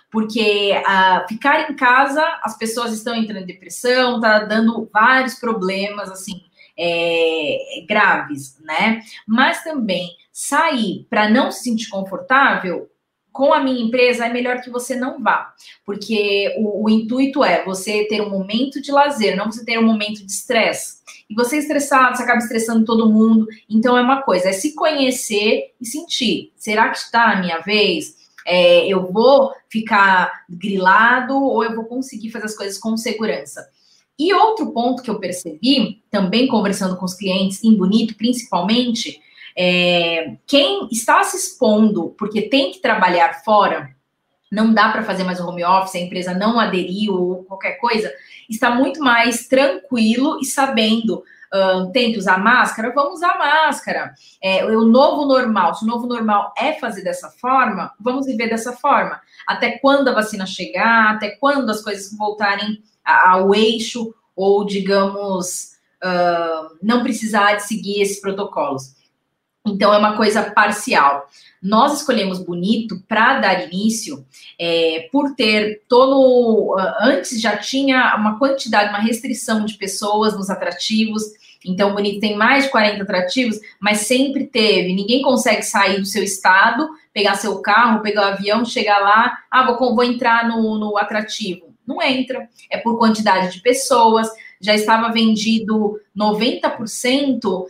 Porque 0.09 0.71
uh, 0.77 1.27
ficar 1.27 1.69
em 1.69 1.75
casa, 1.75 2.23
as 2.41 2.57
pessoas 2.57 2.93
estão 2.93 3.15
entrando 3.15 3.43
em 3.43 3.45
depressão, 3.45 4.21
tá 4.21 4.39
dando 4.39 4.89
vários 4.93 5.35
problemas, 5.35 6.09
assim, 6.09 6.41
é, 6.77 7.85
graves, 7.87 8.57
né? 8.61 9.01
Mas 9.27 9.63
também 9.63 10.09
sair 10.31 11.05
para 11.09 11.29
não 11.29 11.51
se 11.51 11.63
sentir 11.63 11.89
confortável, 11.89 12.89
com 13.35 13.53
a 13.53 13.59
minha 13.61 13.81
empresa 13.81 14.25
é 14.25 14.29
melhor 14.31 14.61
que 14.61 14.69
você 14.69 14.95
não 14.95 15.21
vá, 15.21 15.53
porque 15.85 16.55
o, 16.57 16.85
o, 16.85 16.89
intuito 16.89 17.43
é 17.43 17.65
você 17.65 18.05
ter 18.05 18.21
um 18.21 18.29
momento 18.29 18.81
de 18.81 18.93
lazer, 18.93 19.35
não 19.35 19.51
você 19.51 19.65
ter 19.65 19.77
um 19.77 19.85
momento 19.85 20.25
de 20.25 20.31
estresse. 20.31 20.94
E 21.29 21.33
você 21.33 21.57
estressado, 21.57 22.15
você 22.15 22.23
acaba 22.23 22.39
estressando 22.39 22.85
todo 22.85 23.09
mundo. 23.09 23.47
Então 23.69 23.97
é 23.97 24.01
uma 24.01 24.21
coisa, 24.21 24.49
é 24.49 24.53
se 24.53 24.75
conhecer 24.75 25.73
e 25.79 25.85
sentir. 25.85 26.51
Será 26.55 26.89
que 26.89 26.97
está 26.97 27.31
a 27.31 27.41
minha 27.41 27.59
vez? 27.59 28.15
É, 28.45 28.87
eu 28.87 29.11
vou 29.11 29.51
ficar 29.69 30.45
grilado 30.47 31.35
ou 31.35 31.63
eu 31.63 31.75
vou 31.75 31.85
conseguir 31.85 32.29
fazer 32.29 32.45
as 32.45 32.55
coisas 32.55 32.77
com 32.77 32.95
segurança? 32.95 33.67
E 34.17 34.33
outro 34.33 34.71
ponto 34.71 35.03
que 35.03 35.09
eu 35.09 35.19
percebi, 35.19 36.01
também 36.09 36.47
conversando 36.47 36.95
com 36.95 37.05
os 37.05 37.15
clientes, 37.15 37.63
em 37.63 37.75
Bonito 37.75 38.15
principalmente, 38.15 39.19
é, 39.57 40.35
quem 40.45 40.87
está 40.91 41.23
se 41.23 41.37
expondo 41.37 42.13
porque 42.17 42.43
tem 42.43 42.71
que 42.71 42.79
trabalhar 42.79 43.43
fora, 43.43 43.94
não 44.51 44.73
dá 44.73 44.89
para 44.89 45.03
fazer 45.03 45.23
mais 45.23 45.39
o 45.39 45.47
home 45.47 45.63
office, 45.63 45.95
a 45.95 45.99
empresa 45.99 46.33
não 46.33 46.59
aderiu 46.59 47.13
ou 47.13 47.43
qualquer 47.43 47.73
coisa, 47.73 48.11
está 48.49 48.69
muito 48.71 48.99
mais 48.99 49.47
tranquilo 49.47 50.39
e 50.41 50.45
sabendo. 50.45 51.23
Uh, 51.53 51.89
tem 51.91 52.11
que 52.11 52.17
usar 52.17 52.37
máscara, 52.37 52.91
vamos 52.93 53.15
usar 53.15 53.37
máscara. 53.37 54.13
É, 54.41 54.65
o 54.65 54.83
novo 54.83 55.25
normal, 55.25 55.73
se 55.73 55.85
o 55.85 55.87
novo 55.87 56.05
normal 56.05 56.53
é 56.57 56.73
fazer 56.73 57.01
dessa 57.01 57.29
forma, 57.29 57.93
vamos 57.99 58.25
viver 58.25 58.49
dessa 58.49 58.73
forma. 58.73 59.21
Até 59.47 59.77
quando 59.77 60.09
a 60.09 60.13
vacina 60.13 60.45
chegar, 60.45 61.11
até 61.13 61.29
quando 61.29 61.69
as 61.69 61.81
coisas 61.81 62.15
voltarem 62.17 62.83
ao 63.05 63.55
eixo, 63.55 64.13
ou 64.35 64.65
digamos, 64.65 65.75
uh, 66.03 66.75
não 66.81 67.03
precisar 67.03 67.55
de 67.55 67.63
seguir 67.63 68.01
esses 68.01 68.19
protocolos. 68.19 68.95
Então, 69.65 69.93
é 69.93 69.97
uma 69.97 70.15
coisa 70.15 70.43
parcial. 70.43 71.27
Nós 71.61 71.99
escolhemos 71.99 72.37
Bonito 72.39 73.01
para 73.07 73.39
dar 73.39 73.67
início, 73.67 74.23
é, 74.59 75.09
por 75.11 75.33
ter 75.33 75.81
todo. 75.89 76.75
Antes 77.01 77.41
já 77.41 77.57
tinha 77.57 78.15
uma 78.15 78.37
quantidade, 78.37 78.89
uma 78.89 78.99
restrição 78.99 79.65
de 79.65 79.75
pessoas 79.75 80.35
nos 80.35 80.49
atrativos. 80.51 81.23
Então, 81.65 81.95
Bonito 81.95 82.19
tem 82.19 82.35
mais 82.35 82.65
de 82.65 82.69
40 82.69 83.01
atrativos, 83.01 83.59
mas 83.79 84.01
sempre 84.01 84.45
teve. 84.45 84.93
Ninguém 84.93 85.23
consegue 85.23 85.63
sair 85.63 85.99
do 85.99 86.05
seu 86.05 86.23
estado, 86.23 86.87
pegar 87.11 87.33
seu 87.33 87.59
carro, 87.59 88.03
pegar 88.03 88.21
o 88.21 88.33
avião, 88.33 88.63
chegar 88.63 88.99
lá, 88.99 89.39
ah, 89.49 89.65
vou, 89.65 89.95
vou 89.95 90.03
entrar 90.03 90.47
no, 90.47 90.77
no 90.77 90.95
atrativo. 90.95 91.73
Não 91.87 91.99
entra. 92.01 92.47
É 92.69 92.77
por 92.77 92.97
quantidade 92.99 93.53
de 93.53 93.61
pessoas 93.61 94.29
já 94.65 94.73
estava 94.73 95.13
vendido 95.13 95.99
90% 96.17 97.45
uh, 97.45 97.67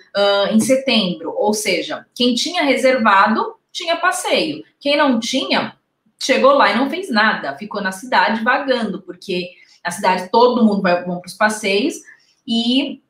em 0.54 0.60
setembro, 0.62 1.36
ou 1.38 1.54
seja, 1.54 2.06
quem 2.16 2.34
tinha 2.34 2.64
reservado 2.64 3.56
tinha 3.70 3.98
passeio, 3.98 4.64
quem 4.80 4.96
não 4.96 5.20
tinha 5.20 5.76
chegou 6.18 6.54
lá 6.54 6.72
e 6.72 6.78
não 6.78 6.90
fez 6.90 7.12
nada, 7.12 7.58
ficou 7.58 7.82
na 7.82 7.92
cidade 7.92 8.42
vagando, 8.44 9.02
porque 9.02 9.50
na 9.84 9.92
cidade 9.92 10.30
todo 10.32 10.64
mundo 10.64 10.82
vai 10.82 11.04
para 11.04 11.22
os 11.26 11.34
passeios 11.34 11.96
e 12.48 13.02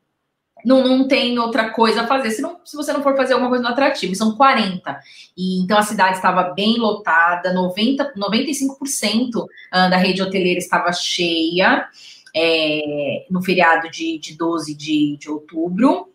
não, 0.66 0.84
não 0.84 1.08
tem 1.08 1.38
outra 1.38 1.70
coisa 1.70 2.02
a 2.02 2.08
fazer 2.08 2.32
se, 2.32 2.42
não, 2.42 2.60
se 2.66 2.76
você 2.76 2.92
não 2.92 3.04
for 3.04 3.16
fazer 3.16 3.34
alguma 3.34 3.50
coisa 3.50 3.64
no 3.64 3.70
atrativo. 3.70 4.16
São 4.16 4.36
40. 4.36 5.00
E, 5.38 5.62
então 5.62 5.78
a 5.78 5.84
cidade 5.84 6.16
estava 6.16 6.56
bem 6.56 6.80
lotada, 6.80 7.54
90, 7.54 8.14
95% 8.18 9.46
da 9.72 9.98
rede 9.98 10.24
hoteleira 10.24 10.58
estava 10.58 10.92
cheia 10.92 11.88
é, 12.36 13.26
no 13.30 13.42
feriado 13.42 13.90
de, 13.90 14.20
de 14.20 14.38
12 14.38 14.76
de, 14.76 15.18
de 15.18 15.30
outubro, 15.30 16.10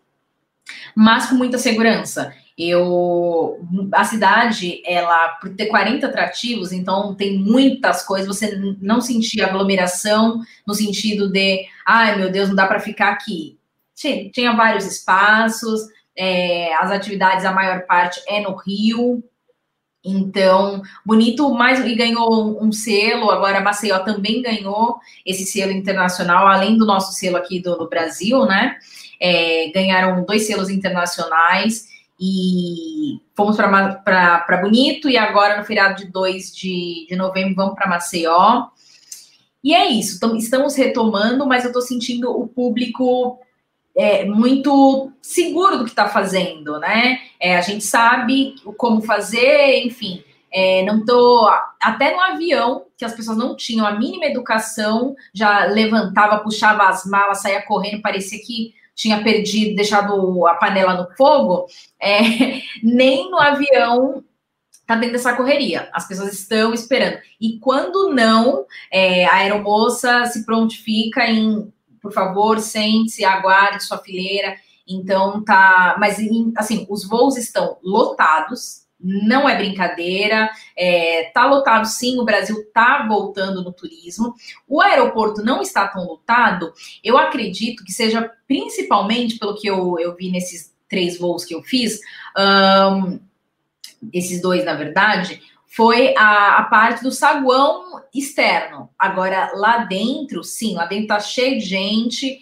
mas 0.94 1.26
com 1.26 1.34
muita 1.34 1.56
segurança. 1.56 2.34
Eu, 2.58 3.66
a 3.92 4.04
cidade, 4.04 4.82
ela, 4.84 5.30
por 5.40 5.48
ter 5.56 5.66
40 5.66 6.06
atrativos, 6.06 6.72
então 6.72 7.14
tem 7.14 7.38
muitas 7.38 8.04
coisas, 8.04 8.28
você 8.28 8.54
não 8.82 9.00
sentia 9.00 9.46
aglomeração 9.46 10.42
no 10.66 10.74
sentido 10.74 11.32
de, 11.32 11.64
ai 11.86 12.18
meu 12.18 12.30
Deus, 12.30 12.50
não 12.50 12.56
dá 12.56 12.66
para 12.66 12.78
ficar 12.78 13.12
aqui. 13.12 13.58
Tinha, 13.94 14.30
tinha 14.30 14.54
vários 14.54 14.84
espaços, 14.84 15.80
é, 16.14 16.74
as 16.74 16.90
atividades, 16.90 17.46
a 17.46 17.52
maior 17.52 17.86
parte 17.86 18.20
é 18.28 18.42
no 18.42 18.54
Rio, 18.54 19.24
Então, 20.04 20.82
bonito, 21.04 21.52
mais 21.52 21.84
e 21.84 21.94
ganhou 21.94 22.62
um 22.62 22.72
selo. 22.72 23.30
Agora, 23.30 23.60
Maceió 23.60 23.98
também 23.98 24.40
ganhou 24.40 24.98
esse 25.26 25.44
selo 25.44 25.72
internacional, 25.72 26.46
além 26.46 26.78
do 26.78 26.86
nosso 26.86 27.12
selo 27.12 27.36
aqui 27.36 27.60
do, 27.60 27.76
do 27.76 27.88
Brasil, 27.88 28.46
né? 28.46 28.78
É, 29.20 29.70
ganharam 29.74 30.24
dois 30.24 30.46
selos 30.46 30.70
internacionais 30.70 31.88
e 32.18 33.20
fomos 33.34 33.56
para 33.56 34.60
Bonito. 34.62 35.08
E 35.08 35.18
agora, 35.18 35.58
no 35.58 35.64
feriado 35.64 36.02
de 36.02 36.10
2 36.10 36.54
de, 36.54 37.06
de 37.08 37.16
novembro, 37.16 37.54
vamos 37.54 37.74
para 37.74 37.88
Maceió. 37.88 38.68
E 39.62 39.74
é 39.74 39.88
isso, 39.88 40.18
estamos 40.38 40.74
retomando, 40.74 41.46
mas 41.46 41.64
eu 41.64 41.68
estou 41.68 41.82
sentindo 41.82 42.30
o 42.30 42.48
público 42.48 43.38
é, 43.96 44.24
muito 44.24 45.12
seguro 45.20 45.78
do 45.78 45.84
que 45.84 45.90
está 45.90 46.08
fazendo, 46.08 46.78
né? 46.78 47.18
É, 47.38 47.56
a 47.56 47.60
gente 47.60 47.84
sabe 47.84 48.54
como 48.76 49.02
fazer, 49.02 49.84
enfim. 49.84 50.22
É, 50.52 50.82
não 50.84 51.04
tô 51.04 51.48
até 51.80 52.12
no 52.14 52.20
avião 52.20 52.86
que 52.96 53.04
as 53.04 53.14
pessoas 53.14 53.36
não 53.36 53.56
tinham 53.56 53.86
a 53.86 53.92
mínima 53.92 54.26
educação, 54.26 55.14
já 55.32 55.64
levantava, 55.64 56.42
puxava 56.42 56.88
as 56.88 57.04
malas, 57.04 57.40
saía 57.40 57.62
correndo, 57.62 58.02
parecia 58.02 58.38
que 58.44 58.74
tinha 58.94 59.22
perdido, 59.22 59.76
deixado 59.76 60.46
a 60.46 60.54
panela 60.54 60.94
no 60.94 61.08
fogo. 61.16 61.66
É, 62.00 62.20
nem 62.82 63.30
no 63.30 63.38
avião 63.38 64.24
tá 64.86 64.96
dentro 64.96 65.12
dessa 65.12 65.34
correria. 65.34 65.88
As 65.92 66.06
pessoas 66.08 66.32
estão 66.32 66.74
esperando. 66.74 67.18
E 67.40 67.58
quando 67.60 68.12
não, 68.12 68.66
é, 68.90 69.24
a 69.26 69.36
aeromoça 69.36 70.24
se 70.26 70.44
prontifica 70.44 71.24
em 71.26 71.72
por 72.00 72.12
favor, 72.12 72.58
sente-se, 72.60 73.24
aguarde 73.24 73.84
sua 73.84 73.98
fileira. 73.98 74.56
Então 74.86 75.42
tá, 75.44 75.96
mas 75.98 76.18
assim, 76.56 76.86
os 76.88 77.06
voos 77.06 77.36
estão 77.36 77.78
lotados, 77.82 78.80
não 79.02 79.48
é 79.48 79.56
brincadeira, 79.56 80.50
é, 80.76 81.30
tá 81.32 81.46
lotado 81.46 81.86
sim, 81.86 82.18
o 82.18 82.24
Brasil 82.24 82.56
tá 82.74 83.06
voltando 83.08 83.62
no 83.62 83.72
turismo. 83.72 84.34
O 84.68 84.80
aeroporto 84.80 85.42
não 85.42 85.62
está 85.62 85.88
tão 85.88 86.04
lotado, 86.04 86.72
eu 87.02 87.16
acredito 87.16 87.84
que 87.84 87.92
seja 87.92 88.30
principalmente 88.46 89.38
pelo 89.38 89.54
que 89.54 89.68
eu, 89.68 89.98
eu 89.98 90.14
vi 90.14 90.30
nesses 90.30 90.74
três 90.88 91.18
voos 91.18 91.44
que 91.44 91.54
eu 91.54 91.62
fiz, 91.62 92.00
um, 92.36 93.20
esses 94.12 94.42
dois, 94.42 94.64
na 94.64 94.74
verdade, 94.74 95.40
foi 95.70 96.14
a, 96.16 96.58
a, 96.58 96.64
parte 96.64 97.02
do 97.02 97.12
saguão 97.12 98.02
externo. 98.12 98.90
Agora, 98.98 99.52
lá 99.54 99.78
dentro, 99.78 100.42
sim, 100.42 100.74
lá 100.74 100.84
dentro 100.84 101.08
tá 101.08 101.20
cheio 101.20 101.60
de 101.60 101.64
gente, 101.64 102.40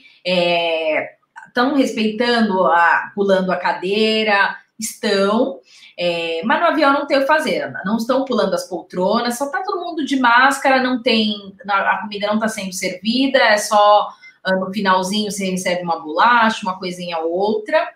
estão 1.46 1.74
é, 1.74 1.76
respeitando, 1.76 2.64
a, 2.66 3.12
pulando 3.14 3.52
a 3.52 3.56
cadeira, 3.56 4.56
estão, 4.78 5.60
é, 5.98 6.40
mas 6.44 6.60
no 6.60 6.66
avião 6.68 6.92
não 6.92 7.06
tem 7.06 7.18
o 7.18 7.26
fazer, 7.26 7.70
não 7.84 7.98
estão 7.98 8.24
pulando 8.24 8.54
as 8.54 8.66
poltronas, 8.66 9.36
só 9.36 9.50
tá 9.50 9.62
todo 9.62 9.84
mundo 9.84 10.06
de 10.06 10.18
máscara, 10.18 10.82
não 10.82 11.02
tem, 11.02 11.54
a 11.68 11.98
comida 11.98 12.28
não 12.28 12.36
está 12.36 12.48
sendo 12.48 12.72
servida, 12.72 13.38
é 13.38 13.58
só 13.58 14.08
ah, 14.42 14.56
no 14.56 14.72
finalzinho 14.72 15.30
você 15.30 15.50
recebe 15.50 15.82
uma 15.82 16.00
bolacha, 16.00 16.62
uma 16.62 16.78
coisinha 16.78 17.18
ou 17.18 17.30
outra. 17.30 17.92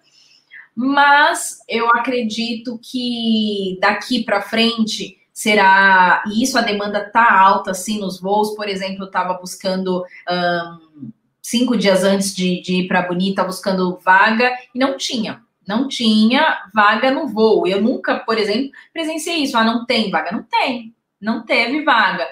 Mas 0.75 1.59
eu 1.69 1.89
acredito 1.89 2.79
que 2.83 3.79
daqui 3.81 4.25
para 4.25 4.43
frente 4.43 5.22
será. 5.43 6.23
E 6.27 6.43
isso 6.43 6.57
a 6.57 6.63
demanda 6.63 7.01
tá 7.01 7.41
alta, 7.41 7.73
assim, 7.73 7.99
nos 7.99 8.21
voos. 8.21 8.55
Por 8.55 8.69
exemplo, 8.69 9.03
eu 9.03 9.07
estava 9.07 9.35
buscando. 9.35 10.05
Um, 10.31 11.11
cinco 11.43 11.77
dias 11.77 12.05
antes 12.05 12.35
de, 12.35 12.63
de 12.63 12.83
ir 12.83 12.89
para 12.89 13.03
Bonita, 13.03 13.43
buscando 13.43 13.99
vaga, 13.99 14.53
e 14.73 14.79
não 14.79 14.97
tinha. 14.97 15.43
Não 15.67 15.89
tinha 15.89 16.63
vaga 16.73 17.11
no 17.11 17.27
voo. 17.27 17.67
Eu 17.67 17.83
nunca, 17.83 18.21
por 18.21 18.39
exemplo, 18.39 18.71
presenciei 18.93 19.43
isso. 19.43 19.57
Ah, 19.57 19.65
não 19.65 19.85
tem 19.85 20.11
vaga. 20.11 20.31
Não 20.31 20.43
tem. 20.45 20.95
Não 21.21 21.45
teve 21.45 21.85
vaga. 21.85 22.29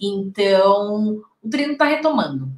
Então, 0.00 1.20
o 1.42 1.48
treino 1.50 1.72
está 1.72 1.84
retomando. 1.84 2.48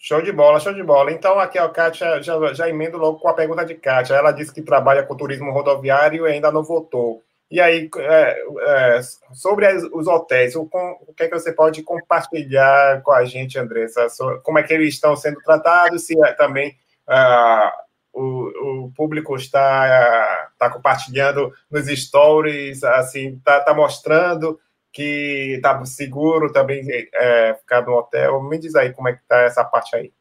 Show 0.00 0.22
de 0.22 0.32
bola, 0.32 0.58
show 0.58 0.72
de 0.72 0.82
bola. 0.82 1.12
Então, 1.12 1.38
aqui, 1.38 1.58
ó, 1.58 1.68
Kátia, 1.68 2.22
já, 2.22 2.54
já 2.54 2.68
emendo 2.68 2.96
logo 2.96 3.18
com 3.18 3.28
a 3.28 3.34
pergunta 3.34 3.64
de 3.64 3.74
Kátia. 3.74 4.14
Ela 4.14 4.32
disse 4.32 4.54
que 4.54 4.62
trabalha 4.62 5.02
com 5.02 5.16
turismo 5.16 5.52
rodoviário 5.52 6.26
e 6.26 6.32
ainda 6.32 6.50
não 6.50 6.62
votou. 6.62 7.22
E 7.50 7.60
aí, 7.60 7.88
é, 7.96 8.44
é, 8.60 9.00
sobre 9.32 9.66
as, 9.66 9.82
os 9.84 10.06
hotéis, 10.06 10.54
o, 10.54 10.68
o, 10.70 11.14
que 11.14 11.22
é 11.22 11.28
que 11.28 11.38
você 11.38 11.50
pode 11.50 11.82
compartilhar 11.82 13.00
com 13.02 13.10
a 13.10 13.24
gente, 13.24 13.58
Andressa? 13.58 14.06
Como 14.42 14.58
é 14.58 14.62
que 14.62 14.74
eles 14.74 14.94
estão 14.94 15.16
sendo 15.16 15.40
tratados? 15.40 16.06
Se 16.06 16.14
é, 16.24 16.32
também 16.34 16.76
ah, 17.06 17.72
o, 18.12 18.84
o, 18.84 18.92
público 18.94 19.34
está, 19.34 20.50
está 20.52 20.68
compartilhando 20.68 21.50
nos 21.70 21.86
stories, 21.86 22.84
assim, 22.84 23.36
está 23.36 23.60
tá 23.60 23.72
mostrando 23.72 24.60
que 24.92 25.54
está 25.56 25.84
seguro 25.86 26.52
também 26.52 26.86
é, 27.14 27.54
ficar 27.54 27.82
no 27.82 27.94
hotel. 27.94 28.42
Me 28.42 28.58
diz 28.58 28.74
aí 28.74 28.92
como 28.92 29.08
é 29.08 29.14
que 29.14 29.22
está 29.22 29.40
essa 29.42 29.64
parte 29.64 29.96
aí. 29.96 30.12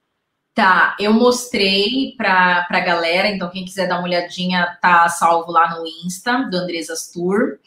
Tá, 0.57 0.97
eu 0.99 1.13
mostrei 1.13 2.15
para 2.17 2.65
a 2.67 2.79
galera, 2.79 3.27
então 3.27 3.47
quem 3.47 3.63
quiser 3.63 3.87
dar 3.87 3.99
uma 3.99 4.07
olhadinha, 4.07 4.75
tá 4.81 5.07
salvo 5.07 5.51
lá 5.51 5.77
no 5.77 5.85
Insta 6.03 6.49
do 6.49 6.57
Andresas 6.57 7.11
Tour. 7.13 7.59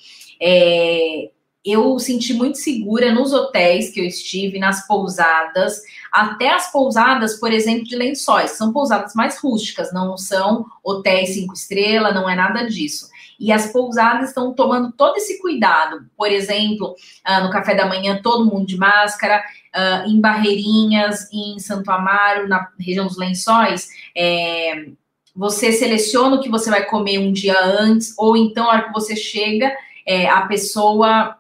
É, 0.43 1.31
eu 1.65 1.97
senti 2.01 2.35
muito 2.35 2.59
segura 2.59 3.15
nos 3.15 3.33
hotéis 3.33 3.91
que 3.91 4.01
eu 4.01 4.05
estive, 4.05 4.59
nas 4.59 4.89
pousadas, 4.89 5.81
até 6.11 6.53
as 6.53 6.73
pousadas, 6.73 7.39
por 7.39 7.53
exemplo, 7.53 7.85
de 7.85 7.95
lençóis, 7.95 8.51
são 8.51 8.73
pousadas 8.73 9.15
mais 9.15 9.39
rústicas, 9.39 9.93
não 9.93 10.19
são 10.19 10.67
hotéis 10.83 11.35
cinco 11.35 11.55
estrelas, 11.55 12.13
não 12.13 12.29
é 12.29 12.35
nada 12.35 12.65
disso. 12.65 13.09
E 13.41 13.51
as 13.51 13.73
pousadas 13.73 14.29
estão 14.29 14.53
tomando 14.53 14.93
todo 14.93 15.17
esse 15.17 15.41
cuidado. 15.41 16.05
Por 16.15 16.31
exemplo, 16.31 16.95
uh, 17.27 17.43
no 17.43 17.51
café 17.51 17.75
da 17.75 17.87
manhã, 17.87 18.21
todo 18.23 18.45
mundo 18.45 18.67
de 18.67 18.77
máscara, 18.77 19.43
uh, 19.75 20.09
em 20.09 20.21
Barreirinhas, 20.21 21.33
em 21.33 21.59
Santo 21.59 21.91
Amaro, 21.91 22.47
na 22.47 22.69
região 22.79 23.07
dos 23.07 23.17
Lençóis. 23.17 23.89
É, 24.15 24.89
você 25.35 25.73
seleciona 25.73 26.37
o 26.37 26.41
que 26.41 26.51
você 26.51 26.69
vai 26.69 26.85
comer 26.85 27.19
um 27.19 27.33
dia 27.33 27.59
antes, 27.59 28.15
ou 28.19 28.37
então, 28.37 28.67
a 28.67 28.75
hora 28.75 28.83
que 28.89 28.93
você 28.93 29.17
chega, 29.17 29.75
é, 30.07 30.29
a 30.29 30.43
pessoa 30.43 31.39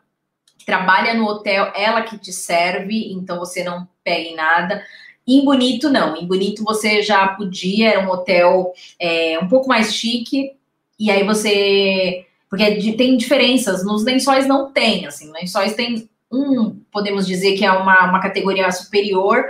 que 0.58 0.64
trabalha 0.64 1.12
no 1.12 1.26
hotel, 1.26 1.70
ela 1.74 2.02
que 2.02 2.16
te 2.16 2.32
serve, 2.32 3.12
então 3.12 3.38
você 3.38 3.62
não 3.62 3.86
pega 4.02 4.34
nada. 4.34 4.82
Em 5.26 5.44
Bonito, 5.44 5.90
não. 5.90 6.16
Em 6.16 6.26
Bonito, 6.26 6.64
você 6.64 7.02
já 7.02 7.28
podia, 7.28 7.90
era 7.90 8.06
um 8.06 8.10
hotel 8.10 8.72
é, 8.98 9.38
um 9.38 9.48
pouco 9.48 9.68
mais 9.68 9.94
chique, 9.94 10.52
e 11.00 11.10
aí 11.10 11.24
você. 11.24 12.26
Porque 12.50 12.92
tem 12.92 13.16
diferenças, 13.16 13.84
nos 13.84 14.04
lençóis 14.04 14.46
não 14.46 14.72
tem, 14.72 15.06
assim, 15.06 15.32
lençóis 15.32 15.74
tem 15.74 16.08
um, 16.32 16.80
podemos 16.92 17.26
dizer 17.26 17.56
que 17.56 17.64
é 17.64 17.70
uma, 17.70 18.08
uma 18.08 18.20
categoria 18.20 18.70
superior, 18.72 19.44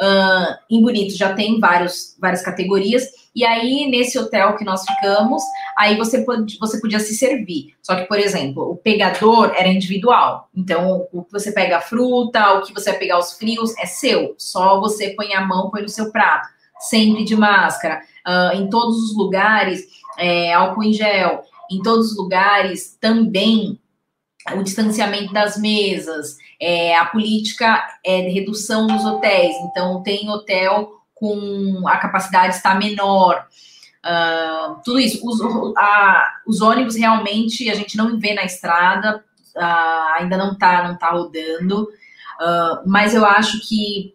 uh, 0.00 0.56
em 0.70 0.80
Bonito 0.80 1.14
já 1.14 1.34
tem 1.34 1.60
vários, 1.60 2.16
várias 2.18 2.42
categorias, 2.42 3.04
e 3.34 3.44
aí 3.44 3.86
nesse 3.90 4.18
hotel 4.18 4.56
que 4.56 4.64
nós 4.64 4.84
ficamos, 4.86 5.42
aí 5.76 5.98
você, 5.98 6.22
pode, 6.22 6.58
você 6.58 6.80
podia 6.80 6.98
se 6.98 7.14
servir. 7.14 7.74
Só 7.82 7.94
que, 7.94 8.04
por 8.04 8.18
exemplo, 8.18 8.70
o 8.70 8.76
pegador 8.76 9.52
era 9.54 9.68
individual, 9.68 10.48
então 10.56 11.06
o 11.12 11.24
que 11.24 11.32
você 11.32 11.52
pega 11.52 11.76
a 11.76 11.82
fruta, 11.82 12.54
o 12.54 12.62
que 12.62 12.72
você 12.72 12.90
vai 12.90 12.98
pegar 12.98 13.18
os 13.18 13.34
frios 13.34 13.76
é 13.78 13.84
seu, 13.84 14.34
só 14.38 14.80
você 14.80 15.10
põe 15.10 15.34
a 15.34 15.42
mão, 15.42 15.70
põe 15.70 15.82
no 15.82 15.90
seu 15.90 16.10
prato, 16.10 16.48
sempre 16.80 17.22
de 17.22 17.36
máscara, 17.36 18.00
uh, 18.26 18.56
em 18.56 18.68
todos 18.70 18.96
os 18.96 19.16
lugares 19.16 19.84
é, 20.18 20.52
álcool 20.52 20.84
em 20.84 20.92
gel, 20.92 21.42
em 21.70 21.82
todos 21.82 22.12
os 22.12 22.16
lugares 22.16 22.96
também 23.00 23.78
o 24.54 24.62
distanciamento 24.62 25.32
das 25.32 25.58
mesas, 25.58 26.36
é, 26.60 26.96
a 26.96 27.04
política 27.06 27.84
é 28.04 28.22
de 28.22 28.28
redução 28.28 28.86
dos 28.86 29.04
hotéis, 29.04 29.56
então 29.64 30.02
tem 30.02 30.30
hotel 30.30 30.92
com 31.14 31.82
a 31.86 31.96
capacidade 31.96 32.54
está 32.54 32.74
menor, 32.74 33.46
uh, 34.04 34.76
tudo 34.84 35.00
isso. 35.00 35.26
Os, 35.26 35.40
a, 35.76 36.34
os 36.46 36.60
ônibus 36.60 36.94
realmente 36.94 37.68
a 37.70 37.74
gente 37.74 37.96
não 37.96 38.18
vê 38.20 38.34
na 38.34 38.44
estrada, 38.44 39.24
uh, 39.56 40.14
ainda 40.18 40.36
não 40.36 40.52
está 40.52 40.86
não 40.86 40.96
tá 40.96 41.10
rodando, 41.10 41.82
uh, 41.82 42.82
mas 42.86 43.14
eu 43.14 43.24
acho 43.24 43.66
que 43.66 44.14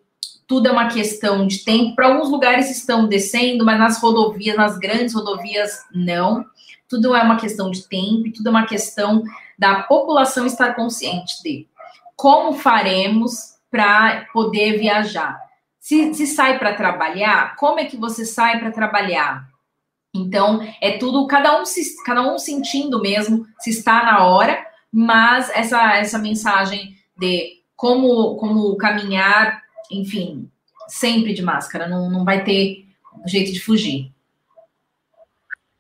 tudo 0.52 0.68
é 0.68 0.72
uma 0.74 0.90
questão 0.90 1.48
de 1.48 1.60
tempo. 1.60 1.96
Para 1.96 2.08
alguns 2.08 2.30
lugares 2.30 2.70
estão 2.70 3.08
descendo, 3.08 3.64
mas 3.64 3.80
nas 3.80 4.02
rodovias, 4.02 4.58
nas 4.58 4.78
grandes 4.78 5.16
rodovias, 5.16 5.86
não. 5.96 6.46
Tudo 6.90 7.16
é 7.16 7.24
uma 7.24 7.38
questão 7.38 7.72
de 7.72 7.88
tempo, 7.88 8.34
tudo 8.36 8.48
é 8.48 8.50
uma 8.50 8.66
questão 8.66 9.24
da 9.58 9.84
população 9.84 10.46
estar 10.46 10.76
consciente 10.76 11.42
de 11.42 11.70
como 12.18 12.52
faremos 12.52 13.54
para 13.72 14.28
poder 14.34 14.78
viajar. 14.78 15.40
Se, 15.80 16.14
se 16.14 16.28
sai 16.28 16.60
para 16.60 16.74
trabalhar, 16.74 17.56
como 17.56 17.80
é 17.80 17.86
que 17.86 17.96
você 17.96 18.26
sai 18.26 18.60
para 18.60 18.72
trabalhar? 18.72 19.48
Então, 20.14 20.60
é 20.82 20.98
tudo, 20.98 21.26
cada 21.28 21.62
um, 21.62 21.66
se, 21.66 21.96
cada 22.04 22.22
um 22.24 22.38
sentindo 22.38 23.02
mesmo 23.02 23.48
se 23.58 23.70
está 23.70 24.04
na 24.04 24.26
hora, 24.26 24.62
mas 24.92 25.50
essa, 25.52 25.96
essa 25.96 26.20
mensagem 26.20 26.94
de 27.18 27.62
como, 27.74 28.36
como 28.36 28.76
caminhar 28.76 29.62
enfim, 29.92 30.50
sempre 30.88 31.34
de 31.34 31.42
máscara, 31.42 31.88
não, 31.88 32.10
não 32.10 32.26
vai 32.26 32.44
ter 32.44 32.86
jeito 33.26 33.52
de 33.52 33.60
fugir. 33.60 34.12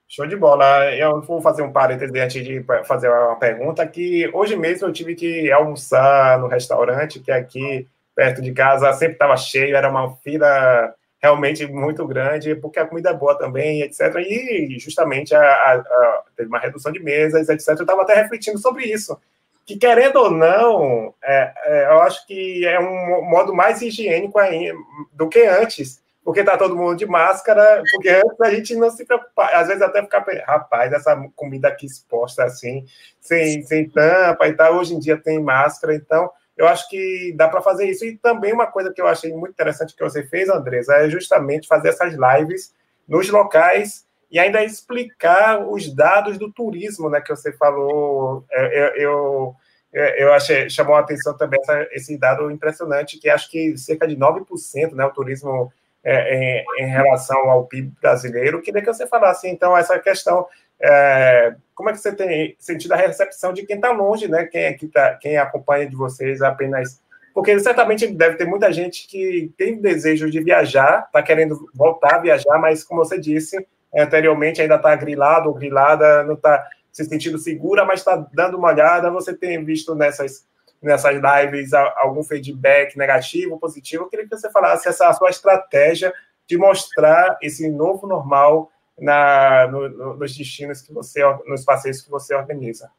Show 0.08 0.28
de 0.28 0.36
bola. 0.36 0.94
Eu 0.94 1.22
vou 1.22 1.42
fazer 1.42 1.62
um 1.62 1.72
parêntese 1.72 2.20
antes 2.20 2.44
de 2.44 2.64
fazer 2.86 3.10
uma 3.10 3.38
pergunta, 3.38 3.88
que 3.88 4.30
hoje 4.34 4.58
mesmo 4.58 4.88
eu 4.88 4.92
tive 4.92 5.16
que 5.16 5.50
almoçar 5.52 6.38
no 6.40 6.48
restaurante, 6.48 7.20
que 7.20 7.32
aqui 7.32 7.88
perto 8.14 8.42
de 8.42 8.52
casa 8.52 8.92
sempre 8.94 9.14
estava 9.14 9.38
cheio, 9.38 9.76
era 9.76 9.90
uma 9.90 10.14
fila 10.18 10.94
realmente 11.22 11.66
muito 11.68 12.06
grande, 12.06 12.56
porque 12.56 12.80
a 12.80 12.86
comida 12.86 13.12
é 13.12 13.14
boa 13.14 13.38
também, 13.38 13.82
etc. 13.84 14.16
E 14.18 14.78
justamente 14.80 15.34
a, 15.34 15.40
a, 15.40 15.76
a, 15.76 16.24
teve 16.36 16.50
uma 16.50 16.60
redução 16.60 16.92
de 16.92 17.00
mesas, 17.00 17.48
etc. 17.48 17.70
Eu 17.70 17.84
estava 17.84 18.02
até 18.02 18.16
refletindo 18.16 18.58
sobre 18.58 18.86
isso. 18.86 19.18
Que 19.66 19.78
querendo 19.78 20.18
ou 20.18 20.32
não, 20.32 21.14
é, 21.24 21.54
é, 21.66 21.86
eu 21.86 22.02
acho 22.02 22.26
que 22.26 22.66
é 22.66 22.80
um 22.80 23.30
modo 23.30 23.54
mais 23.54 23.82
higiênico 23.82 24.40
ainda, 24.40 24.76
do 25.14 25.30
que 25.30 25.46
antes 25.46 26.02
porque 26.24 26.44
tá 26.44 26.58
todo 26.58 26.76
mundo 26.76 26.96
de 26.96 27.06
máscara, 27.06 27.82
porque 27.92 28.10
antes 28.10 28.40
a 28.40 28.52
gente 28.52 28.76
não 28.76 28.90
se 28.92 29.04
preocupa, 29.06 29.46
às 29.46 29.68
vezes 29.68 29.82
até 29.82 30.02
ficar, 30.04 30.24
rapaz, 30.46 30.94
essa 30.94 31.16
comida 31.36 31.68
aqui 31.68 31.86
exposta 31.86 32.44
assim, 32.44 32.86
sem, 33.20 33.64
sem 33.64 33.90
tampa 33.90 34.48
e 34.48 34.54
tal, 34.54 34.76
hoje 34.76 34.94
em 34.94 35.00
dia 35.00 35.18
tem 35.18 35.42
máscara, 35.42 35.96
então 35.96 36.30
eu 36.56 36.68
acho 36.68 36.88
que 36.90 37.34
dá 37.36 37.48
para 37.48 37.62
fazer 37.62 37.90
isso. 37.90 38.06
E 38.06 38.18
também 38.18 38.54
uma 38.54 38.68
coisa 38.68 38.94
que 38.94 39.02
eu 39.02 39.08
achei 39.08 39.34
muito 39.34 39.54
interessante 39.54 39.96
que 39.96 40.04
você 40.04 40.24
fez, 40.24 40.48
Andresa, 40.48 40.96
é 40.96 41.10
justamente 41.10 41.68
fazer 41.68 41.90
essas 41.90 42.14
lives 42.14 42.74
nos 43.08 43.28
locais 43.30 44.06
e 44.32 44.40
ainda 44.40 44.64
explicar 44.64 45.60
os 45.60 45.94
dados 45.94 46.38
do 46.38 46.52
turismo, 46.52 47.10
né, 47.10 47.20
que 47.20 47.36
você 47.36 47.52
falou, 47.52 48.46
é, 48.50 48.80
eu, 48.80 48.96
eu 48.96 49.56
eu 49.94 50.32
achei, 50.32 50.70
chamou 50.70 50.96
a 50.96 51.00
atenção 51.00 51.36
também 51.36 51.60
essa, 51.62 51.88
esse 51.92 52.18
dado 52.18 52.50
impressionante, 52.50 53.20
que 53.20 53.30
acho 53.30 53.52
que 53.52 53.78
cerca 53.78 54.08
de 54.08 54.16
9%, 54.16 54.94
né, 54.94 55.04
o 55.04 55.10
turismo 55.10 55.70
é, 56.04 56.36
em, 56.36 56.66
em, 56.80 56.88
relação 56.88 57.50
ao 57.50 57.66
PIB 57.66 57.94
brasileiro. 58.02 58.62
Queria 58.62 58.82
que 58.82 58.88
você 58.88 59.06
falasse, 59.06 59.50
então, 59.50 59.78
essa 59.78 60.00
questão. 60.00 60.48
É, 60.80 61.54
como 61.76 61.90
é 61.90 61.94
que 61.94 62.00
você 62.00 62.16
tem 62.16 62.56
sentido 62.58 62.94
a 62.94 62.98
recepção 62.98 63.54
de 63.54 63.66
quem 63.66 63.76
está 63.76 63.92
longe, 63.92 64.28
né? 64.28 64.46
Quem, 64.46 64.64
é 64.64 64.74
que 64.74 64.88
tá, 64.88 65.16
quem 65.16 65.38
acompanha 65.38 65.88
de 65.88 65.96
vocês 65.96 66.42
apenas. 66.42 67.02
Porque 67.34 67.60
certamente 67.60 68.08
deve 68.08 68.36
ter 68.36 68.46
muita 68.46 68.72
gente 68.72 69.08
que 69.08 69.52
tem 69.58 69.80
desejo 69.80 70.30
de 70.30 70.42
viajar, 70.42 71.04
está 71.06 71.22
querendo 71.22 71.70
voltar 71.74 72.16
a 72.16 72.20
viajar, 72.20 72.58
mas, 72.60 72.84
como 72.84 73.04
você 73.04 73.20
disse 73.20 73.66
anteriormente, 73.96 74.62
ainda 74.62 74.76
está 74.76 74.96
grilado 74.96 75.50
ou 75.50 75.56
grilada, 75.56 76.24
não 76.24 76.36
está 76.36 76.66
se 76.92 77.06
sentindo 77.06 77.38
segura, 77.38 77.86
mas 77.86 78.00
está 78.00 78.16
dando 78.34 78.58
uma 78.58 78.70
olhada. 78.70 79.12
Você 79.12 79.34
tem 79.34 79.64
visto 79.64 79.96
nessas 79.96 80.46
nessas 80.82 81.14
lives 81.14 81.74
algum 81.74 82.24
feedback 82.24 82.98
negativo, 82.98 83.60
positivo. 83.60 84.04
Eu 84.04 84.10
queria 84.10 84.28
que 84.28 84.36
você 84.36 84.50
falasse 84.50 84.90
essa 84.90 85.14
sua 85.14 85.30
estratégia 85.30 86.12
de 86.48 86.58
mostrar 86.58 87.38
esse 87.42 87.70
novo 87.70 88.08
normal 88.08 88.72
na, 89.00 89.68
no, 89.68 89.90
no, 89.90 90.18
nos 90.18 90.36
destinos 90.36 90.82
que 90.82 90.92
você, 90.92 91.22
nos 91.48 91.64
passeios 91.64 92.02
que 92.02 92.10
você 92.10 92.36
organiza. 92.36 92.90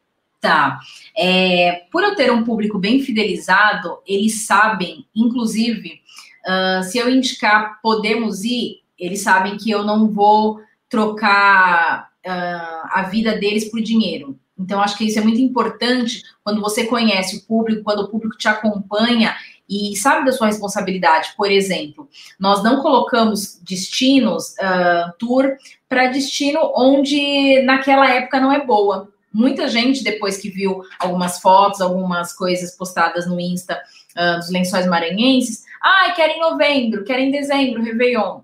Tá. 0.40 0.80
É, 1.16 1.84
por 1.90 2.03
eu 2.03 2.16
ter 2.16 2.32
um 2.32 2.45
público 2.45 2.78
bem 2.78 3.01
fidelizado, 3.01 3.99
eles 4.07 4.47
sabem, 4.47 5.07
inclusive, 5.14 6.01
uh, 6.47 6.82
se 6.82 6.99
eu 6.99 7.09
indicar 7.09 7.80
podemos 7.80 8.43
ir, 8.43 8.80
eles 8.99 9.22
sabem 9.22 9.57
que 9.57 9.70
eu 9.70 9.84
não 9.84 10.11
vou 10.11 10.61
trocar 10.93 12.11
uh, 12.26 12.88
a 12.90 13.09
vida 13.11 13.38
deles 13.38 13.70
por 13.70 13.80
dinheiro. 13.80 14.38
Então, 14.59 14.82
acho 14.82 14.99
que 14.99 15.07
isso 15.07 15.18
é 15.18 15.22
muito 15.22 15.40
importante 15.40 16.22
quando 16.45 16.61
você 16.61 16.84
conhece 16.84 17.38
o 17.38 17.47
público, 17.47 17.82
quando 17.82 18.01
o 18.01 18.09
público 18.09 18.36
te 18.36 18.47
acompanha 18.47 19.34
e 19.66 19.97
sabe 19.97 20.26
da 20.26 20.32
sua 20.32 20.49
responsabilidade. 20.49 21.32
Por 21.34 21.51
exemplo, 21.51 22.07
nós 22.38 22.62
não 22.62 22.82
colocamos 22.82 23.59
destinos, 23.62 24.51
uh, 24.51 25.11
tour, 25.18 25.57
para 25.88 26.09
destino 26.09 26.61
onde 26.76 27.62
naquela 27.62 28.09
época 28.11 28.38
não 28.38 28.53
é 28.53 28.62
boa. 28.62 29.09
Muita 29.32 29.68
gente, 29.68 30.05
depois 30.05 30.36
que 30.36 30.51
viu 30.51 30.82
algumas 30.99 31.40
fotos, 31.40 31.80
algumas 31.80 32.34
coisas 32.34 32.76
postadas 32.76 33.26
no 33.26 33.40
Insta 33.40 33.80
uh, 34.14 34.38
dos 34.38 34.51
lençóis 34.51 34.86
maranhenses, 34.86 35.64
ah, 35.80 36.12
quer 36.14 36.36
em 36.36 36.40
novembro, 36.40 37.03
quer 37.03 37.18
em 37.18 37.30
dezembro, 37.30 37.82
Réveillon. 37.82 38.43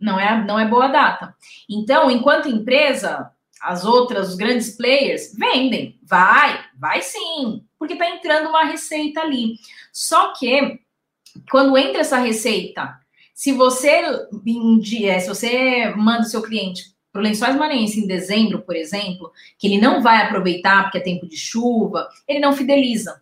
Não 0.00 0.18
é, 0.18 0.44
não 0.44 0.58
é 0.58 0.66
boa 0.66 0.88
data. 0.88 1.34
Então, 1.68 2.10
enquanto 2.10 2.48
empresa, 2.48 3.30
as 3.60 3.84
outras, 3.84 4.30
os 4.30 4.36
grandes 4.36 4.76
players, 4.76 5.34
vendem. 5.36 5.98
Vai, 6.02 6.58
vai 6.78 7.02
sim, 7.02 7.64
porque 7.78 7.92
está 7.92 8.08
entrando 8.08 8.48
uma 8.48 8.64
receita 8.64 9.20
ali. 9.20 9.56
Só 9.92 10.32
que, 10.32 10.80
quando 11.50 11.76
entra 11.76 12.00
essa 12.00 12.18
receita, 12.18 12.98
se 13.34 13.52
você, 13.52 14.02
se 15.20 15.28
você 15.28 15.94
manda 15.96 16.22
o 16.22 16.30
seu 16.30 16.42
cliente 16.42 16.94
para 17.12 17.20
o 17.20 17.22
Lençóis 17.22 17.56
Maranhense 17.56 18.00
em 18.00 18.06
dezembro, 18.06 18.62
por 18.62 18.76
exemplo, 18.76 19.32
que 19.58 19.66
ele 19.66 19.80
não 19.80 20.02
vai 20.02 20.22
aproveitar 20.22 20.84
porque 20.84 20.98
é 20.98 21.02
tempo 21.02 21.26
de 21.26 21.36
chuva, 21.36 22.08
ele 22.26 22.38
não 22.38 22.52
fideliza. 22.52 23.20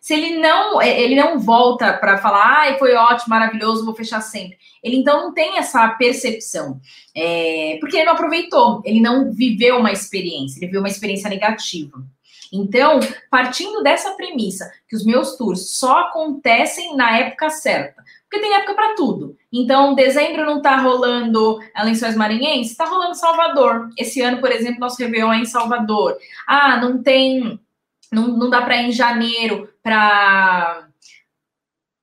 Se 0.00 0.14
ele 0.14 0.38
não, 0.38 0.80
é, 0.80 1.00
ele 1.00 1.14
não 1.14 1.38
volta 1.38 1.92
para 1.92 2.18
falar, 2.18 2.60
ai, 2.60 2.78
foi 2.78 2.94
ótimo, 2.94 3.30
maravilhoso, 3.30 3.84
vou 3.84 3.94
fechar 3.94 4.20
sempre. 4.20 4.58
Ele 4.82 4.96
então 4.96 5.22
não 5.22 5.32
tem 5.32 5.58
essa 5.58 5.88
percepção, 5.88 6.80
é, 7.14 7.78
porque 7.80 7.96
ele 7.96 8.04
não 8.04 8.12
aproveitou, 8.12 8.82
ele 8.84 9.00
não 9.00 9.32
viveu 9.32 9.78
uma 9.78 9.92
experiência, 9.92 10.58
ele 10.58 10.66
viveu 10.66 10.80
uma 10.80 10.88
experiência 10.88 11.30
negativa. 11.30 12.04
Então, 12.52 13.00
partindo 13.30 13.82
dessa 13.82 14.12
premissa, 14.12 14.70
que 14.88 14.94
os 14.94 15.04
meus 15.04 15.36
tours 15.36 15.70
só 15.70 16.00
acontecem 16.00 16.96
na 16.96 17.18
época 17.18 17.50
certa, 17.50 18.04
porque 18.30 18.46
tem 18.46 18.54
época 18.54 18.74
para 18.74 18.94
tudo. 18.94 19.36
Então, 19.52 19.94
dezembro 19.94 20.44
não 20.44 20.58
está 20.58 20.76
rolando 20.76 21.58
Lençóis 21.82 22.14
Maranhenses, 22.14 22.72
está 22.72 22.84
rolando 22.84 23.14
Salvador. 23.14 23.88
Esse 23.98 24.20
ano, 24.20 24.40
por 24.40 24.52
exemplo, 24.52 24.80
nosso 24.80 24.98
Réveillon 24.98 25.32
é 25.32 25.38
em 25.38 25.44
Salvador. 25.44 26.16
Ah, 26.46 26.80
não 26.80 27.02
tem 27.02 27.58
não, 28.14 28.28
não 28.28 28.48
dá 28.48 28.62
para 28.62 28.80
ir 28.80 28.88
em 28.88 28.92
janeiro 28.92 29.68
para 29.82 30.88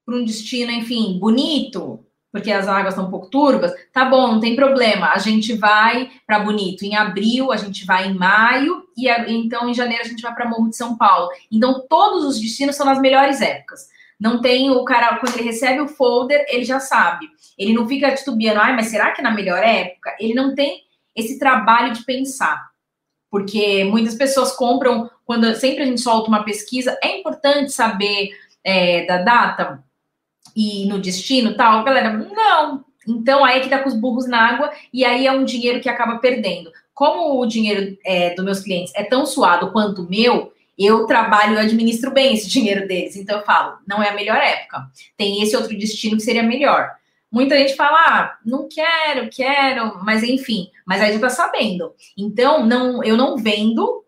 um 0.07 0.26
destino, 0.26 0.72
enfim, 0.72 1.18
bonito, 1.20 2.05
porque 2.32 2.51
as 2.51 2.68
águas 2.68 2.93
estão 2.93 3.07
um 3.07 3.12
pouco 3.12 3.30
turbas, 3.30 3.74
tá 3.91 4.05
bom, 4.05 4.28
não 4.28 4.39
tem 4.39 4.55
problema. 4.55 5.12
A 5.12 5.18
gente 5.18 5.53
vai 5.53 6.09
para 6.26 6.39
Bonito 6.39 6.84
em 6.84 6.95
abril, 6.95 7.51
a 7.51 7.57
gente 7.57 7.86
vai 7.86 8.07
em 8.07 8.14
maio, 8.14 8.84
e 8.97 9.09
então 9.30 9.70
em 9.70 9.74
janeiro 9.74 10.03
a 10.03 10.07
gente 10.07 10.22
vai 10.22 10.34
para 10.34 10.47
Morro 10.47 10.70
de 10.70 10.78
São 10.78 10.97
Paulo. 10.97 11.30
Então, 11.51 11.86
todos 11.89 12.24
os 12.24 12.39
destinos 12.39 12.76
são 12.76 12.86
nas 12.86 12.99
melhores 12.99 13.41
épocas. 13.41 13.89
Não 14.20 14.39
tem 14.39 14.70
o 14.70 14.84
cara, 14.86 15.18
quando 15.18 15.36
ele 15.36 15.47
recebe 15.47 15.82
o 15.82 15.88
folder, 15.88 16.45
ele 16.49 16.64
já 16.64 16.80
sabe. 16.80 17.28
Ele 17.57 17.74
não 17.74 17.88
fica 17.88 18.14
titubeando, 18.14 18.59
ai, 18.59 18.76
mas 18.76 18.88
será 18.88 19.12
que 19.12 19.20
é 19.20 19.24
na 19.24 19.32
melhor 19.32 19.62
época? 19.62 20.16
Ele 20.20 20.34
não 20.34 20.55
tem 20.55 20.84
esse 21.16 21.38
trabalho 21.38 21.91
de 21.93 22.05
pensar 22.05 22.70
porque 23.32 23.86
muitas 23.86 24.13
pessoas 24.13 24.51
compram 24.51 25.09
quando 25.25 25.55
sempre 25.55 25.84
a 25.84 25.86
gente 25.86 26.01
solta 26.01 26.27
uma 26.27 26.43
pesquisa. 26.43 26.97
É 27.01 27.17
importante 27.17 27.71
saber 27.71 28.29
é, 28.61 29.05
da 29.05 29.19
data 29.19 29.82
e 30.53 30.86
no 30.86 30.99
destino 30.99 31.55
tal, 31.55 31.86
galera. 31.86 32.11
Não. 32.11 32.84
Então 33.07 33.43
aí 33.43 33.59
é 33.59 33.61
que 33.61 33.69
tá 33.69 33.79
com 33.79 33.88
os 33.88 33.95
burros 33.95 34.27
na 34.27 34.38
água 34.38 34.71
e 34.93 35.05
aí 35.05 35.25
é 35.25 35.32
um 35.32 35.45
dinheiro 35.45 35.79
que 35.79 35.89
acaba 35.89 36.19
perdendo. 36.19 36.69
Como 36.93 37.41
o 37.41 37.45
dinheiro 37.47 37.97
é, 38.05 38.36
dos 38.36 38.43
meus 38.43 38.59
clientes 38.59 38.93
é 38.93 39.03
tão 39.03 39.25
suado 39.25 39.71
quanto 39.71 40.03
o 40.03 40.09
meu, 40.09 40.51
eu 40.77 41.05
trabalho, 41.05 41.53
eu 41.53 41.59
administro 41.59 42.11
bem 42.11 42.34
esse 42.34 42.49
dinheiro 42.49 42.86
deles. 42.86 43.15
Então 43.15 43.39
eu 43.39 43.45
falo, 43.45 43.77
não 43.88 44.03
é 44.03 44.09
a 44.09 44.15
melhor 44.15 44.38
época. 44.38 44.88
Tem 45.15 45.41
esse 45.41 45.55
outro 45.55 45.75
destino 45.77 46.17
que 46.17 46.23
seria 46.23 46.43
melhor. 46.43 46.91
Muita 47.32 47.57
gente 47.57 47.75
fala, 47.75 47.97
ah, 47.97 48.38
não 48.45 48.67
quero, 48.67 49.29
quero, 49.29 50.03
mas 50.03 50.21
enfim, 50.21 50.69
mas 50.86 51.01
aí 51.01 51.13
já 51.13 51.19
tá 51.19 51.29
sabendo. 51.29 51.93
Então, 52.17 52.65
não, 52.65 53.01
eu 53.03 53.15
não 53.15 53.38
vendo 53.38 54.03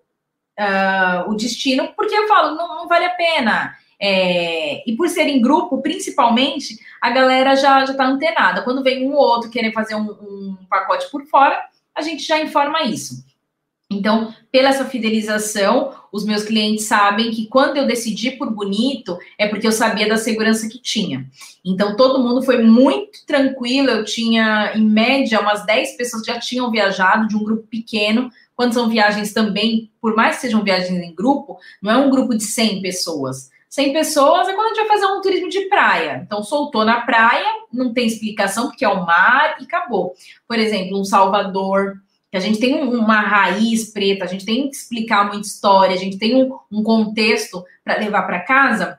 uh, 0.59 1.29
o 1.29 1.35
destino 1.35 1.93
porque 1.95 2.13
eu 2.13 2.27
falo, 2.27 2.55
não, 2.55 2.67
não 2.67 2.87
vale 2.87 3.05
a 3.05 3.15
pena. 3.15 3.75
É, 3.99 4.83
e 4.85 4.95
por 4.97 5.07
ser 5.07 5.27
em 5.27 5.41
grupo, 5.41 5.81
principalmente, 5.81 6.77
a 7.01 7.09
galera 7.09 7.55
já, 7.55 7.85
já 7.85 7.93
tá 7.93 8.05
antenada. 8.05 8.61
Quando 8.61 8.83
vem 8.83 9.07
um 9.07 9.13
ou 9.13 9.21
outro 9.21 9.49
querer 9.49 9.71
fazer 9.71 9.95
um, 9.95 10.09
um 10.09 10.57
pacote 10.69 11.09
por 11.09 11.25
fora, 11.27 11.57
a 11.95 12.01
gente 12.01 12.23
já 12.23 12.37
informa 12.39 12.83
isso. 12.83 13.23
Então, 13.93 14.33
pela 14.51 14.69
essa 14.69 14.85
fidelização, 14.85 15.93
os 16.11 16.25
meus 16.25 16.43
clientes 16.43 16.85
sabem 16.85 17.31
que 17.31 17.47
quando 17.47 17.77
eu 17.77 17.87
decidi 17.87 18.31
por 18.31 18.51
bonito, 18.51 19.17
é 19.37 19.47
porque 19.47 19.65
eu 19.65 19.71
sabia 19.71 20.07
da 20.07 20.17
segurança 20.17 20.67
que 20.69 20.79
tinha. 20.79 21.25
Então, 21.65 21.95
todo 21.95 22.23
mundo 22.23 22.41
foi 22.41 22.61
muito 22.61 23.25
tranquilo. 23.25 23.89
Eu 23.89 24.05
tinha, 24.05 24.73
em 24.75 24.85
média, 24.85 25.39
umas 25.39 25.65
10 25.65 25.97
pessoas 25.97 26.23
que 26.23 26.31
já 26.31 26.39
tinham 26.39 26.69
viajado 26.69 27.27
de 27.27 27.35
um 27.35 27.43
grupo 27.43 27.67
pequeno. 27.67 28.29
Quando 28.55 28.73
são 28.73 28.89
viagens 28.89 29.33
também, 29.33 29.89
por 29.99 30.15
mais 30.15 30.35
que 30.35 30.43
sejam 30.43 30.63
viagens 30.63 31.01
em 31.01 31.15
grupo, 31.15 31.57
não 31.81 31.91
é 31.91 31.97
um 31.97 32.09
grupo 32.09 32.35
de 32.35 32.43
100 32.43 32.81
pessoas. 32.81 33.49
100 33.73 33.91
pessoas 33.91 34.47
é 34.47 34.53
quando 34.53 34.67
a 34.67 34.69
gente 34.75 34.87
vai 34.87 34.99
fazer 34.99 35.11
um 35.11 35.21
turismo 35.21 35.49
de 35.49 35.61
praia. 35.61 36.21
Então, 36.23 36.43
soltou 36.43 36.85
na 36.85 37.01
praia, 37.01 37.47
não 37.73 37.91
tem 37.91 38.05
explicação, 38.05 38.67
porque 38.67 38.85
é 38.85 38.89
o 38.89 39.03
mar 39.03 39.55
e 39.59 39.63
acabou. 39.63 40.13
Por 40.47 40.59
exemplo, 40.59 40.99
um 40.99 41.03
Salvador, 41.03 41.95
que 42.33 42.37
a 42.37 42.39
gente 42.39 42.59
tem 42.59 42.81
uma 42.81 43.21
raiz 43.21 43.91
preta, 43.91 44.23
a 44.23 44.27
gente 44.27 44.43
tem 44.43 44.67
que 44.67 44.75
explicar 44.75 45.27
muita 45.27 45.45
história, 45.45 45.93
a 45.93 45.99
gente 45.99 46.17
tem 46.17 46.35
um, 46.35 46.57
um 46.71 46.81
contexto 46.81 47.63
para 47.83 47.99
levar 47.99 48.23
para 48.23 48.39
casa, 48.39 48.97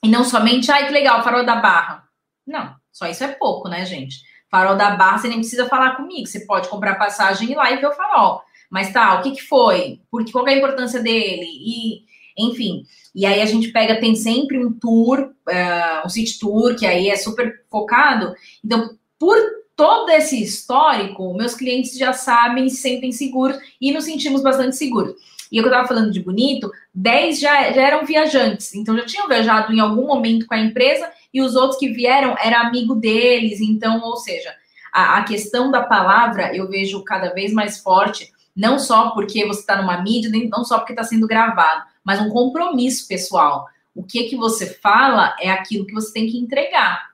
e 0.00 0.08
não 0.08 0.22
somente, 0.22 0.70
ai, 0.70 0.86
que 0.86 0.92
legal, 0.92 1.24
farol 1.24 1.44
da 1.44 1.56
barra. 1.56 2.04
Não, 2.46 2.76
só 2.92 3.08
isso 3.08 3.24
é 3.24 3.32
pouco, 3.32 3.68
né, 3.68 3.84
gente? 3.84 4.18
Farol 4.48 4.76
da 4.76 4.92
Barra, 4.92 5.18
você 5.18 5.26
nem 5.26 5.40
precisa 5.40 5.68
falar 5.68 5.96
comigo. 5.96 6.28
Você 6.28 6.46
pode 6.46 6.68
comprar 6.68 6.94
passagem 6.94 7.50
e 7.50 7.54
lá 7.56 7.68
e 7.72 7.78
ver 7.78 7.88
o 7.88 7.92
farol. 7.92 8.42
Mas 8.70 8.92
tá, 8.92 9.18
o 9.18 9.22
que, 9.24 9.32
que 9.32 9.42
foi? 9.42 10.00
Porque, 10.08 10.30
qual 10.30 10.46
é 10.46 10.54
a 10.54 10.58
importância 10.58 11.02
dele? 11.02 11.46
E, 11.46 12.04
enfim. 12.38 12.84
E 13.12 13.26
aí 13.26 13.42
a 13.42 13.46
gente 13.46 13.72
pega, 13.72 13.98
tem 13.98 14.14
sempre 14.14 14.56
um 14.56 14.72
tour, 14.72 15.18
uh, 15.18 16.06
um 16.06 16.08
city 16.08 16.38
tour, 16.38 16.76
que 16.76 16.86
aí 16.86 17.08
é 17.08 17.16
super 17.16 17.64
focado. 17.68 18.34
Então, 18.64 18.96
por 19.18 19.36
todo 19.78 20.10
esse 20.10 20.42
histórico, 20.42 21.32
meus 21.34 21.54
clientes 21.54 21.96
já 21.96 22.12
sabem, 22.12 22.68
se 22.68 22.78
sentem 22.78 23.12
seguros 23.12 23.56
e 23.80 23.92
nos 23.92 24.06
sentimos 24.06 24.42
bastante 24.42 24.74
seguros. 24.74 25.14
E 25.52 25.56
eu 25.56 25.64
estava 25.64 25.86
falando 25.86 26.10
de 26.10 26.20
bonito, 26.20 26.68
10 26.92 27.38
já, 27.38 27.70
já 27.70 27.82
eram 27.82 28.04
viajantes, 28.04 28.74
então 28.74 28.96
já 28.96 29.06
tinham 29.06 29.28
viajado 29.28 29.72
em 29.72 29.78
algum 29.78 30.08
momento 30.08 30.46
com 30.48 30.54
a 30.54 30.58
empresa 30.58 31.08
e 31.32 31.40
os 31.40 31.54
outros 31.54 31.78
que 31.78 31.90
vieram 31.90 32.34
era 32.42 32.62
amigo 32.62 32.96
deles, 32.96 33.60
então, 33.60 34.02
ou 34.02 34.16
seja, 34.16 34.52
a, 34.92 35.18
a 35.18 35.22
questão 35.22 35.70
da 35.70 35.84
palavra 35.84 36.52
eu 36.56 36.68
vejo 36.68 37.04
cada 37.04 37.32
vez 37.32 37.52
mais 37.52 37.78
forte, 37.78 38.32
não 38.56 38.80
só 38.80 39.10
porque 39.10 39.46
você 39.46 39.60
está 39.60 39.80
numa 39.80 40.02
mídia, 40.02 40.28
nem, 40.28 40.48
não 40.48 40.64
só 40.64 40.78
porque 40.78 40.92
está 40.92 41.04
sendo 41.04 41.28
gravado, 41.28 41.84
mas 42.02 42.20
um 42.20 42.30
compromisso 42.30 43.06
pessoal. 43.06 43.68
O 43.94 44.02
que 44.02 44.24
que 44.24 44.36
você 44.36 44.66
fala 44.66 45.36
é 45.40 45.48
aquilo 45.48 45.86
que 45.86 45.94
você 45.94 46.12
tem 46.12 46.26
que 46.26 46.36
entregar. 46.36 47.07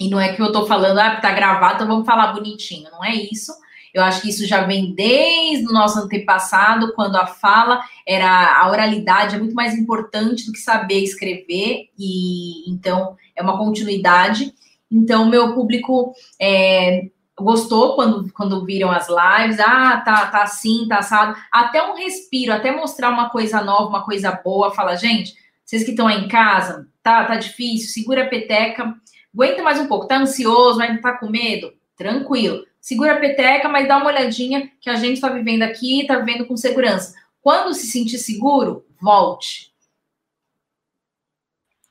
E 0.00 0.08
não 0.08 0.20
é 0.20 0.32
que 0.32 0.42
eu 0.42 0.46
estou 0.46 0.66
falando, 0.66 0.98
ah, 0.98 1.20
tá 1.20 1.32
gravado, 1.32 1.74
então 1.74 1.86
vamos 1.86 2.06
falar 2.06 2.32
bonitinho. 2.32 2.90
Não 2.90 3.04
é 3.04 3.14
isso. 3.14 3.52
Eu 3.92 4.02
acho 4.02 4.22
que 4.22 4.28
isso 4.28 4.44
já 4.44 4.64
vem 4.64 4.92
desde 4.92 5.68
o 5.68 5.72
nosso 5.72 6.00
antepassado, 6.00 6.92
quando 6.94 7.14
a 7.14 7.26
fala 7.26 7.80
era 8.06 8.58
a 8.58 8.68
oralidade 8.68 9.36
é 9.36 9.38
muito 9.38 9.54
mais 9.54 9.72
importante 9.78 10.46
do 10.46 10.52
que 10.52 10.58
saber 10.58 10.98
escrever, 10.98 11.90
e 11.96 12.68
então 12.68 13.16
é 13.36 13.42
uma 13.42 13.56
continuidade. 13.56 14.52
Então, 14.90 15.26
meu 15.26 15.54
público 15.54 16.12
é, 16.40 17.08
gostou 17.38 17.94
quando, 17.94 18.32
quando 18.32 18.64
viram 18.64 18.90
as 18.90 19.06
lives, 19.08 19.60
ah, 19.60 20.02
tá, 20.04 20.26
tá 20.26 20.42
assim, 20.42 20.86
tá 20.88 20.98
assado, 20.98 21.36
até 21.52 21.82
um 21.88 21.96
respiro, 21.96 22.52
até 22.52 22.74
mostrar 22.74 23.10
uma 23.10 23.30
coisa 23.30 23.62
nova, 23.62 23.88
uma 23.88 24.04
coisa 24.04 24.32
boa, 24.44 24.74
fala, 24.74 24.96
gente, 24.96 25.34
vocês 25.64 25.84
que 25.84 25.90
estão 25.90 26.08
aí 26.08 26.24
em 26.24 26.28
casa, 26.28 26.86
tá, 27.02 27.24
tá 27.24 27.36
difícil, 27.36 27.90
segura 27.90 28.24
a 28.24 28.28
peteca, 28.28 28.94
aguenta 29.34 29.62
mais 29.62 29.80
um 29.80 29.86
pouco, 29.86 30.06
tá 30.06 30.18
ansioso, 30.18 30.78
mas 30.78 30.94
não 30.94 31.00
tá 31.00 31.18
com 31.18 31.28
medo? 31.28 31.72
Tranquilo 31.96 32.64
segura 32.84 33.14
a 33.14 33.18
peteca, 33.18 33.66
mas 33.66 33.88
dá 33.88 33.96
uma 33.96 34.08
olhadinha 34.08 34.70
que 34.78 34.90
a 34.90 34.96
gente 34.96 35.14
está 35.14 35.30
vivendo 35.30 35.62
aqui, 35.62 36.02
está 36.02 36.18
vivendo 36.18 36.46
com 36.46 36.54
segurança. 36.54 37.14
Quando 37.40 37.72
se 37.72 37.86
sentir 37.86 38.18
seguro, 38.18 38.84
volte. 39.00 39.72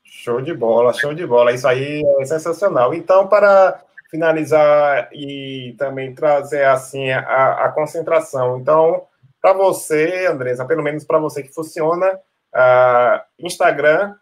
Show 0.04 0.40
de 0.40 0.54
bola, 0.54 0.92
show 0.92 1.12
de 1.12 1.26
bola. 1.26 1.50
Isso 1.50 1.66
aí 1.66 2.00
é 2.20 2.24
sensacional. 2.24 2.94
Então, 2.94 3.26
para 3.26 3.82
finalizar 4.08 5.08
e 5.12 5.74
também 5.76 6.14
trazer 6.14 6.64
assim 6.64 7.10
a, 7.10 7.64
a 7.64 7.72
concentração. 7.72 8.60
Então, 8.60 9.02
para 9.42 9.52
você, 9.52 10.26
Andresa, 10.26 10.64
pelo 10.64 10.82
menos 10.84 11.02
para 11.02 11.18
você 11.18 11.42
que 11.42 11.52
funciona, 11.52 12.06
uh, 12.54 13.20
Instagram, 13.40 14.14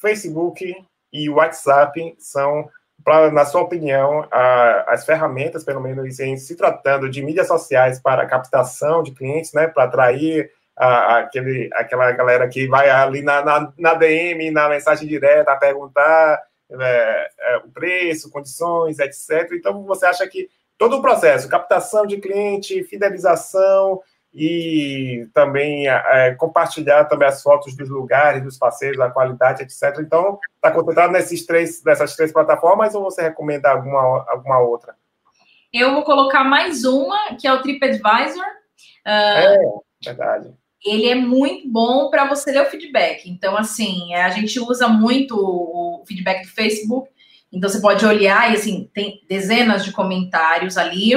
Facebook 0.00 0.76
e 1.12 1.28
WhatsApp 1.28 2.14
são 2.18 2.68
pra, 3.04 3.30
na 3.30 3.44
sua 3.44 3.62
opinião, 3.62 4.26
a, 4.30 4.84
as 4.88 5.04
ferramentas, 5.04 5.64
pelo 5.64 5.80
menos 5.80 6.20
em 6.20 6.36
se 6.36 6.56
tratando 6.56 7.08
de 7.08 7.22
mídias 7.22 7.48
sociais 7.48 8.00
para 8.00 8.26
captação 8.26 9.02
de 9.02 9.12
clientes, 9.12 9.52
né, 9.52 9.66
para 9.66 9.84
atrair 9.84 10.50
a, 10.76 11.18
aquele, 11.18 11.70
aquela 11.74 12.10
galera 12.12 12.48
que 12.48 12.66
vai 12.66 12.88
ali 12.88 13.22
na, 13.22 13.44
na, 13.44 13.72
na 13.78 13.94
DM, 13.94 14.50
na 14.50 14.68
mensagem 14.68 15.08
direta, 15.08 15.52
a 15.52 15.56
perguntar 15.56 16.42
é, 16.70 17.30
é, 17.38 17.56
o 17.58 17.68
preço, 17.68 18.30
condições, 18.30 18.98
etc. 18.98 19.50
Então, 19.52 19.84
você 19.84 20.06
acha 20.06 20.26
que 20.26 20.48
todo 20.78 20.96
o 20.96 21.02
processo, 21.02 21.48
captação 21.48 22.06
de 22.06 22.18
cliente, 22.18 22.84
fidelização, 22.84 24.00
e 24.32 25.28
também 25.34 25.88
é, 25.88 26.34
compartilhar 26.36 27.04
também 27.06 27.28
as 27.28 27.42
fotos 27.42 27.76
dos 27.76 27.88
lugares, 27.88 28.42
dos 28.42 28.56
passeios, 28.56 28.96
da 28.96 29.10
qualidade, 29.10 29.62
etc. 29.62 29.98
Então, 30.00 30.38
está 30.54 30.70
concentrado 30.70 31.12
nesses 31.12 31.44
três, 31.44 31.82
nessas 31.84 32.14
três 32.14 32.32
plataformas 32.32 32.94
ou 32.94 33.02
você 33.02 33.22
recomenda 33.22 33.70
alguma, 33.70 34.24
alguma 34.28 34.60
outra? 34.60 34.94
Eu 35.72 35.94
vou 35.94 36.04
colocar 36.04 36.44
mais 36.44 36.84
uma, 36.84 37.34
que 37.40 37.46
é 37.46 37.52
o 37.52 37.62
TripAdvisor. 37.62 38.44
Uh, 39.06 39.06
é, 39.06 39.56
verdade. 40.04 40.54
Ele 40.84 41.08
é 41.08 41.14
muito 41.14 41.68
bom 41.68 42.08
para 42.08 42.26
você 42.26 42.52
ler 42.52 42.62
o 42.62 42.70
feedback. 42.70 43.28
Então, 43.28 43.56
assim, 43.56 44.14
a 44.14 44.30
gente 44.30 44.58
usa 44.60 44.88
muito 44.88 45.36
o 45.36 46.04
feedback 46.06 46.42
do 46.42 46.52
Facebook. 46.52 47.10
Então, 47.52 47.68
você 47.68 47.80
pode 47.80 48.06
olhar 48.06 48.50
e, 48.50 48.54
assim, 48.54 48.88
tem 48.94 49.20
dezenas 49.28 49.84
de 49.84 49.92
comentários 49.92 50.76
ali. 50.78 51.12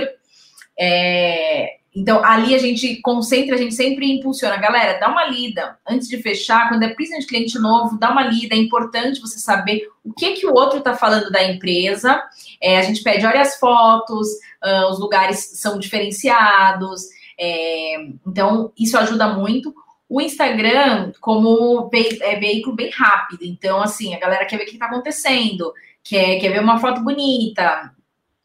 É, 0.77 1.77
então, 1.95 2.25
ali 2.25 2.55
a 2.55 2.57
gente 2.57 2.99
concentra, 3.01 3.53
a 3.55 3.57
gente 3.57 3.75
sempre 3.75 4.11
impulsiona. 4.11 4.57
Galera, 4.57 4.99
dá 4.99 5.09
uma 5.09 5.25
lida 5.25 5.77
antes 5.87 6.07
de 6.07 6.17
fechar. 6.17 6.67
Quando 6.67 6.83
é 6.83 6.87
de 6.87 7.27
cliente 7.27 7.59
novo, 7.59 7.99
dá 7.99 8.11
uma 8.11 8.23
lida. 8.23 8.55
É 8.55 8.57
importante 8.57 9.21
você 9.21 9.37
saber 9.37 9.87
o 10.03 10.11
que, 10.11 10.31
que 10.31 10.47
o 10.47 10.53
outro 10.53 10.79
está 10.79 10.95
falando 10.95 11.29
da 11.29 11.43
empresa. 11.43 12.21
É, 12.59 12.79
a 12.79 12.81
gente 12.81 13.03
pede, 13.03 13.25
olha 13.25 13.41
as 13.41 13.59
fotos, 13.59 14.27
uh, 14.63 14.89
os 14.89 14.99
lugares 14.99 15.51
são 15.53 15.77
diferenciados. 15.77 17.03
É, 17.39 17.95
então, 18.25 18.71
isso 18.77 18.97
ajuda 18.97 19.27
muito. 19.27 19.73
O 20.09 20.19
Instagram, 20.19 21.11
como 21.21 21.89
ve 21.89 22.17
é 22.21 22.39
veículo 22.39 22.75
bem 22.75 22.89
rápido. 22.89 23.43
Então, 23.43 23.81
assim, 23.83 24.15
a 24.15 24.19
galera 24.19 24.45
quer 24.45 24.57
ver 24.57 24.63
o 24.63 24.67
que 24.67 24.73
está 24.73 24.87
acontecendo, 24.87 25.71
quer, 26.03 26.39
quer 26.39 26.49
ver 26.49 26.61
uma 26.61 26.79
foto 26.79 27.01
bonita, 27.01 27.91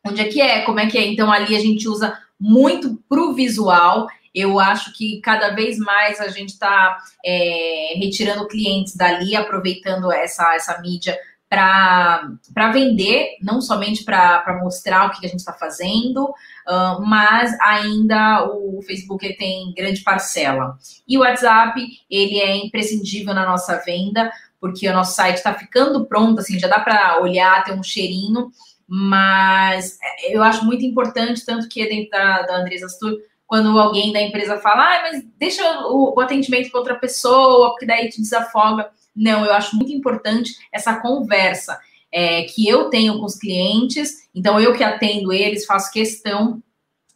onde 0.07 0.20
é 0.20 0.24
que 0.24 0.40
é, 0.40 0.62
como 0.62 0.80
é 0.80 0.86
que 0.86 0.99
é. 0.99 1.07
Então, 1.07 1.32
ali 1.32 1.57
a 1.57 1.61
gente 1.61 1.88
usa 1.88 2.16
muito 2.39 3.03
para 3.09 3.20
o 3.20 3.34
visual. 3.34 4.07
Eu 4.34 4.61
acho 4.61 4.93
que 4.97 5.20
cada 5.20 5.51
vez 5.51 5.78
mais 5.78 6.20
a 6.20 6.28
gente 6.28 6.51
está 6.51 6.99
é, 7.24 7.95
retirando 7.97 8.47
clientes 8.47 8.95
dali, 8.95 9.34
aproveitando 9.34 10.12
essa, 10.12 10.55
essa 10.55 10.80
mídia 10.80 11.18
para 11.49 12.72
vender, 12.72 13.36
não 13.43 13.61
somente 13.61 14.05
para 14.05 14.61
mostrar 14.62 15.07
o 15.07 15.11
que 15.11 15.26
a 15.26 15.28
gente 15.28 15.41
está 15.41 15.55
fazendo, 15.55 16.24
uh, 16.24 17.01
mas 17.07 17.59
ainda 17.61 18.47
o 18.47 18.82
Facebook 18.82 19.34
tem 19.36 19.72
grande 19.74 20.03
parcela. 20.03 20.76
E 21.07 21.16
o 21.16 21.22
WhatsApp, 21.22 21.80
ele 22.11 22.39
é 22.39 22.57
imprescindível 22.57 23.32
na 23.32 23.47
nossa 23.47 23.82
venda, 23.84 24.30
porque 24.61 24.89
o 24.89 24.93
nosso 24.93 25.14
site 25.14 25.36
está 25.36 25.55
ficando 25.55 26.05
pronto, 26.05 26.41
assim, 26.41 26.59
já 26.59 26.68
dá 26.68 26.80
para 26.80 27.20
olhar, 27.22 27.64
ter 27.64 27.72
um 27.72 27.82
cheirinho, 27.82 28.51
mas 28.89 29.99
é, 30.03 30.34
eu 30.34 30.43
acho 30.43 30.64
muito 30.64 30.84
importante, 30.84 31.45
tanto 31.45 31.68
que 31.68 31.86
dentro 31.86 32.11
da, 32.11 32.43
da 32.43 32.57
Andresa 32.57 32.86
Astur, 32.86 33.18
quando 33.47 33.78
alguém 33.78 34.12
da 34.12 34.20
empresa 34.20 34.59
fala, 34.59 34.82
ah, 34.82 35.03
mas 35.03 35.24
deixa 35.39 35.62
o, 35.86 36.14
o 36.16 36.20
atendimento 36.20 36.70
para 36.70 36.80
outra 36.80 36.95
pessoa, 36.95 37.70
porque 37.70 37.86
daí 37.86 38.09
te 38.09 38.20
desafoga. 38.20 38.91
Não, 39.14 39.45
eu 39.45 39.53
acho 39.53 39.76
muito 39.76 39.93
importante 39.93 40.55
essa 40.72 40.97
conversa 41.01 41.78
é, 42.11 42.45
que 42.45 42.66
eu 42.66 42.89
tenho 42.89 43.18
com 43.18 43.26
os 43.26 43.36
clientes, 43.36 44.28
então 44.34 44.59
eu 44.59 44.74
que 44.74 44.82
atendo 44.82 45.32
eles, 45.32 45.66
faço 45.66 45.93
questão, 45.93 46.62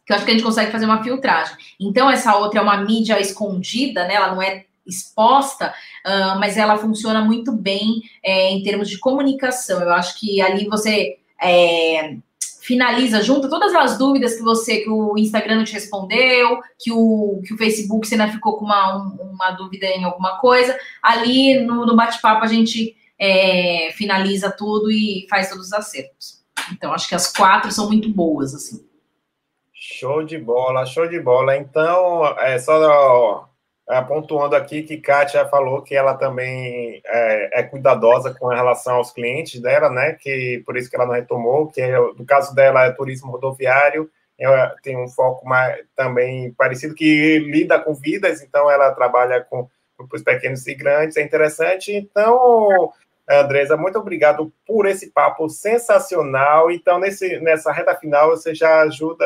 que 0.05 0.11
eu 0.11 0.15
acho 0.15 0.25
que 0.25 0.31
a 0.31 0.33
gente 0.33 0.43
consegue 0.43 0.71
fazer 0.71 0.85
uma 0.85 1.03
filtragem. 1.03 1.55
Então, 1.79 2.09
essa 2.09 2.35
outra 2.35 2.59
é 2.59 2.63
uma 2.63 2.77
mídia 2.77 3.19
escondida, 3.19 4.05
né? 4.05 4.15
Ela 4.15 4.33
não 4.33 4.41
é 4.41 4.65
exposta, 4.85 5.73
uh, 6.05 6.39
mas 6.39 6.57
ela 6.57 6.77
funciona 6.77 7.21
muito 7.21 7.53
bem 7.53 8.01
é, 8.21 8.51
em 8.51 8.61
termos 8.63 8.89
de 8.89 8.99
comunicação. 8.99 9.81
Eu 9.81 9.91
acho 9.93 10.19
que 10.19 10.41
ali 10.41 10.67
você 10.67 11.17
é, 11.43 12.17
finaliza, 12.61 13.21
junta 13.21 13.49
todas 13.49 13.75
as 13.75 13.97
dúvidas 13.97 14.35
que 14.35 14.41
você, 14.41 14.77
que 14.77 14.89
o 14.89 15.17
Instagram 15.17 15.57
não 15.57 15.63
te 15.63 15.73
respondeu, 15.73 16.61
que 16.79 16.91
o, 16.91 17.41
que 17.45 17.53
o 17.53 17.57
Facebook 17.57 18.07
você 18.07 18.15
ainda 18.15 18.31
ficou 18.31 18.57
com 18.57 18.65
uma, 18.65 18.97
uma 19.19 19.51
dúvida 19.51 19.85
em 19.85 20.03
alguma 20.03 20.39
coisa. 20.39 20.77
Ali 21.01 21.59
no, 21.59 21.85
no 21.85 21.95
bate-papo 21.95 22.43
a 22.43 22.47
gente 22.47 22.95
é, 23.19 23.91
finaliza 23.93 24.49
tudo 24.49 24.89
e 24.89 25.27
faz 25.29 25.49
todos 25.49 25.67
os 25.67 25.73
acertos. 25.73 26.41
Então, 26.71 26.93
acho 26.93 27.07
que 27.07 27.15
as 27.15 27.31
quatro 27.31 27.71
são 27.71 27.87
muito 27.87 28.09
boas, 28.09 28.53
assim. 28.53 28.85
Show 29.73 30.23
de 30.23 30.37
bola, 30.37 30.85
show 30.85 31.07
de 31.07 31.19
bola. 31.19 31.57
Então, 31.57 32.25
é 32.39 32.57
só 32.57 33.49
pontuando 34.07 34.55
aqui 34.55 34.83
que 34.83 34.97
Kátia 34.97 35.45
falou 35.45 35.81
que 35.81 35.95
ela 35.95 36.13
também 36.13 37.01
é, 37.05 37.59
é, 37.59 37.63
cuidadosa 37.63 38.33
com 38.33 38.47
relação 38.47 38.95
aos 38.95 39.11
clientes 39.11 39.61
dela, 39.61 39.89
né? 39.89 40.13
Que 40.13 40.63
por 40.65 40.77
isso 40.77 40.89
que 40.89 40.95
ela 40.95 41.05
não 41.05 41.13
retomou, 41.13 41.67
que 41.67 41.81
é, 41.81 41.97
no 41.97 42.25
caso 42.25 42.55
dela 42.55 42.85
é 42.85 42.91
turismo 42.91 43.31
rodoviário, 43.31 44.09
ela 44.39 44.75
tem 44.81 44.97
um 44.97 45.07
foco 45.07 45.45
mais, 45.45 45.83
também 45.95 46.51
parecido 46.53 46.95
que 46.95 47.39
lida 47.39 47.79
com 47.79 47.93
vidas, 47.93 48.41
então 48.41 48.69
ela 48.71 48.91
trabalha 48.91 49.41
com 49.41 49.67
grupos 49.97 50.23
pequenos 50.23 50.65
e 50.65 50.73
grandes, 50.73 51.17
é 51.17 51.21
interessante. 51.21 51.93
Então, 51.93 52.91
Andresa, 53.29 53.77
muito 53.77 53.99
obrigado 53.99 54.51
por 54.65 54.85
esse 54.85 55.11
papo 55.11 55.49
sensacional. 55.49 56.71
Então, 56.71 56.99
nesse, 56.99 57.39
nessa 57.39 57.71
reta 57.71 57.95
final, 57.95 58.29
você 58.29 58.53
já 58.55 58.81
ajuda 58.81 59.25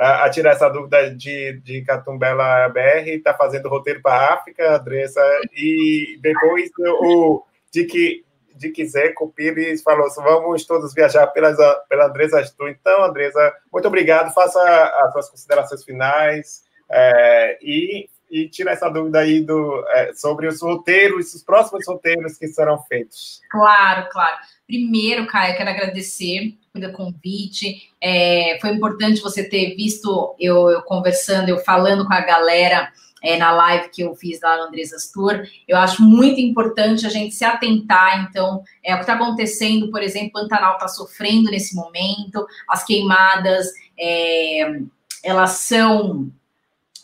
a, 0.00 0.30
tirar 0.30 0.52
essa 0.52 0.68
dúvida 0.68 1.14
de, 1.14 1.60
de 1.60 1.82
Catumbela 1.82 2.68
BR, 2.70 3.08
está 3.10 3.34
fazendo 3.34 3.68
roteiro 3.68 4.00
para 4.00 4.32
África, 4.32 4.76
Andressa, 4.76 5.20
e 5.52 6.18
depois 6.22 6.70
o, 7.02 7.44
de 7.70 7.84
que 7.84 8.24
de 8.54 8.70
Quiseco, 8.70 9.32
Pires 9.34 9.82
falou 9.82 10.06
assim, 10.06 10.22
vamos 10.22 10.66
todos 10.66 10.92
viajar 10.92 11.26
pelas, 11.28 11.56
pela 11.88 12.06
Andresa 12.06 12.40
Astu. 12.40 12.68
Então, 12.68 13.02
Andresa, 13.02 13.54
muito 13.72 13.88
obrigado, 13.88 14.34
faça 14.34 14.60
as 14.60 15.12
suas 15.12 15.30
considerações 15.30 15.82
finais 15.82 16.62
é, 16.90 17.58
e, 17.62 18.10
e 18.30 18.48
tira 18.50 18.72
essa 18.72 18.90
dúvida 18.90 19.20
aí 19.20 19.40
do, 19.40 19.82
é, 19.88 20.12
sobre 20.12 20.46
os 20.46 20.60
roteiros, 20.60 21.34
os 21.34 21.42
próximos 21.42 21.86
roteiros 21.86 22.36
que 22.36 22.48
serão 22.48 22.82
feitos. 22.82 23.40
Claro, 23.50 24.08
claro. 24.10 24.36
Primeiro, 24.66 25.26
Caio, 25.26 25.56
quero 25.56 25.70
agradecer 25.70 26.54
pelo 26.72 26.92
convite. 26.92 27.90
É, 28.00 28.58
foi 28.60 28.70
importante 28.70 29.20
você 29.20 29.48
ter 29.48 29.74
visto 29.74 30.34
eu, 30.38 30.70
eu 30.70 30.82
conversando, 30.82 31.48
eu 31.48 31.58
falando 31.58 32.06
com 32.06 32.12
a 32.12 32.20
galera 32.20 32.92
é, 33.22 33.36
na 33.36 33.52
live 33.52 33.90
que 33.90 34.02
eu 34.02 34.14
fiz 34.14 34.40
lá 34.40 34.56
no 34.56 34.64
Andresas 34.64 35.10
Tour. 35.10 35.42
Eu 35.66 35.76
acho 35.76 36.02
muito 36.02 36.40
importante 36.40 37.06
a 37.06 37.10
gente 37.10 37.34
se 37.34 37.44
atentar, 37.44 38.26
então, 38.28 38.62
é 38.82 38.94
o 38.94 38.96
que 38.96 39.02
está 39.02 39.14
acontecendo, 39.14 39.90
por 39.90 40.02
exemplo, 40.02 40.32
Pantanal 40.32 40.74
está 40.74 40.88
sofrendo 40.88 41.50
nesse 41.50 41.74
momento, 41.74 42.46
as 42.68 42.84
queimadas, 42.84 43.66
é, 43.98 44.80
elas 45.22 45.50
são, 45.50 46.30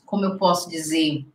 como 0.06 0.24
eu 0.24 0.38
posso 0.38 0.70
dizer, 0.70 1.26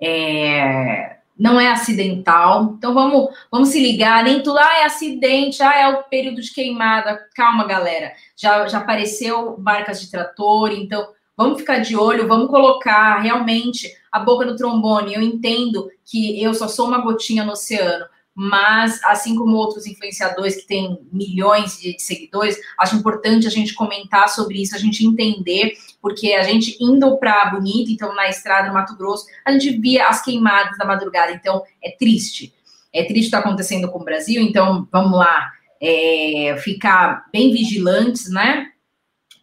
é, 0.00 1.18
não 1.38 1.60
é 1.60 1.70
acidental. 1.70 2.74
Então 2.78 2.94
vamos, 2.94 3.28
vamos 3.50 3.68
se 3.68 3.80
ligar, 3.80 4.22
nem 4.24 4.42
tudo 4.42 4.58
ah, 4.58 4.78
é 4.80 4.84
acidente, 4.84 5.62
ah, 5.62 5.74
é 5.74 5.88
o 5.88 6.02
período 6.04 6.40
de 6.40 6.52
queimada. 6.52 7.18
Calma, 7.34 7.64
galera. 7.64 8.12
Já, 8.36 8.66
já 8.66 8.78
apareceu 8.78 9.56
barcas 9.58 10.00
de 10.00 10.10
trator, 10.10 10.72
então 10.72 11.08
vamos 11.36 11.58
ficar 11.58 11.78
de 11.78 11.96
olho, 11.96 12.28
vamos 12.28 12.48
colocar 12.48 13.20
realmente 13.20 13.90
a 14.10 14.20
boca 14.20 14.44
no 14.44 14.56
trombone. 14.56 15.14
Eu 15.14 15.22
entendo 15.22 15.90
que 16.04 16.42
eu 16.42 16.54
só 16.54 16.68
sou 16.68 16.86
uma 16.86 16.98
gotinha 16.98 17.44
no 17.44 17.52
oceano, 17.52 18.06
mas 18.34 19.00
assim 19.04 19.36
como 19.36 19.56
outros 19.56 19.86
influenciadores 19.86 20.56
que 20.56 20.66
têm 20.66 20.98
milhões 21.12 21.78
de, 21.78 21.96
seguidores, 22.00 22.58
acho 22.78 22.96
importante 22.96 23.46
a 23.46 23.50
gente 23.50 23.74
comentar 23.74 24.28
sobre 24.28 24.60
isso, 24.60 24.74
a 24.74 24.78
gente 24.78 25.06
entender, 25.06 25.74
porque 26.02 26.32
a 26.32 26.42
gente 26.42 26.76
indo 26.80 27.16
para 27.18 27.50
Bonito, 27.50 27.92
então 27.92 28.12
na 28.14 28.28
estrada 28.28 28.66
no 28.68 28.74
Mato 28.74 28.96
Grosso, 28.96 29.26
a 29.44 29.52
gente 29.52 29.78
via 29.78 30.08
as 30.08 30.22
queimadas 30.22 30.76
da 30.76 30.84
madrugada, 30.84 31.32
então 31.32 31.62
é 31.82 31.92
triste. 31.92 32.52
É 32.92 33.04
triste 33.04 33.26
estar 33.26 33.40
tá 33.40 33.48
acontecendo 33.48 33.90
com 33.90 34.00
o 34.00 34.04
Brasil, 34.04 34.42
então 34.42 34.88
vamos 34.90 35.16
lá, 35.16 35.52
é, 35.80 36.56
ficar 36.58 37.26
bem 37.32 37.52
vigilantes, 37.52 38.28
né? 38.30 38.68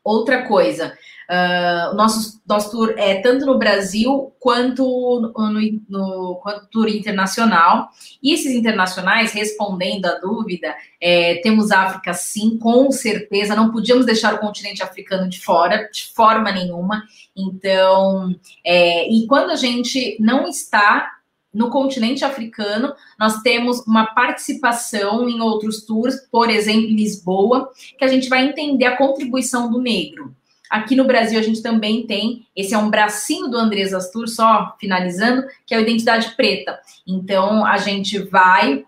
Outra 0.04 0.48
coisa, 0.48 0.98
Uh, 1.32 1.96
nosso, 1.96 2.42
nosso 2.46 2.72
tour 2.72 2.94
é 2.98 3.22
tanto 3.22 3.46
no 3.46 3.58
Brasil 3.58 4.34
quanto 4.38 4.84
no, 4.84 5.82
no, 5.88 6.36
quanto 6.44 6.68
tour 6.68 6.90
internacional. 6.90 7.90
E 8.22 8.34
esses 8.34 8.54
internacionais, 8.54 9.32
respondendo 9.32 10.08
à 10.08 10.20
dúvida, 10.20 10.76
é, 11.00 11.36
temos 11.36 11.72
África 11.72 12.14
sim, 12.14 12.58
com 12.58 12.92
certeza. 12.92 13.56
Não 13.56 13.72
podíamos 13.72 14.06
deixar 14.06 14.34
o 14.34 14.40
continente 14.40 14.84
africano 14.84 15.30
de 15.30 15.40
fora, 15.40 15.90
de 15.90 16.12
forma 16.14 16.52
nenhuma. 16.52 17.02
Então, 17.34 18.36
é, 18.66 19.10
e 19.10 19.26
quando 19.26 19.52
a 19.52 19.56
gente 19.56 20.18
não 20.20 20.50
está 20.50 21.10
no 21.54 21.70
continente 21.70 22.26
africano, 22.26 22.94
nós 23.18 23.42
temos 23.42 23.80
uma 23.88 24.06
participação 24.08 25.30
em 25.30 25.40
outros 25.40 25.86
tours, 25.86 26.16
por 26.30 26.50
exemplo, 26.50 26.90
em 26.90 26.96
Lisboa, 26.96 27.70
que 27.98 28.04
a 28.04 28.08
gente 28.10 28.28
vai 28.28 28.46
entender 28.46 28.84
a 28.84 28.98
contribuição 28.98 29.72
do 29.72 29.80
negro. 29.82 30.36
Aqui 30.72 30.96
no 30.96 31.04
Brasil 31.04 31.38
a 31.38 31.44
gente 31.44 31.62
também 31.62 32.08
tem, 32.08 32.48
esse 32.56 32.74
é 32.74 32.78
um 32.78 32.90
bracinho 32.90 33.50
do 33.50 33.58
Andrés 33.58 33.94
Astur, 33.94 34.26
só 34.30 34.74
finalizando, 34.80 35.46
que 35.68 35.74
é 35.74 35.78
a 35.78 35.82
identidade 35.82 36.34
preta. 36.38 36.80
Então 37.06 37.66
a 37.66 37.76
gente 37.76 38.18
vai, 38.20 38.86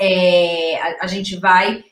é, 0.00 0.82
a, 0.82 1.04
a 1.04 1.06
gente 1.06 1.36
vai 1.36 1.84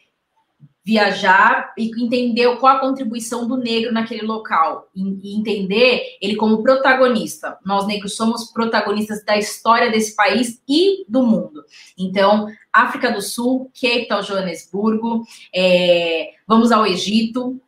viajar 0.85 1.73
e 1.79 1.91
entender 2.03 2.57
qual 2.57 2.77
a 2.77 2.81
contribuição 2.81 3.47
do 3.47 3.57
negro 3.57 3.93
naquele 3.93 4.23
local 4.23 4.89
e 4.93 5.37
entender 5.37 6.17
ele 6.21 6.35
como 6.35 6.65
protagonista. 6.65 7.57
Nós 7.65 7.87
negros 7.87 8.17
somos 8.17 8.51
protagonistas 8.51 9.25
da 9.25 9.37
história 9.37 9.93
desse 9.93 10.17
país 10.17 10.61
e 10.69 11.05
do 11.09 11.23
mundo. 11.23 11.63
Então, 11.97 12.49
África 12.73 13.13
do 13.13 13.23
Sul, 13.23 13.71
Cape 13.81 14.09
Town, 14.09 14.23
Joanesburgo, 14.23 15.23
é, 15.55 16.31
vamos 16.49 16.73
ao 16.73 16.85
Egito, 16.85 17.61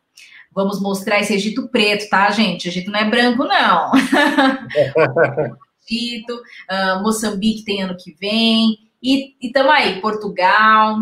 Vamos 0.53 0.81
mostrar 0.81 1.19
esse 1.19 1.33
Egito 1.33 1.67
preto, 1.69 2.09
tá, 2.09 2.29
gente? 2.31 2.67
Egito 2.67 2.91
não 2.91 2.99
é 2.99 3.09
branco, 3.09 3.43
não. 3.43 3.91
Egito, 5.89 6.35
uh, 6.35 7.01
Moçambique 7.01 7.65
tem 7.65 7.81
ano 7.81 7.97
que 7.97 8.15
vem. 8.19 8.77
E 9.01 9.35
estamos 9.41 9.71
aí, 9.71 9.99
Portugal. 9.99 10.97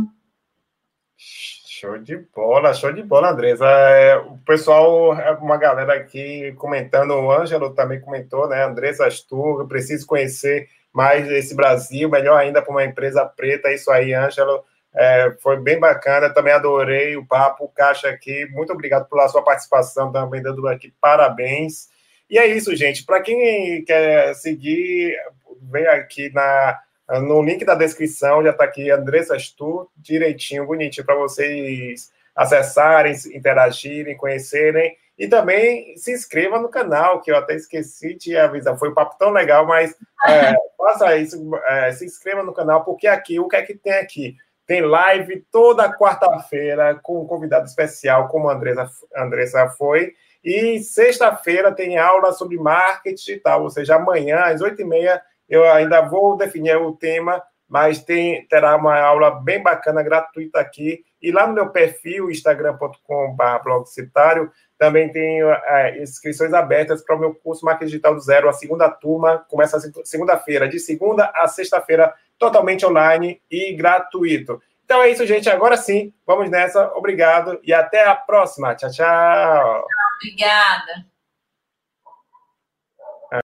Show 1.81 1.97
de 1.97 2.15
bola, 2.35 2.73
show 2.73 2.93
de 2.93 3.01
bola, 3.01 3.31
Andresa. 3.31 3.65
É, 3.65 4.15
o 4.17 4.37
pessoal, 4.45 5.13
é 5.19 5.31
uma 5.31 5.57
galera 5.57 5.95
aqui 5.95 6.53
comentando, 6.53 7.11
o 7.11 7.31
Ângelo 7.31 7.73
também 7.73 7.99
comentou, 7.99 8.47
né? 8.47 8.63
Andresa 8.63 9.07
Astur, 9.07 9.67
preciso 9.67 10.05
conhecer 10.05 10.67
mais 10.93 11.27
esse 11.29 11.55
Brasil, 11.55 12.09
melhor 12.09 12.37
ainda 12.37 12.61
para 12.61 12.71
uma 12.71 12.85
empresa 12.85 13.25
preta. 13.25 13.69
É 13.69 13.75
isso 13.75 13.89
aí, 13.89 14.13
Ângelo. 14.13 14.63
É, 14.93 15.31
foi 15.39 15.57
bem 15.57 15.79
bacana, 15.79 16.33
também 16.33 16.53
adorei 16.53 17.15
o 17.15 17.25
papo, 17.25 17.65
o 17.65 17.69
Caixa 17.69 18.09
aqui. 18.09 18.45
Muito 18.51 18.73
obrigado 18.73 19.07
pela 19.09 19.27
sua 19.29 19.43
participação, 19.43 20.11
também 20.11 20.41
dando 20.41 20.67
aqui 20.67 20.93
parabéns. 20.99 21.89
E 22.29 22.37
é 22.37 22.45
isso, 22.45 22.75
gente. 22.75 23.05
Para 23.05 23.21
quem 23.21 23.83
quer 23.85 24.33
seguir, 24.35 25.17
vem 25.63 25.87
aqui 25.87 26.31
na, 26.33 26.79
no 27.21 27.41
link 27.41 27.63
da 27.65 27.75
descrição, 27.75 28.43
já 28.43 28.51
está 28.51 28.63
aqui 28.63 28.89
Andressa 28.89 29.37
Stu, 29.37 29.89
direitinho, 29.97 30.65
bonitinho, 30.65 31.05
para 31.05 31.15
vocês 31.15 32.11
acessarem, 32.35 33.13
interagirem, 33.33 34.15
conhecerem. 34.17 34.95
E 35.17 35.27
também 35.27 35.95
se 35.97 36.11
inscreva 36.11 36.57
no 36.57 36.69
canal, 36.69 37.21
que 37.21 37.31
eu 37.31 37.37
até 37.37 37.53
esqueci 37.53 38.15
de 38.15 38.35
avisar. 38.35 38.77
Foi 38.77 38.89
um 38.89 38.93
papo 38.93 39.17
tão 39.19 39.29
legal, 39.29 39.67
mas 39.67 39.95
é, 40.25 40.53
faça 40.77 41.15
isso, 41.17 41.37
é, 41.67 41.91
se 41.91 42.05
inscreva 42.05 42.41
no 42.43 42.53
canal, 42.53 42.83
porque 42.83 43.07
aqui, 43.07 43.39
o 43.39 43.47
que 43.47 43.55
é 43.55 43.61
que 43.61 43.75
tem 43.75 43.93
aqui? 43.93 44.35
Tem 44.71 44.81
live 44.81 45.45
toda 45.51 45.91
quarta-feira 45.91 46.97
com 47.03 47.23
um 47.23 47.27
convidado 47.27 47.65
especial, 47.65 48.29
como 48.29 48.47
a 48.47 48.53
Andressa, 48.53 48.89
Andressa 49.13 49.67
foi. 49.67 50.13
E 50.41 50.79
sexta-feira 50.79 51.73
tem 51.73 51.97
aula 51.97 52.31
sobre 52.31 52.55
marketing 52.55 53.15
digital, 53.15 53.63
ou 53.63 53.69
seja, 53.69 53.97
amanhã, 53.97 54.45
às 54.45 54.61
oito 54.61 54.81
e 54.81 54.85
meia, 54.85 55.21
eu 55.49 55.69
ainda 55.69 55.99
vou 55.99 56.37
definir 56.37 56.77
o 56.77 56.93
tema, 56.93 57.43
mas 57.67 58.01
tem, 58.01 58.47
terá 58.47 58.77
uma 58.77 58.97
aula 58.97 59.31
bem 59.41 59.61
bacana, 59.61 60.01
gratuita 60.01 60.61
aqui. 60.61 61.03
E 61.21 61.33
lá 61.33 61.45
no 61.45 61.53
meu 61.53 61.69
perfil, 61.69 62.31
instagram.com.br 62.31 63.63
blogcitário, 63.65 64.49
também 64.77 65.11
tenho 65.11 65.51
é, 65.51 66.01
inscrições 66.01 66.53
abertas 66.53 67.03
para 67.03 67.17
o 67.17 67.19
meu 67.19 67.35
curso 67.35 67.65
Marketing 67.65 67.89
Digital 67.89 68.15
do 68.15 68.21
Zero. 68.21 68.47
A 68.47 68.53
segunda 68.53 68.89
turma 68.89 69.45
começa 69.49 69.77
segunda-feira, 70.05 70.69
de 70.69 70.79
segunda 70.79 71.29
a 71.35 71.45
sexta-feira, 71.49 72.13
totalmente 72.41 72.83
online 72.87 73.39
e 73.49 73.71
gratuito. 73.73 74.59
Então 74.83 74.99
é 75.03 75.11
isso, 75.11 75.25
gente. 75.27 75.47
Agora 75.47 75.77
sim, 75.77 76.11
vamos 76.25 76.49
nessa. 76.49 76.91
Obrigado 76.95 77.59
e 77.63 77.71
até 77.71 78.03
a 78.03 78.15
próxima. 78.15 78.73
Tchau, 78.73 78.89
tchau. 78.89 79.85
Obrigada. 80.17 81.10